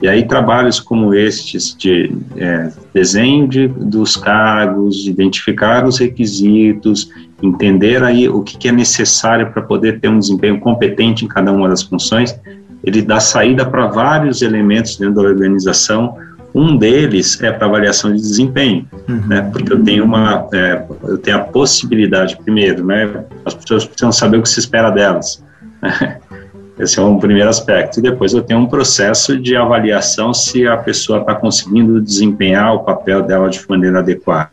E 0.00 0.08
aí 0.08 0.26
trabalhos 0.26 0.80
como 0.80 1.14
estes 1.14 1.76
de 1.76 2.12
é, 2.36 2.70
desenho 2.92 3.46
de, 3.46 3.68
dos 3.68 4.16
cargos, 4.16 5.06
identificar 5.06 5.86
os 5.86 5.98
requisitos, 5.98 7.08
entender 7.40 8.02
aí 8.02 8.28
o 8.28 8.42
que, 8.42 8.58
que 8.58 8.68
é 8.68 8.72
necessário 8.72 9.52
para 9.52 9.62
poder 9.62 10.00
ter 10.00 10.08
um 10.08 10.18
desempenho 10.18 10.58
competente 10.58 11.24
em 11.24 11.28
cada 11.28 11.52
uma 11.52 11.68
das 11.68 11.82
funções, 11.82 12.36
ele 12.82 13.00
dá 13.00 13.20
saída 13.20 13.64
para 13.64 13.86
vários 13.86 14.42
elementos 14.42 14.96
dentro 14.96 15.14
da 15.14 15.22
organização. 15.22 16.16
Um 16.54 16.76
deles 16.76 17.42
é 17.42 17.50
para 17.50 17.66
avaliação 17.66 18.12
de 18.12 18.20
desempenho, 18.20 18.86
uhum. 19.08 19.26
né? 19.26 19.48
Porque 19.52 19.72
eu 19.72 19.82
tenho 19.82 20.04
uma, 20.04 20.46
é, 20.52 20.84
eu 21.04 21.18
tenho 21.18 21.38
a 21.38 21.40
possibilidade 21.40 22.36
primeiro, 22.36 22.84
né? 22.84 23.24
As 23.44 23.54
pessoas 23.54 23.86
precisam 23.86 24.12
saber 24.12 24.38
o 24.38 24.42
que 24.42 24.48
se 24.48 24.60
espera 24.60 24.90
delas. 24.90 25.42
Né? 25.80 26.18
Esse 26.78 26.98
é 26.98 27.02
um 27.02 27.18
primeiro 27.18 27.48
aspecto. 27.48 27.98
E 27.98 28.02
depois 28.02 28.32
eu 28.32 28.42
tenho 28.42 28.60
um 28.60 28.66
processo 28.66 29.38
de 29.38 29.54
avaliação 29.54 30.32
se 30.34 30.66
a 30.66 30.76
pessoa 30.76 31.20
está 31.20 31.34
conseguindo 31.34 32.00
desempenhar 32.00 32.74
o 32.74 32.80
papel 32.80 33.22
dela 33.22 33.48
de 33.48 33.60
maneira 33.68 34.00
adequada. 34.00 34.50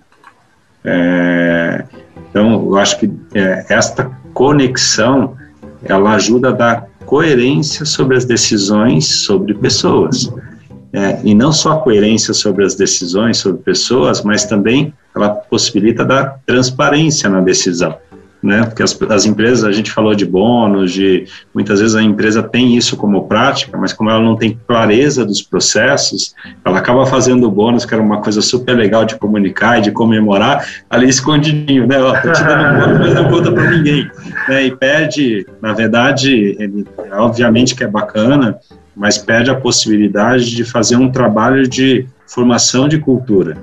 É, 0.83 1.83
então, 2.29 2.65
eu 2.67 2.77
acho 2.77 2.99
que 2.99 3.11
é, 3.33 3.65
esta 3.69 4.11
conexão 4.33 5.35
ela 5.83 6.13
ajuda 6.13 6.49
a 6.49 6.51
dar 6.51 6.87
coerência 7.05 7.85
sobre 7.85 8.15
as 8.15 8.25
decisões 8.25 9.23
sobre 9.23 9.53
pessoas. 9.53 10.31
É, 10.91 11.19
e 11.23 11.35
não 11.35 11.51
só 11.51 11.77
coerência 11.77 12.33
sobre 12.33 12.65
as 12.65 12.73
decisões 12.73 13.37
sobre 13.37 13.61
pessoas, 13.61 14.23
mas 14.23 14.45
também 14.45 14.93
ela 15.15 15.29
possibilita 15.29 16.03
dar 16.03 16.39
transparência 16.45 17.29
na 17.29 17.41
decisão 17.41 17.95
né? 18.41 18.63
Porque 18.63 18.81
as, 18.81 18.97
as, 19.09 19.25
empresas, 19.25 19.63
a 19.65 19.71
gente 19.71 19.91
falou 19.91 20.15
de 20.15 20.25
bônus, 20.25 20.93
de 20.93 21.25
muitas 21.53 21.79
vezes 21.79 21.95
a 21.95 22.01
empresa 22.01 22.41
tem 22.41 22.75
isso 22.75 22.95
como 22.95 23.27
prática, 23.27 23.77
mas 23.77 23.91
como 23.91 24.09
ela 24.09 24.21
não 24.21 24.35
tem 24.35 24.57
clareza 24.65 25.25
dos 25.25 25.41
processos, 25.41 26.33
ela 26.63 26.79
acaba 26.79 27.05
fazendo 27.05 27.47
o 27.47 27.51
bônus, 27.51 27.85
que 27.85 27.93
era 27.93 28.01
uma 28.01 28.21
coisa 28.21 28.41
super 28.41 28.75
legal 28.75 29.03
de 29.03 29.15
comunicar 29.15 29.79
e 29.79 29.81
de 29.81 29.91
comemorar, 29.91 30.65
ali 30.89 31.09
escondidinho, 31.09 31.85
né? 31.85 32.01
Ó, 32.01 32.13
tô 32.13 32.31
te 32.31 32.43
dando 32.43 32.79
bônus, 32.79 32.99
mas 32.99 33.13
não 33.13 33.29
conta 33.29 33.51
para 33.51 33.71
ninguém, 33.71 34.09
né? 34.47 34.65
E 34.65 34.75
perde, 34.75 35.45
na 35.61 35.73
verdade, 35.73 36.55
ele, 36.59 36.85
obviamente 37.11 37.75
que 37.75 37.83
é 37.83 37.87
bacana, 37.87 38.57
mas 38.95 39.17
perde 39.17 39.49
a 39.49 39.55
possibilidade 39.55 40.55
de 40.55 40.63
fazer 40.63 40.95
um 40.95 41.11
trabalho 41.11 41.67
de 41.67 42.07
formação 42.27 42.87
de 42.87 42.99
cultura, 42.99 43.57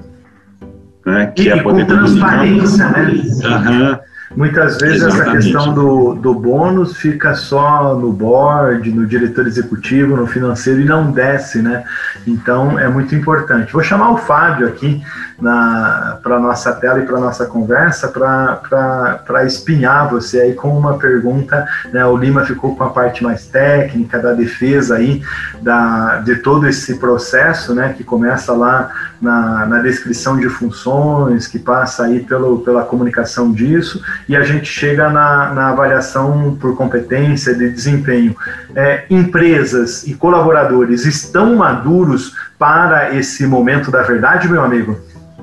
né? 1.05 1.33
Que 1.35 1.45
e 1.45 1.49
é 1.49 1.63
poder 1.63 1.87
com 1.87 1.97
transparência, 1.97 2.89
né? 2.89 3.11
Uhum 3.45 4.06
Muitas 4.37 4.77
vezes 4.77 5.03
Exatamente. 5.03 5.23
essa 5.23 5.37
questão 5.37 5.73
do, 5.73 6.15
do 6.15 6.35
bônus 6.35 6.95
fica 6.99 7.35
só 7.35 7.95
no 7.95 8.13
board, 8.13 8.91
no 8.93 9.07
diretor 9.07 9.47
executivo, 9.47 10.15
no 10.15 10.27
financeiro 10.27 10.83
e 10.83 10.85
não 10.85 11.11
desce, 11.11 11.63
né? 11.63 11.85
Então 12.27 12.79
é 12.79 12.87
muito 12.87 13.15
importante. 13.15 13.73
Vou 13.73 13.83
chamar 13.83 14.11
o 14.11 14.19
Fábio 14.19 14.69
aqui 14.69 15.03
para 15.41 16.21
a 16.25 16.39
nossa 16.39 16.73
tela 16.75 17.01
e 17.01 17.07
para 17.07 17.17
a 17.17 17.21
nossa 17.21 17.47
conversa 17.47 18.09
para 18.09 19.45
espinhar 19.47 20.11
você 20.11 20.41
aí 20.41 20.53
com 20.55 20.77
uma 20.77 20.99
pergunta. 20.99 21.67
Né? 21.91 22.05
O 22.05 22.17
Lima 22.17 22.45
ficou 22.45 22.77
com 22.77 22.85
a 22.85 22.91
parte 22.91 23.25
mais 23.25 23.47
técnica 23.47 24.19
da 24.19 24.33
defesa 24.33 24.97
aí 24.97 25.23
da, 25.63 26.19
de 26.19 26.37
todo 26.37 26.67
esse 26.67 26.99
processo, 26.99 27.75
né? 27.75 27.95
Que 27.97 28.05
começa 28.05 28.53
lá 28.53 28.91
na, 29.21 29.67
na 29.67 29.81
descrição 29.81 30.39
de 30.39 30.49
funções, 30.49 31.47
que 31.47 31.59
passa 31.59 32.05
aí 32.05 32.21
pelo, 32.21 32.61
pela 32.61 32.83
comunicação 32.83 33.53
disso, 33.53 34.03
e 34.29 34.37
a 34.37 34.43
gente 34.43 34.67
chega 34.67 35.09
na, 35.09 35.53
na 35.53 35.69
avaliação 35.71 36.57
por 36.61 36.77
competência 36.77 37.55
de 37.55 37.71
desempenho. 37.71 38.37
É, 38.75 39.05
empresas 39.11 40.07
e 40.07 40.15
colaboradores 40.15 41.05
estão 41.05 41.57
maduros 41.57 42.35
para 42.59 43.15
esse 43.15 43.47
momento 43.47 43.91
da 43.91 44.03
verdade, 44.03 44.49
meu 44.49 44.63
amigo? 44.63 44.99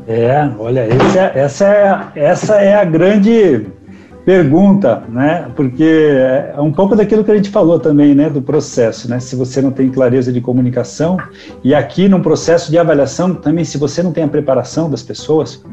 É, 0.08 0.50
olha, 0.58 0.82
é, 0.82 1.32
essa, 1.36 1.66
é, 1.66 2.02
essa 2.16 2.56
é 2.56 2.76
a 2.76 2.84
grande 2.84 3.66
pergunta, 4.26 5.04
né? 5.10 5.50
Porque 5.56 5.84
é 5.84 6.60
um 6.60 6.72
pouco 6.72 6.96
daquilo 6.96 7.24
que 7.24 7.32
a 7.32 7.36
gente 7.36 7.50
falou 7.50 7.80
também, 7.80 8.16
né? 8.16 8.30
Do 8.30 8.42
processo, 8.42 9.10
né? 9.10 9.20
Se 9.20 9.36
você 9.36 9.62
não 9.62 9.72
tem 9.72 9.90
clareza 9.90 10.32
de 10.32 10.40
comunicação 10.40 11.18
e 11.64 11.76
aqui 11.76 12.08
no 12.08 12.22
processo 12.22 12.72
de 12.72 12.78
avaliação 12.78 13.34
também, 13.36 13.66
se 13.66 13.78
você 13.78 14.02
não 14.02 14.12
tem 14.12 14.24
a 14.24 14.28
preparação 14.28 14.90
das 14.90 15.04
pessoas, 15.04 15.64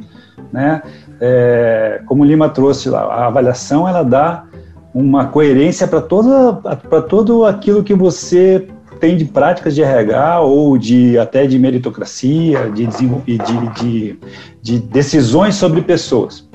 né? 0.53 0.83
É, 1.21 2.03
como 2.07 2.23
o 2.23 2.27
Lima 2.27 2.49
trouxe 2.49 2.89
lá, 2.89 3.03
a 3.03 3.27
avaliação 3.27 3.87
ela 3.87 4.03
dá 4.03 4.45
uma 4.93 5.27
coerência 5.27 5.87
para 5.87 6.01
toda 6.01 6.55
para 6.55 7.03
todo 7.03 7.45
aquilo 7.45 7.85
que 7.85 7.95
você 7.95 8.67
tem 8.99 9.17
de 9.17 9.25
práticas 9.25 9.75
de 9.75 9.83
RH 9.83 10.41
ou 10.41 10.77
de 10.77 11.17
até 11.19 11.47
de 11.47 11.59
meritocracia, 11.59 12.71
de, 12.71 12.87
de, 12.87 13.39
de, 13.81 14.19
de 14.61 14.79
decisões 14.79 15.55
sobre 15.55 15.81
pessoas. 15.81 16.50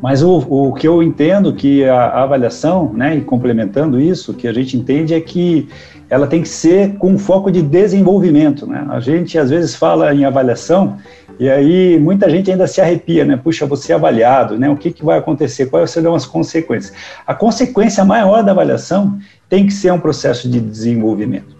Mas 0.00 0.22
o, 0.22 0.38
o 0.38 0.72
que 0.72 0.86
eu 0.86 1.02
entendo 1.02 1.52
que 1.52 1.84
a, 1.84 1.94
a, 1.94 2.22
avaliação, 2.22 2.92
né, 2.92 3.16
e 3.16 3.20
complementando 3.20 4.00
isso, 4.00 4.32
o 4.32 4.34
que 4.34 4.46
a 4.46 4.52
gente 4.52 4.76
entende 4.76 5.14
é 5.14 5.20
que 5.20 5.68
ela 6.08 6.26
tem 6.26 6.42
que 6.42 6.48
ser 6.48 6.96
com 6.98 7.18
foco 7.18 7.50
de 7.50 7.62
desenvolvimento. 7.62 8.66
Né? 8.66 8.86
A 8.90 9.00
gente 9.00 9.38
às 9.38 9.50
vezes 9.50 9.74
fala 9.74 10.14
em 10.14 10.24
avaliação 10.24 10.96
e 11.38 11.50
aí 11.50 11.98
muita 11.98 12.30
gente 12.30 12.50
ainda 12.50 12.66
se 12.66 12.80
arrepia, 12.80 13.24
né? 13.24 13.36
Puxa, 13.36 13.66
você 13.66 13.92
é 13.92 13.94
avaliado, 13.94 14.58
né? 14.58 14.70
O 14.70 14.76
que, 14.76 14.90
que 14.90 15.04
vai 15.04 15.18
acontecer? 15.18 15.66
Quais 15.66 15.90
serão 15.90 16.14
as 16.14 16.24
consequências? 16.24 16.96
A 17.26 17.34
consequência 17.34 18.04
maior 18.04 18.42
da 18.42 18.52
avaliação 18.52 19.18
tem 19.48 19.66
que 19.66 19.72
ser 19.72 19.92
um 19.92 19.98
processo 19.98 20.48
de 20.48 20.58
desenvolvimento 20.60 21.55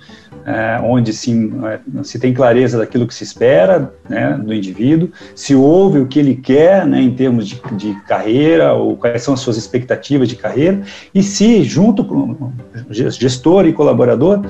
é, 0.47 0.81
onde 0.81 1.13
se, 1.13 1.51
é, 1.65 2.05
se 2.05 2.21
tem 2.21 2.33
clareza 2.33 2.79
daquilo 2.79 3.05
que 3.05 3.13
se 3.13 3.25
espera 3.25 3.93
né, 4.09 4.39
do 4.41 4.55
indivíduo, 4.55 5.11
se 5.35 5.57
ouve 5.57 5.99
o 5.99 6.07
que 6.07 6.21
ele 6.21 6.37
quer 6.37 6.87
né, 6.87 7.03
em 7.03 7.11
termos 7.11 7.49
de, 7.49 7.61
de, 7.73 7.95
carreira, 8.03 8.73
ou 8.73 8.97
quais 8.97 9.23
são 9.23 9.35
as 9.35 9.41
suas 9.41 9.57
expectativas 9.57 10.29
de 10.29 10.37
carreira, 10.37 10.83
e 11.13 11.21
se, 11.21 11.65
junto 11.65 12.05
com 12.05 12.53
gestor 12.89 13.67
e 13.67 13.73
colaborador, 13.73 14.47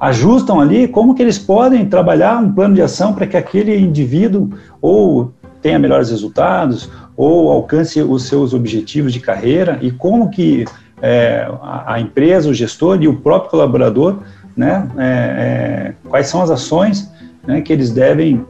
ajustam 0.00 0.60
ali 0.60 0.88
como 0.88 1.14
que 1.14 1.22
eles 1.22 1.38
podem 1.38 1.86
trabalhar 1.86 2.38
um 2.38 2.52
plano 2.52 2.74
de 2.74 2.82
ação 2.82 3.14
para 3.14 3.26
que 3.26 3.36
aquele 3.36 3.78
indivíduo 3.78 4.50
ou 4.82 5.32
tenha 5.62 5.78
melhores 5.78 6.10
resultados, 6.10 6.90
ou 7.16 7.50
alcance 7.50 8.02
os 8.02 8.24
seus 8.24 8.52
objetivos 8.52 9.12
de 9.12 9.20
carreira, 9.20 9.78
e 9.80 9.92
como 9.92 10.28
que 10.28 10.64
é, 11.00 11.48
a, 11.62 11.94
a 11.94 12.00
empresa, 12.00 12.50
o 12.50 12.54
gestor 12.54 13.00
e 13.00 13.08
o 13.08 13.16
próprio 13.16 13.50
colaborador 13.50 14.18
né, 14.56 14.88
é, 14.96 15.04
é, 15.04 15.94
quais 16.08 16.28
são 16.28 16.42
as 16.42 16.50
ações 16.50 17.10
né, 17.46 17.60
que 17.60 17.72
eles 17.72 17.90
devem 17.90 18.44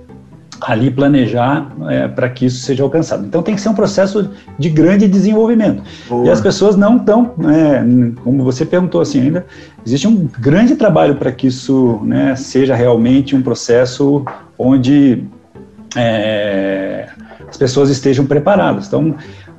ali 0.61 0.91
planejar 0.91 1.71
é, 1.89 2.09
para 2.09 2.29
que 2.29 2.47
isso 2.47 2.61
seja 2.61 2.83
alcançado. 2.83 3.27
Então 3.27 3.43
tem 3.43 3.55
que 3.55 3.61
ser 3.61 3.69
um 3.69 3.75
processo 3.75 4.31
de 4.59 4.71
grande 4.71 5.07
desenvolvimento. 5.07 5.83
Boa. 6.09 6.27
E 6.27 6.31
as 6.31 6.41
pessoas 6.41 6.77
não 6.77 6.97
estão, 6.97 7.35
é, 7.45 7.83
como 8.23 8.43
você 8.43 8.65
perguntou 8.65 9.01
assim 9.01 9.21
ainda, 9.21 9.47
existe 9.85 10.07
um 10.07 10.29
grande 10.39 10.77
trabalho 10.77 11.17
para 11.17 11.31
que 11.31 11.49
isso 11.49 12.01
né, 12.03 12.35
seja 12.37 12.75
realmente 12.75 13.37
um 13.37 13.43
processo 13.43 14.25
onde 14.59 15.25
é, 15.95 17.09
as 17.49 17.57
pessoas 17.57 17.91
estejam 17.91 18.25
preparadas. 18.25 18.87
Então 18.87 19.15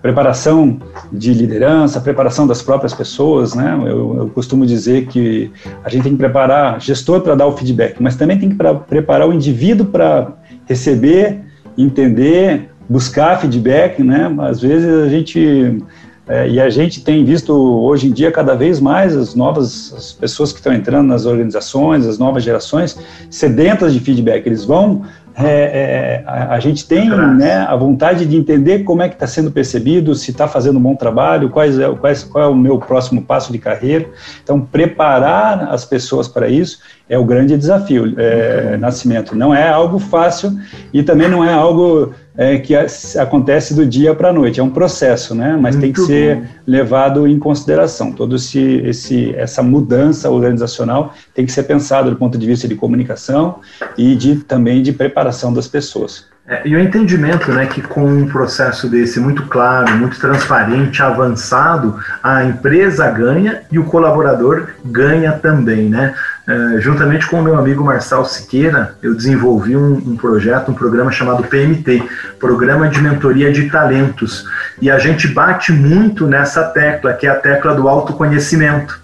preparação 0.07 0.79
de 1.11 1.33
liderança, 1.33 1.99
preparação 1.99 2.47
das 2.47 2.61
próprias 2.61 2.93
pessoas, 2.93 3.53
né? 3.53 3.77
Eu, 3.81 4.15
eu 4.19 4.29
costumo 4.29 4.65
dizer 4.65 5.07
que 5.07 5.51
a 5.83 5.89
gente 5.89 6.03
tem 6.03 6.13
que 6.13 6.17
preparar 6.17 6.79
gestor 6.79 7.19
para 7.19 7.35
dar 7.35 7.45
o 7.45 7.57
feedback, 7.57 8.01
mas 8.01 8.15
também 8.15 8.39
tem 8.39 8.47
que 8.47 8.55
pra, 8.55 8.73
preparar 8.73 9.27
o 9.27 9.33
indivíduo 9.33 9.87
para 9.87 10.31
receber, 10.65 11.41
entender, 11.77 12.69
buscar 12.87 13.37
feedback, 13.41 14.01
né? 14.01 14.33
Às 14.39 14.61
vezes 14.61 14.89
a 14.89 15.09
gente 15.09 15.83
é, 16.25 16.47
e 16.49 16.59
a 16.59 16.69
gente 16.69 17.03
tem 17.03 17.25
visto 17.25 17.53
hoje 17.53 18.07
em 18.07 18.11
dia 18.11 18.31
cada 18.31 18.55
vez 18.55 18.79
mais 18.79 19.13
as 19.13 19.35
novas 19.35 19.93
as 19.93 20.13
pessoas 20.13 20.53
que 20.53 20.59
estão 20.59 20.73
entrando 20.73 21.07
nas 21.07 21.25
organizações, 21.25 22.05
as 22.05 22.17
novas 22.17 22.43
gerações 22.43 22.97
sedentas 23.29 23.93
de 23.93 23.99
feedback. 23.99 24.45
Eles 24.45 24.63
vão 24.63 25.03
é, 25.39 25.45
é, 25.45 26.23
a, 26.25 26.55
a, 26.55 26.59
gente 26.59 26.87
tem 26.87 27.09
né, 27.09 27.57
a 27.57 27.75
vontade 27.75 28.25
de 28.25 28.35
entender 28.35 28.79
como 28.79 29.03
é 29.03 29.07
que 29.09 29.13
está 29.13 29.27
sendo 29.27 29.51
percebido, 29.51 30.15
se 30.15 30.31
está 30.31 30.47
fazendo 30.47 30.79
um 30.79 30.81
bom 30.81 30.95
trabalho, 30.95 31.51
quais 31.51 31.77
é, 31.77 31.87
quais, 31.93 32.23
qual 32.23 32.43
é 32.43 32.47
o 32.47 32.55
meu 32.55 32.79
próximo 32.79 33.21
passo 33.21 33.51
de 33.51 33.59
carreira. 33.59 34.09
Então, 34.43 34.59
preparar 34.59 35.71
as 35.71 35.85
pessoas 35.85 36.27
para 36.27 36.49
isso 36.49 36.79
é 37.09 37.17
o 37.17 37.25
grande 37.25 37.57
desafio. 37.57 38.13
É, 38.17 38.77
Nascimento 38.77 39.35
não 39.35 39.53
é 39.53 39.69
algo 39.69 39.99
fácil 39.99 40.57
e 40.93 41.03
também 41.03 41.29
não 41.29 41.43
é 41.43 41.53
algo 41.53 42.13
é, 42.37 42.59
que 42.59 42.75
acontece 43.17 43.73
do 43.73 43.85
dia 43.85 44.13
para 44.13 44.29
a 44.29 44.33
noite, 44.33 44.59
é 44.59 44.63
um 44.63 44.69
processo, 44.69 45.33
né? 45.33 45.57
Mas 45.59 45.75
Muito 45.75 45.85
tem 45.85 45.93
que 45.93 46.01
ser 46.01 46.35
bom. 46.35 46.45
levado 46.67 47.27
em 47.27 47.39
consideração. 47.39 48.11
Todo 48.11 48.35
esse, 48.35 48.61
esse, 48.85 49.33
essa 49.35 49.63
mudança 49.63 50.29
organizacional 50.29 51.13
tem 51.33 51.45
que 51.45 51.51
ser 51.51 51.63
pensado 51.63 52.11
do 52.11 52.15
ponto 52.15 52.37
de 52.37 52.45
vista 52.45 52.67
de 52.67 52.75
comunicação 52.75 53.59
e 53.97 54.15
de 54.15 54.35
também 54.35 54.83
de 54.83 54.93
preparação 54.93 55.51
das 55.51 55.67
pessoas. 55.67 56.25
É, 56.47 56.61
e 56.65 56.73
o 56.75 56.79
entendimento 56.79 57.51
né, 57.51 57.65
que 57.65 57.81
com 57.81 58.05
um 58.05 58.25
processo 58.25 58.87
desse 58.87 59.19
muito 59.19 59.43
claro, 59.47 59.97
muito 59.97 60.17
transparente, 60.17 61.03
avançado, 61.03 61.99
a 62.23 62.45
empresa 62.45 63.09
ganha 63.11 63.63
e 63.69 63.77
o 63.77 63.83
colaborador 63.83 64.69
ganha 64.85 65.33
também. 65.33 65.89
Né? 65.89 66.13
É, 66.47 66.79
juntamente 66.79 67.27
com 67.27 67.41
o 67.41 67.43
meu 67.43 67.59
amigo 67.59 67.83
Marçal 67.83 68.23
Siqueira, 68.23 68.95
eu 69.03 69.13
desenvolvi 69.13 69.75
um, 69.75 69.95
um, 69.95 70.15
projeto, 70.15 70.71
um 70.71 70.73
programa 70.73 71.11
chamado 71.11 71.43
PMT, 71.43 72.01
Programa 72.39 72.87
de 72.87 73.01
Mentoria 73.01 73.51
de 73.51 73.69
Talentos. 73.69 74.45
E 74.81 74.89
a 74.89 74.97
gente 74.97 75.27
bate 75.27 75.73
muito 75.73 76.25
nessa 76.25 76.63
tecla, 76.63 77.13
que 77.13 77.27
é 77.27 77.29
a 77.29 77.35
tecla 77.35 77.75
do 77.75 77.89
autoconhecimento. 77.89 78.97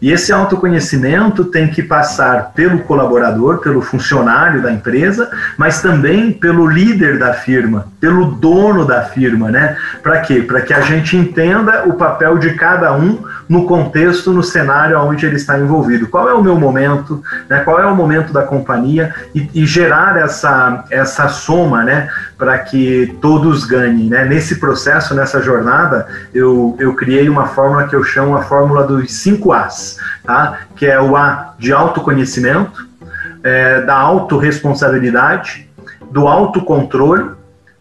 E 0.00 0.12
esse 0.12 0.32
autoconhecimento 0.32 1.44
tem 1.44 1.68
que 1.68 1.82
passar 1.82 2.52
pelo 2.54 2.78
colaborador, 2.80 3.58
pelo 3.58 3.82
funcionário 3.82 4.62
da 4.62 4.72
empresa, 4.72 5.28
mas 5.58 5.82
também 5.82 6.32
pelo 6.32 6.66
líder 6.66 7.18
da 7.18 7.34
firma, 7.34 7.88
pelo 8.00 8.26
dono 8.26 8.84
da 8.84 9.02
firma, 9.02 9.50
né? 9.50 9.76
Para 10.02 10.20
quê? 10.20 10.40
Para 10.40 10.60
que 10.60 10.72
a 10.72 10.80
gente 10.80 11.16
entenda 11.16 11.84
o 11.84 11.94
papel 11.94 12.38
de 12.38 12.54
cada 12.54 12.94
um 12.94 13.22
no 13.48 13.66
contexto, 13.66 14.32
no 14.32 14.42
cenário 14.42 14.98
onde 15.00 15.24
ele 15.24 15.36
está 15.36 15.58
envolvido. 15.58 16.08
Qual 16.08 16.28
é 16.28 16.34
o 16.34 16.42
meu 16.42 16.58
momento, 16.58 17.22
né? 17.48 17.60
qual 17.60 17.80
é 17.80 17.86
o 17.86 17.94
momento 17.94 18.32
da 18.32 18.42
companhia 18.42 19.14
e, 19.34 19.48
e 19.54 19.66
gerar 19.66 20.16
essa, 20.16 20.84
essa 20.90 21.28
soma, 21.28 21.84
né? 21.84 22.08
Para 22.36 22.58
que 22.58 23.16
todos 23.20 23.64
ganhem. 23.64 24.08
Né? 24.08 24.24
Nesse 24.24 24.56
processo, 24.56 25.14
nessa 25.14 25.40
jornada, 25.40 26.06
eu, 26.34 26.76
eu 26.78 26.94
criei 26.94 27.28
uma 27.28 27.46
fórmula 27.46 27.86
que 27.86 27.94
eu 27.94 28.02
chamo 28.02 28.36
a 28.36 28.42
fórmula 28.42 28.84
dos 28.84 29.12
5 29.12 29.52
As, 29.52 29.98
tá? 30.24 30.58
que 30.74 30.86
é 30.86 31.00
o 31.00 31.16
A 31.16 31.54
de 31.58 31.72
autoconhecimento, 31.72 32.86
é, 33.42 33.80
da 33.82 33.94
autorresponsabilidade, 33.94 35.70
do 36.10 36.26
autocontrole, 36.26 37.30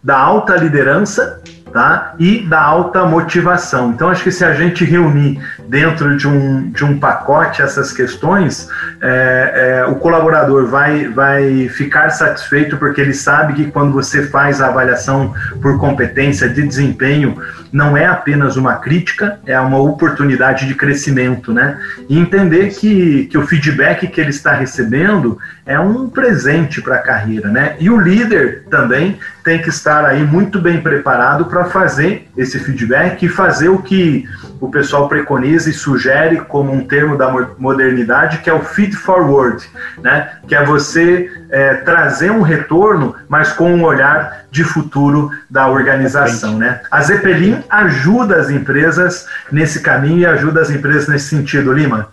da 0.03 0.17
alta 0.17 0.55
liderança 0.55 1.41
tá? 1.75 2.15
e 2.17 2.39
da 2.39 2.61
alta 2.61 3.03
motivação. 3.03 3.91
Então, 3.91 4.07
acho 4.07 4.23
que 4.23 4.31
se 4.31 4.45
a 4.45 4.53
gente 4.53 4.85
reunir 4.85 5.41
dentro 5.67 6.15
de 6.15 6.25
um, 6.25 6.71
de 6.71 6.85
um 6.85 6.97
pacote 6.97 7.61
essas 7.61 7.91
questões, 7.91 8.69
é, 9.01 9.81
é, 9.81 9.85
o 9.85 9.95
colaborador 9.95 10.67
vai, 10.67 11.09
vai 11.09 11.67
ficar 11.67 12.11
satisfeito 12.11 12.77
porque 12.77 13.01
ele 13.01 13.13
sabe 13.13 13.51
que 13.55 13.71
quando 13.71 13.91
você 13.91 14.25
faz 14.25 14.61
a 14.61 14.67
avaliação 14.67 15.33
por 15.61 15.77
competência 15.77 16.47
de 16.47 16.65
desempenho, 16.65 17.35
não 17.73 17.97
é 17.97 18.05
apenas 18.05 18.55
uma 18.55 18.75
crítica, 18.75 19.37
é 19.45 19.59
uma 19.59 19.77
oportunidade 19.77 20.65
de 20.65 20.75
crescimento, 20.75 21.51
né? 21.51 21.77
E 22.07 22.17
entender 22.17 22.69
que, 22.69 23.25
que 23.25 23.37
o 23.37 23.45
feedback 23.45 24.07
que 24.07 24.21
ele 24.21 24.29
está 24.29 24.53
recebendo 24.53 25.37
é 25.65 25.77
um 25.77 26.07
presente 26.07 26.81
para 26.81 26.95
a 26.95 26.99
carreira, 26.99 27.49
né? 27.49 27.75
E 27.81 27.89
o 27.89 27.99
líder 27.99 28.63
também 28.69 29.19
tem 29.45 29.61
que 29.61 29.69
estar 29.69 30.03
aí 30.03 30.23
muito 30.23 30.59
bem 30.59 30.81
preparado 30.81 31.45
para 31.45 31.65
fazer 31.65 32.27
esse 32.35 32.59
feedback 32.59 33.23
e 33.23 33.29
fazer 33.29 33.69
o 33.69 33.77
que 33.77 34.27
o 34.59 34.71
pessoal 34.71 35.07
preconiza 35.07 35.69
e 35.69 35.73
sugere 35.73 36.37
como 36.41 36.73
um 36.73 36.83
termo 36.83 37.15
da 37.15 37.31
modernidade, 37.59 38.39
que 38.39 38.49
é 38.49 38.53
o 38.53 38.63
feed 38.63 38.95
forward, 38.95 39.63
né? 40.01 40.39
Que 40.47 40.55
é 40.55 40.65
você 40.65 41.31
é, 41.51 41.75
trazer 41.75 42.31
um 42.31 42.41
retorno, 42.41 43.15
mas 43.29 43.53
com 43.53 43.71
um 43.71 43.83
olhar 43.83 44.45
de 44.49 44.63
futuro 44.63 45.29
da 45.47 45.69
organização, 45.69 46.57
né? 46.57 46.81
A 46.89 47.03
Zeppelin 47.03 47.63
ajuda 47.69 48.37
as 48.37 48.49
empresas 48.49 49.27
nesse 49.51 49.81
caminho 49.81 50.21
e 50.21 50.25
ajuda 50.25 50.59
as 50.61 50.71
empresas 50.71 51.07
nesse 51.07 51.27
sentido, 51.27 51.71
Lima. 51.71 52.07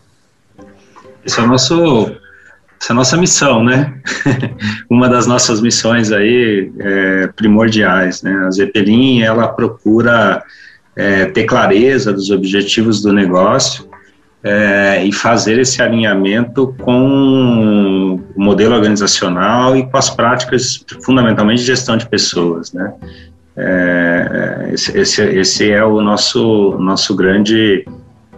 Esse 1.24 1.40
é 1.40 1.42
o 1.42 1.46
nosso 1.46 2.14
essa 2.82 2.92
é 2.92 2.94
a 2.94 2.96
nossa 2.96 3.16
missão, 3.16 3.62
né? 3.62 3.94
Uma 4.90 5.08
das 5.08 5.24
nossas 5.24 5.60
missões 5.60 6.10
aí 6.10 6.72
é, 6.80 7.28
primordiais, 7.28 8.24
né? 8.24 8.34
A 8.44 8.50
Zeppelin, 8.50 9.22
ela 9.22 9.46
procura 9.46 10.42
é, 10.96 11.26
ter 11.26 11.44
clareza 11.44 12.12
dos 12.12 12.28
objetivos 12.30 13.00
do 13.00 13.12
negócio 13.12 13.88
é, 14.42 15.04
e 15.04 15.12
fazer 15.12 15.60
esse 15.60 15.80
alinhamento 15.80 16.74
com 16.80 18.18
o 18.34 18.42
modelo 18.42 18.74
organizacional 18.74 19.76
e 19.76 19.88
com 19.88 19.96
as 19.96 20.10
práticas, 20.10 20.84
fundamentalmente, 21.04 21.60
de 21.60 21.66
gestão 21.66 21.96
de 21.96 22.08
pessoas, 22.08 22.72
né? 22.72 22.92
É, 23.56 24.70
esse, 24.72 24.98
esse, 24.98 25.22
esse, 25.22 25.70
é 25.70 25.84
o 25.84 26.00
nosso, 26.00 26.76
nosso 26.80 27.14
grande 27.14 27.84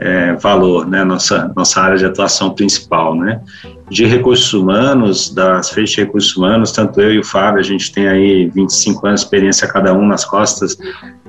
é, 0.00 0.32
valor, 0.34 0.86
né, 0.86 1.04
nossa, 1.04 1.52
nossa 1.54 1.80
área 1.80 1.96
de 1.96 2.04
atuação 2.04 2.50
principal, 2.50 3.14
né. 3.14 3.40
De 3.88 4.04
recursos 4.06 4.52
humanos, 4.52 5.32
das 5.32 5.70
frentes 5.70 5.94
de 5.94 6.00
recursos 6.00 6.36
humanos, 6.36 6.72
tanto 6.72 7.00
eu 7.00 7.14
e 7.14 7.18
o 7.18 7.24
Fábio, 7.24 7.60
a 7.60 7.62
gente 7.62 7.92
tem 7.92 8.08
aí 8.08 8.46
25 8.46 9.06
anos 9.06 9.20
de 9.20 9.26
experiência 9.26 9.68
cada 9.68 9.92
um 9.94 10.06
nas 10.06 10.24
costas, 10.24 10.76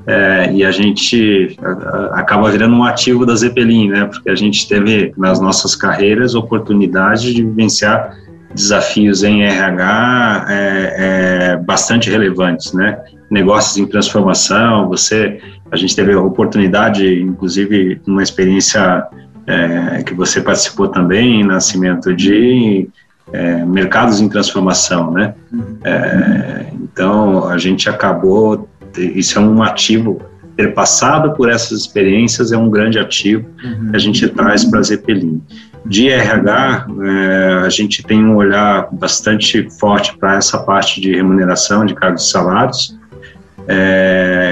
é, 0.08 0.52
e 0.54 0.64
a 0.64 0.72
gente 0.72 1.58
acaba 2.12 2.50
virando 2.52 2.76
um 2.76 2.84
ativo 2.84 3.26
da 3.26 3.36
Zeppelin, 3.36 3.90
né, 3.90 4.06
porque 4.06 4.30
a 4.30 4.36
gente 4.36 4.68
teve 4.68 5.14
nas 5.18 5.40
nossas 5.40 5.76
carreiras 5.76 6.36
oportunidade 6.36 7.34
de 7.34 7.44
vivenciar 7.44 8.16
desafios 8.54 9.24
em 9.24 9.44
RH 9.44 10.46
é, 10.48 10.96
é, 10.98 11.58
bastante 11.58 12.10
relevantes, 12.10 12.74
né, 12.74 13.00
negócios 13.30 13.78
em 13.78 13.86
transformação, 13.86 14.88
você 14.88 15.40
a 15.72 15.76
gente 15.76 15.96
teve 15.96 16.14
a 16.14 16.22
oportunidade, 16.22 17.22
inclusive, 17.22 18.02
uma 18.06 18.22
experiência 18.22 19.08
é, 19.48 20.04
que 20.04 20.14
você 20.14 20.42
participou 20.42 20.88
também, 20.88 21.44
nascimento 21.44 22.14
de 22.14 22.88
é, 23.32 23.66
mercados 23.66 24.20
em 24.22 24.30
transformação, 24.30 25.12
né? 25.12 25.34
É, 25.84 26.68
então, 26.74 27.48
a 27.48 27.58
gente 27.58 27.90
acabou, 27.90 28.70
isso 28.98 29.38
é 29.38 29.42
um 29.42 29.62
ativo, 29.62 30.22
ter 30.56 30.74
passado 30.74 31.34
por 31.34 31.50
essas 31.50 31.82
experiências 31.82 32.52
é 32.52 32.58
um 32.58 32.70
grande 32.70 32.98
ativo 32.98 33.46
uhum. 33.64 33.90
que 33.90 33.96
a 33.96 34.00
gente 34.00 34.28
traz 34.30 34.64
para 34.64 34.80
a 34.80 34.84
Zeppelin. 34.84 35.42
De 35.86 36.10
RH, 36.10 36.88
é, 37.04 37.66
a 37.66 37.70
gente 37.70 38.02
tem 38.02 38.24
um 38.24 38.36
olhar 38.36 38.88
bastante 38.92 39.70
forte 39.80 40.18
para 40.18 40.36
essa 40.36 40.58
parte 40.58 41.02
de 41.02 41.14
remuneração 41.14 41.86
de 41.86 41.94
cargos 41.94 42.28
e 42.28 42.32
salários, 42.32 42.98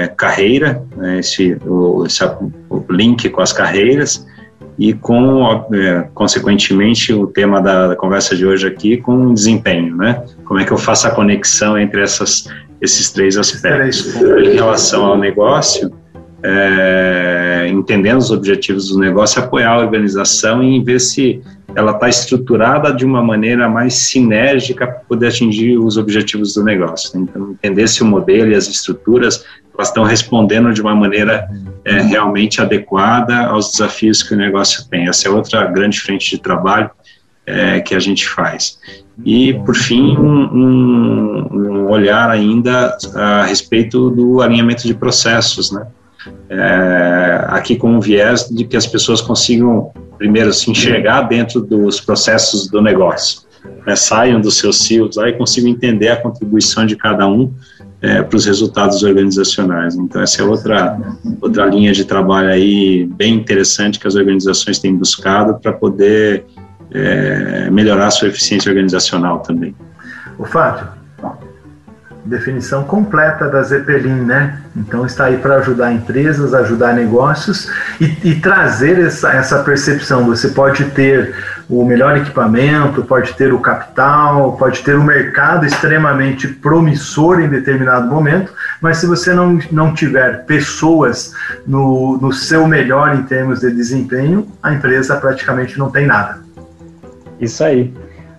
é, 0.04 0.08
carreira, 0.08 0.82
né, 0.96 1.18
esse, 1.18 1.56
o, 1.66 2.04
esse, 2.06 2.24
o 2.24 2.84
link 2.90 3.28
com 3.30 3.40
as 3.40 3.52
carreiras 3.52 4.26
e 4.78 4.92
com, 4.92 5.66
é, 5.72 6.08
consequentemente, 6.14 7.12
o 7.12 7.26
tema 7.26 7.60
da, 7.60 7.88
da, 7.88 7.96
conversa 7.96 8.36
de 8.36 8.44
hoje 8.44 8.66
aqui 8.66 8.96
com 8.96 9.32
desempenho, 9.32 9.96
né? 9.96 10.24
Como 10.44 10.58
é 10.58 10.64
que 10.64 10.72
eu 10.72 10.78
faço 10.78 11.06
a 11.06 11.10
conexão 11.10 11.78
entre 11.78 12.02
essas, 12.02 12.48
esses 12.80 13.10
três 13.10 13.36
aspectos? 13.36 14.16
Em 14.16 14.54
relação 14.54 15.04
ao 15.04 15.16
negócio, 15.16 15.92
é, 16.42 17.68
entendendo 17.70 18.18
os 18.18 18.30
objetivos 18.32 18.88
do 18.88 18.98
negócio, 18.98 19.40
apoiar 19.40 19.70
a 19.70 19.78
organização 19.78 20.62
e 20.62 20.82
ver 20.82 21.00
se 21.00 21.40
ela 21.76 21.92
está 21.92 22.08
estruturada 22.08 22.92
de 22.92 23.04
uma 23.04 23.22
maneira 23.22 23.68
mais 23.68 23.94
sinérgica 23.94 24.86
para 24.86 25.00
poder 25.00 25.28
atingir 25.28 25.78
os 25.78 25.96
objetivos 25.96 26.54
do 26.54 26.64
negócio. 26.64 27.18
Então, 27.18 27.50
entender 27.52 27.88
se 27.88 28.02
o 28.02 28.06
modelo 28.06 28.50
e 28.50 28.54
as 28.54 28.68
estruturas 28.68 29.44
elas 29.76 29.88
estão 29.88 30.04
respondendo 30.04 30.72
de 30.72 30.80
uma 30.80 30.94
maneira 30.94 31.48
é, 31.84 32.00
realmente 32.00 32.60
adequada 32.60 33.46
aos 33.46 33.72
desafios 33.72 34.22
que 34.22 34.32
o 34.32 34.36
negócio 34.36 34.88
tem. 34.88 35.08
Essa 35.08 35.28
é 35.28 35.30
outra 35.30 35.66
grande 35.66 36.00
frente 36.00 36.30
de 36.30 36.38
trabalho 36.38 36.90
é, 37.46 37.80
que 37.80 37.94
a 37.94 37.98
gente 37.98 38.26
faz. 38.26 38.78
E, 39.24 39.54
por 39.64 39.74
fim, 39.74 40.16
um, 40.16 41.48
um, 41.52 41.90
olhar 41.90 42.30
ainda 42.30 42.96
a 43.14 43.44
respeito 43.44 44.10
do 44.10 44.40
alinhamento 44.40 44.86
de 44.86 44.94
processos, 44.94 45.70
né? 45.70 45.86
É, 46.48 47.44
aqui 47.48 47.76
com 47.76 47.90
um 47.90 48.00
viés 48.00 48.48
de 48.48 48.64
que 48.64 48.76
as 48.76 48.86
pessoas 48.86 49.20
consigam 49.20 49.92
primeiro 50.16 50.52
se 50.54 50.70
enxergar 50.70 51.22
dentro 51.22 51.60
dos 51.60 52.00
processos 52.00 52.66
do 52.68 52.80
negócio, 52.80 53.42
né, 53.86 53.94
saiam 53.94 54.40
dos 54.40 54.56
seus 54.56 54.84
silos 54.84 55.16
lá 55.16 55.28
e 55.28 55.34
consigam 55.34 55.70
entender 55.70 56.08
a 56.08 56.16
contribuição 56.16 56.86
de 56.86 56.96
cada 56.96 57.26
um 57.26 57.52
é, 58.04 58.22
para 58.22 58.36
os 58.36 58.44
resultados 58.44 59.02
organizacionais. 59.02 59.94
Então 59.94 60.20
essa 60.20 60.42
é 60.42 60.44
outra 60.44 60.98
outra 61.40 61.64
linha 61.64 61.90
de 61.90 62.04
trabalho 62.04 62.50
aí 62.50 63.06
bem 63.06 63.34
interessante 63.34 63.98
que 63.98 64.06
as 64.06 64.14
organizações 64.14 64.78
têm 64.78 64.94
buscado 64.94 65.54
para 65.54 65.72
poder 65.72 66.44
é, 66.92 67.70
melhorar 67.70 68.08
a 68.08 68.10
sua 68.10 68.28
eficiência 68.28 68.68
organizacional 68.68 69.40
também. 69.40 69.74
O 70.38 70.44
Fábio, 70.44 70.86
definição 72.24 72.84
completa 72.84 73.48
da 73.48 73.62
Zeppelin, 73.62 74.22
né? 74.22 74.60
Então 74.74 75.04
está 75.04 75.26
aí 75.26 75.36
para 75.36 75.56
ajudar 75.56 75.92
empresas, 75.92 76.54
ajudar 76.54 76.94
negócios 76.94 77.70
e, 78.00 78.30
e, 78.30 78.40
trazer 78.40 78.98
essa, 78.98 79.32
essa 79.32 79.62
percepção. 79.62 80.24
Você 80.24 80.48
pode 80.48 80.84
ter 80.86 81.34
o 81.68 81.84
melhor 81.84 82.16
equipamento, 82.16 83.02
pode 83.02 83.34
ter 83.34 83.52
o 83.52 83.60
capital, 83.60 84.56
pode 84.56 84.82
ter 84.82 84.96
o 84.96 85.04
mercado 85.04 85.66
extremamente 85.66 86.48
promissor 86.48 87.40
em 87.40 87.48
determinado 87.48 88.08
momento, 88.08 88.52
mas 88.80 88.98
se 88.98 89.06
você 89.06 89.32
não, 89.32 89.58
não 89.70 89.94
tiver 89.94 90.44
pessoas 90.46 91.34
no, 91.66 92.18
no 92.18 92.32
seu 92.32 92.66
melhor 92.66 93.14
em 93.14 93.22
termos 93.22 93.60
de 93.60 93.70
desempenho, 93.70 94.48
a 94.62 94.72
empresa 94.72 95.16
praticamente 95.16 95.78
não 95.78 95.90
tem 95.90 96.06
nada. 96.06 96.38
Isso 97.40 97.62
aí. 97.62 97.92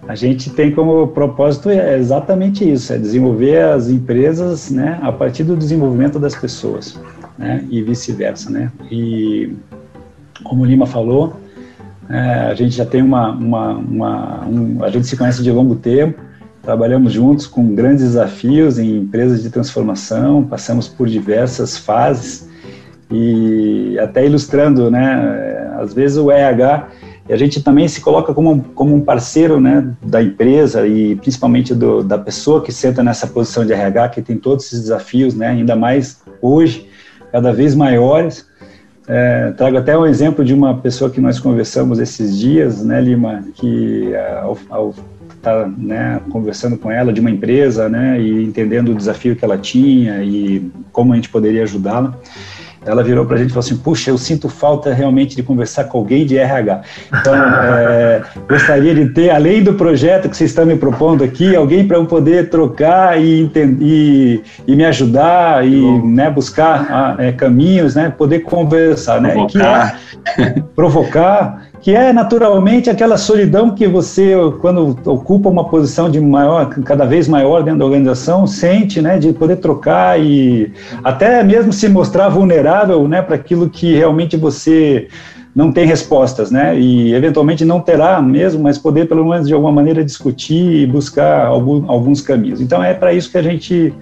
A 0.08 0.16
gente 0.16 0.50
tem 0.50 0.72
como 0.72 1.08
propósito 1.08 1.70
é 1.70 1.98
exatamente 1.98 2.70
isso, 2.70 2.94
é 2.94 2.98
desenvolver 2.98 3.64
as 3.64 3.90
empresas, 3.90 4.70
né, 4.70 5.00
a 5.02 5.12
partir 5.12 5.44
do 5.44 5.58
desenvolvimento 5.58 6.20
das 6.20 6.36
pessoas, 6.36 7.00
né, 7.38 7.66
e 7.70 7.82
vice-versa, 7.82 8.50
né. 8.50 8.72
E 8.92 9.54
como 10.44 10.64
o 10.64 10.66
Lima 10.66 10.86
falou, 10.86 11.34
é, 12.08 12.20
a 12.52 12.54
gente 12.54 12.76
já 12.76 12.86
tem 12.86 13.02
uma, 13.02 13.32
uma, 13.32 13.70
uma 13.74 14.46
um, 14.46 14.84
a 14.84 14.90
gente 14.90 15.08
se 15.08 15.18
conhece 15.18 15.42
de 15.42 15.52
longo 15.52 15.76
tempo, 15.76 16.22
trabalhamos 16.62 17.12
juntos 17.12 17.48
com 17.48 17.74
grandes 17.74 18.04
desafios 18.04 18.78
em 18.78 18.98
empresas 18.98 19.42
de 19.42 19.50
transformação, 19.50 20.44
passamos 20.44 20.88
por 20.88 21.08
diversas 21.08 21.78
fases 21.78 22.48
e 23.10 23.98
até 24.00 24.26
ilustrando, 24.26 24.92
né, 24.92 25.74
às 25.80 25.94
vezes 25.94 26.18
o 26.18 26.32
EH 26.32 26.88
e 27.28 27.34
a 27.34 27.38
gente 27.38 27.62
também 27.64 27.88
se 27.88 28.02
coloca 28.02 28.34
como, 28.34 28.64
como 28.76 28.96
um 28.96 29.02
parceiro 29.02 29.60
né, 29.60 29.92
da 30.02 30.22
empresa 30.22 30.86
e 30.86 31.16
principalmente 31.16 31.74
do, 31.74 32.04
da 32.04 32.20
pessoa 32.20 32.62
que 32.62 32.72
senta 32.72 33.04
nessa 33.04 33.26
posição 33.26 33.66
de 33.66 33.74
RH, 33.74 34.10
que 34.10 34.22
tem 34.22 34.38
todos 34.38 34.66
esses 34.66 34.82
desafios, 34.82 35.34
né, 35.34 35.48
ainda 35.48 35.76
mais 35.76 36.22
hoje, 36.40 36.88
cada 37.32 37.52
vez 37.52 37.74
maiores. 37.74 38.46
É, 39.08 39.52
trago 39.52 39.78
até 39.78 39.98
um 39.98 40.06
exemplo 40.06 40.46
de 40.46 40.54
uma 40.54 40.78
pessoa 40.78 41.10
que 41.10 41.20
nós 41.20 41.40
conversamos 41.40 42.00
esses 42.00 42.38
dias, 42.38 42.84
né, 42.84 43.02
Lima, 43.02 43.44
que 43.56 44.14
é, 44.14 44.40
ao, 44.42 44.94
estar 45.46 45.64
tá, 45.64 45.72
né, 45.78 46.22
conversando 46.30 46.78
com 46.78 46.92
ela 46.92 47.12
de 47.12 47.22
uma 47.22 47.32
empresa, 47.32 47.90
né, 47.90 48.22
e 48.22 48.44
entendendo 48.44 48.92
o 48.92 48.96
desafio 48.96 49.36
que 49.36 49.44
ela 49.44 49.58
tinha 49.58 50.24
e 50.24 50.72
como 50.92 51.14
a 51.14 51.16
gente 51.16 51.30
poderia 51.30 51.64
ajudá-la, 51.64 52.16
ela 52.86 53.04
virou 53.04 53.26
para 53.26 53.36
a 53.36 53.40
gente 53.40 53.50
e 53.50 53.54
falou 53.54 53.66
assim: 53.66 53.78
Puxa, 53.78 54.12
eu 54.12 54.18
sinto 54.18 54.48
falta 54.48 54.94
realmente 54.94 55.36
de 55.36 55.44
conversar 55.44 55.86
com 55.86 55.98
alguém 55.98 56.26
de 56.26 56.38
RH. 56.38 56.82
Então, 57.20 57.34
é, 57.36 58.22
gostaria 58.48 58.94
de 58.94 59.10
ter, 59.10 59.32
além 59.32 59.64
do 59.64 59.74
projeto 59.74 60.30
que 60.30 60.38
vocês 60.38 60.52
estão 60.52 60.66
me 60.66 60.76
propondo 60.76 61.24
aqui, 61.24 61.56
alguém 61.56 61.88
para 61.88 61.98
eu 61.98 62.06
poder 62.06 62.50
trocar 62.50 63.20
e, 63.22 63.42
entender, 63.42 64.44
e 64.68 64.76
me 64.76 64.86
ajudar 64.86 65.66
e 65.68 65.82
né, 66.04 66.30
buscar 66.30 67.16
é, 67.20 67.32
caminhos, 67.32 67.96
né, 67.96 68.14
poder 68.16 68.40
conversar, 68.40 69.22
né, 69.22 69.32
provocar. 69.32 70.00
Que 70.36 70.42
é, 70.42 70.64
provocar 70.76 71.66
que 71.86 71.94
é 71.94 72.12
naturalmente 72.12 72.90
aquela 72.90 73.16
solidão 73.16 73.70
que 73.70 73.88
você, 73.88 74.34
quando 74.60 74.98
ocupa 75.06 75.50
uma 75.50 75.70
posição 75.70 76.10
de 76.10 76.20
maior, 76.20 76.68
cada 76.84 77.06
vez 77.06 77.28
maior 77.28 77.62
dentro 77.62 77.78
da 77.78 77.86
organização, 77.86 78.48
sente, 78.48 79.04
né, 79.04 79.20
de 79.20 79.32
poder 79.32 79.58
trocar 79.58 80.20
e 80.20 80.74
até 81.04 81.44
mesmo 81.44 81.72
se 81.72 81.88
mostrar 81.88 82.28
vulnerável, 82.28 83.08
né, 83.08 83.22
para 83.22 83.36
aquilo 83.36 83.70
que 83.70 83.94
realmente 83.94 84.36
você 84.36 85.10
não 85.54 85.72
tem 85.72 85.86
respostas, 85.86 86.50
né, 86.50 86.76
e 86.76 87.14
eventualmente 87.14 87.64
não 87.64 87.80
terá 87.80 88.20
mesmo, 88.20 88.64
mas 88.64 88.80
poder 88.80 89.08
pelo 89.08 89.24
menos 89.24 89.48
de 89.48 89.54
alguma 89.54 89.72
maneira 89.72 90.04
discutir 90.04 90.82
e 90.82 90.88
buscar 90.88 91.46
algum, 91.46 91.88
alguns 91.88 92.20
caminhos. 92.20 92.62
Então 92.62 92.84
é 92.84 92.96
para 92.96 93.14
isso 93.14 93.30
que 93.30 93.38
a 93.38 93.44
gente 93.44 93.94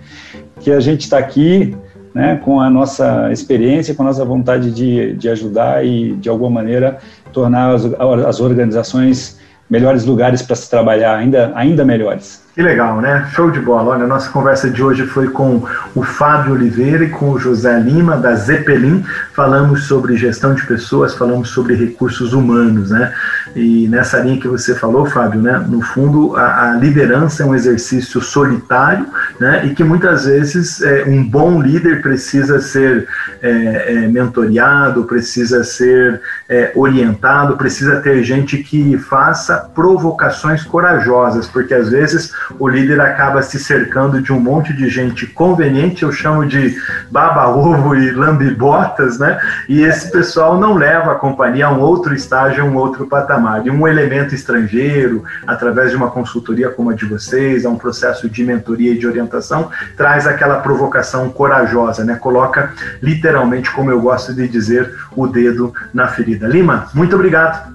que 0.61 0.71
a 0.71 0.79
gente 0.79 1.01
está 1.01 1.17
aqui, 1.17 1.75
né, 2.15 2.39
com 2.45 2.61
a 2.61 2.69
nossa 2.69 3.29
experiência, 3.31 3.93
com 3.93 4.03
a 4.03 4.05
nossa 4.05 4.23
vontade 4.23 4.71
de, 4.71 5.13
de 5.15 5.27
ajudar 5.27 5.86
e 5.86 6.13
de 6.13 6.29
alguma 6.29 6.49
maneira 6.49 6.99
tornar 7.34 7.73
as, 7.73 7.86
as 8.25 8.39
organizações 8.39 9.39
melhores 9.69 10.05
lugares 10.05 10.41
para 10.41 10.55
se 10.55 10.69
trabalhar, 10.69 11.17
ainda, 11.17 11.51
ainda 11.55 11.84
melhores. 11.84 12.42
Que 12.54 12.62
legal, 12.62 13.01
né? 13.01 13.28
Show 13.32 13.49
de 13.49 13.60
bola. 13.60 13.93
Olha, 13.93 14.04
a 14.04 14.08
nossa 14.08 14.30
conversa 14.30 14.70
de 14.70 14.84
hoje 14.84 15.08
foi 15.08 15.28
com 15.28 15.68
o 15.95 16.04
Fábio 16.04 16.54
Oliveira 16.54 17.04
e 17.04 17.10
com 17.10 17.32
o 17.32 17.39
José 17.39 17.80
Lima, 17.80 18.16
da 18.16 18.36
Zeppelin. 18.36 19.04
Falamos 19.34 19.86
sobre 19.86 20.16
gestão 20.16 20.54
de 20.54 20.64
pessoas, 20.64 21.16
falamos 21.16 21.49
sobre 21.49 21.74
recursos 21.74 22.32
humanos, 22.32 22.91
né? 22.91 23.12
E 23.56 23.88
nessa 23.88 24.20
linha 24.20 24.39
que 24.39 24.47
você 24.47 24.76
falou, 24.76 25.08
Fábio, 25.08 25.41
né? 25.41 25.66
No 25.68 25.82
fundo, 25.82 26.36
a, 26.36 26.74
a 26.74 26.76
liderança 26.76 27.41
é 27.41 27.45
um 27.47 27.56
exercício 27.56 28.22
solitário, 28.22 29.08
né? 29.39 29.66
E 29.66 29.74
que 29.74 29.84
muitas 29.84 30.26
vezes 30.26 30.80
é, 30.84 31.06
um 31.08 31.28
bom 31.28 31.60
líder 31.60 32.04
precisa 32.04 32.62
ser 32.62 33.08
é, 33.41 33.95
é, 33.95 34.08
mentoriado, 34.08 35.06
precisa 35.06 35.64
ser 35.64 36.22
é, 36.47 36.72
orientado, 36.76 37.58
precisa 37.58 37.99
ter 37.99 38.22
gente 38.22 38.60
que 38.60 38.95
faça 38.95 39.58
provocações 39.74 40.64
corajosas, 40.64 41.47
porque 41.47 41.74
às 41.74 41.89
vezes 41.89 42.32
o 42.59 42.67
líder 42.67 42.99
acaba 43.01 43.41
se 43.41 43.59
cercando 43.59 44.21
de 44.21 44.31
um 44.31 44.39
monte 44.39 44.73
de 44.73 44.89
gente 44.89 45.25
conveniente, 45.27 46.03
eu 46.03 46.11
chamo 46.11 46.45
de 46.45 46.75
baba-ovo 47.09 47.95
e 47.95 48.11
lambibotas, 48.11 49.19
né? 49.19 49.39
E 49.67 49.81
esse 49.81 50.11
pessoal 50.11 50.57
não 50.57 50.75
leva 50.75 51.13
a 51.13 51.15
companhia 51.15 51.67
a 51.67 51.71
um 51.71 51.79
outro 51.79 52.13
estágio, 52.13 52.63
a 52.63 52.67
um 52.67 52.75
outro 52.75 53.07
patamar. 53.07 53.65
E 53.65 53.69
um 53.69 53.87
elemento 53.87 54.35
estrangeiro, 54.35 55.23
através 55.45 55.91
de 55.91 55.95
uma 55.95 56.09
consultoria 56.09 56.69
como 56.69 56.89
a 56.89 56.93
de 56.93 57.05
vocês, 57.05 57.65
a 57.65 57.69
um 57.69 57.77
processo 57.77 58.29
de 58.29 58.43
mentoria 58.43 58.93
e 58.93 58.97
de 58.97 59.07
orientação, 59.07 59.69
traz 59.95 60.27
aquela 60.27 60.59
provocação 60.59 61.29
corajosa, 61.29 62.03
né? 62.03 62.15
Coloca 62.15 62.71
literalmente, 63.01 63.71
como 63.71 63.91
eu 63.91 64.01
gosto 64.01 64.33
de 64.33 64.47
dizer, 64.47 64.93
o 65.15 65.27
dedo 65.27 65.73
na 65.93 66.07
ferida. 66.07 66.47
Lima, 66.47 66.87
muito 66.93 67.15
obrigado. 67.15 67.73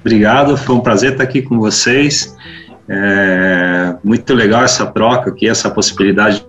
Obrigado, 0.00 0.56
foi 0.56 0.76
um 0.76 0.80
prazer 0.80 1.12
estar 1.12 1.24
aqui 1.24 1.42
com 1.42 1.58
vocês. 1.58 2.34
É 2.88 3.94
muito 4.02 4.32
legal 4.34 4.62
essa 4.62 4.86
troca 4.86 5.30
aqui, 5.30 5.48
essa 5.48 5.68
possibilidade 5.70 6.46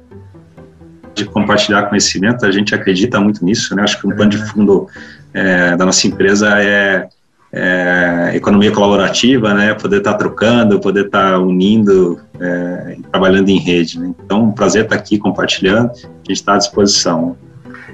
de 1.13 1.25
compartilhar 1.25 1.83
conhecimento. 1.83 2.45
A 2.45 2.51
gente 2.51 2.75
acredita 2.75 3.19
muito 3.19 3.43
nisso, 3.43 3.75
né? 3.75 3.83
Acho 3.83 3.99
que 3.99 4.07
um 4.07 4.11
plano 4.11 4.31
de 4.31 4.37
fundo 4.37 4.87
é, 5.33 5.75
da 5.75 5.85
nossa 5.85 6.05
empresa 6.07 6.61
é, 6.61 7.07
é, 7.51 8.31
economia 8.35 8.71
colaborativa, 8.71 9.53
né? 9.53 9.73
Poder 9.73 9.97
estar 9.97 10.13
tá 10.13 10.17
trocando, 10.17 10.79
poder 10.79 11.07
estar 11.07 11.31
tá 11.31 11.39
unindo, 11.39 12.19
é, 12.39 12.97
trabalhando 13.11 13.49
em 13.49 13.57
rede. 13.57 13.99
Né? 13.99 14.13
Então, 14.23 14.43
um 14.43 14.51
prazer 14.51 14.83
estar 14.83 14.95
aqui 14.95 15.17
compartilhando. 15.17 15.89
A 15.89 16.07
gente 16.27 16.31
está 16.31 16.53
à 16.53 16.57
disposição. 16.57 17.35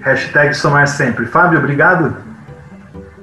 Hashtag 0.02 0.54
somar 0.54 0.88
sempre. 0.88 1.26
Fábio, 1.26 1.60
obrigado. 1.60 2.18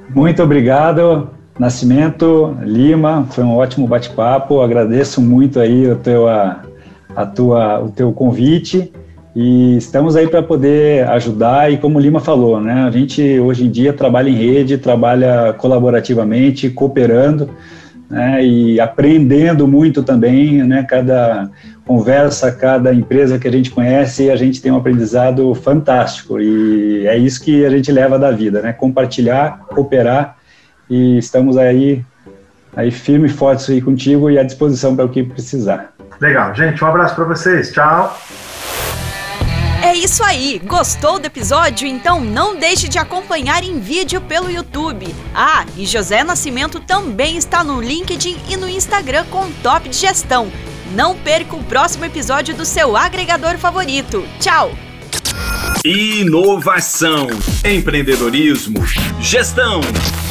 Muito 0.09 0.43
obrigado. 0.43 1.31
Nascimento, 1.61 2.56
Lima, 2.62 3.26
foi 3.32 3.44
um 3.44 3.54
ótimo 3.54 3.86
bate-papo. 3.86 4.62
Agradeço 4.62 5.20
muito 5.20 5.61
aí 5.61 5.86
o 5.90 5.94
teu, 5.94 6.26
a, 6.26 6.62
a 7.14 7.26
tua, 7.26 7.78
o 7.80 7.90
teu 7.90 8.11
convite 8.12 8.90
e 9.36 9.76
estamos 9.76 10.16
aí 10.16 10.26
para 10.26 10.42
poder 10.42 11.06
ajudar. 11.08 11.70
E 11.70 11.76
como 11.76 11.98
o 11.98 12.00
Lima 12.00 12.18
falou, 12.18 12.58
né, 12.58 12.84
a 12.84 12.90
gente 12.90 13.38
hoje 13.38 13.66
em 13.66 13.70
dia 13.70 13.92
trabalha 13.92 14.30
em 14.30 14.36
rede, 14.36 14.78
trabalha 14.78 15.52
colaborativamente, 15.52 16.70
cooperando 16.70 17.50
né, 18.08 18.42
e 18.42 18.80
aprendendo 18.80 19.68
muito 19.68 20.02
também. 20.02 20.62
Né, 20.62 20.82
cada 20.88 21.50
conversa, 21.86 22.50
cada 22.50 22.94
empresa 22.94 23.38
que 23.38 23.46
a 23.46 23.52
gente 23.52 23.70
conhece, 23.70 24.30
a 24.30 24.36
gente 24.36 24.62
tem 24.62 24.72
um 24.72 24.78
aprendizado 24.78 25.54
fantástico 25.54 26.40
e 26.40 27.06
é 27.06 27.18
isso 27.18 27.44
que 27.44 27.66
a 27.66 27.70
gente 27.70 27.92
leva 27.92 28.18
da 28.18 28.30
vida, 28.30 28.62
né, 28.62 28.72
compartilhar, 28.72 29.66
cooperar 29.68 30.39
e 30.91 31.16
estamos 31.16 31.57
aí, 31.57 32.05
aí 32.76 32.91
firme 32.91 33.28
e 33.28 33.32
fortes 33.32 33.70
aí 33.70 33.80
contigo 33.80 34.28
e 34.28 34.38
à 34.38 34.43
disposição 34.43 34.97
para 34.97 35.05
o 35.05 35.09
que 35.09 35.22
precisar. 35.22 35.93
Legal, 36.20 36.55
gente, 36.55 36.82
um 36.84 36.88
abraço 36.88 37.14
para 37.14 37.24
vocês, 37.24 37.72
tchau. 37.72 38.18
É 39.82 39.95
isso 39.95 40.22
aí! 40.22 40.61
Gostou 40.66 41.18
do 41.18 41.26
episódio? 41.26 41.88
Então 41.88 42.20
não 42.20 42.55
deixe 42.55 42.86
de 42.86 42.99
acompanhar 42.99 43.64
em 43.64 43.80
vídeo 43.80 44.20
pelo 44.20 44.51
YouTube. 44.51 45.14
Ah, 45.34 45.64
e 45.76 45.86
José 45.86 46.22
Nascimento 46.22 46.78
também 46.80 47.38
está 47.38 47.64
no 47.64 47.80
LinkedIn 47.80 48.36
e 48.49 48.57
no 48.59 48.68
Instagram 48.68 49.24
com 49.30 49.51
Top 49.62 49.88
de 49.88 49.97
Gestão. 49.97 50.53
Não 50.95 51.16
perca 51.16 51.57
o 51.57 51.64
próximo 51.64 52.05
episódio 52.05 52.55
do 52.55 52.66
seu 52.66 52.97
agregador 52.97 53.57
favorito. 53.57 54.22
Tchau! 54.38 54.72
Inovação, 55.82 57.28
empreendedorismo, 57.64 58.84
gestão, 59.18 59.80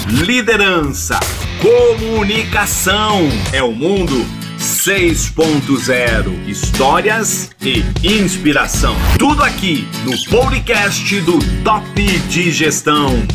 liderança, 0.07 1.19
comunicação. 1.61 3.27
É 3.51 3.61
o 3.61 3.71
mundo 3.71 4.25
6.0. 4.57 6.47
Histórias 6.47 7.49
e 7.61 7.83
inspiração. 8.03 8.95
Tudo 9.17 9.43
aqui 9.43 9.87
no 10.03 10.17
podcast 10.29 11.21
do 11.21 11.39
Top 11.63 12.01
de 12.29 12.51
Gestão. 12.51 13.25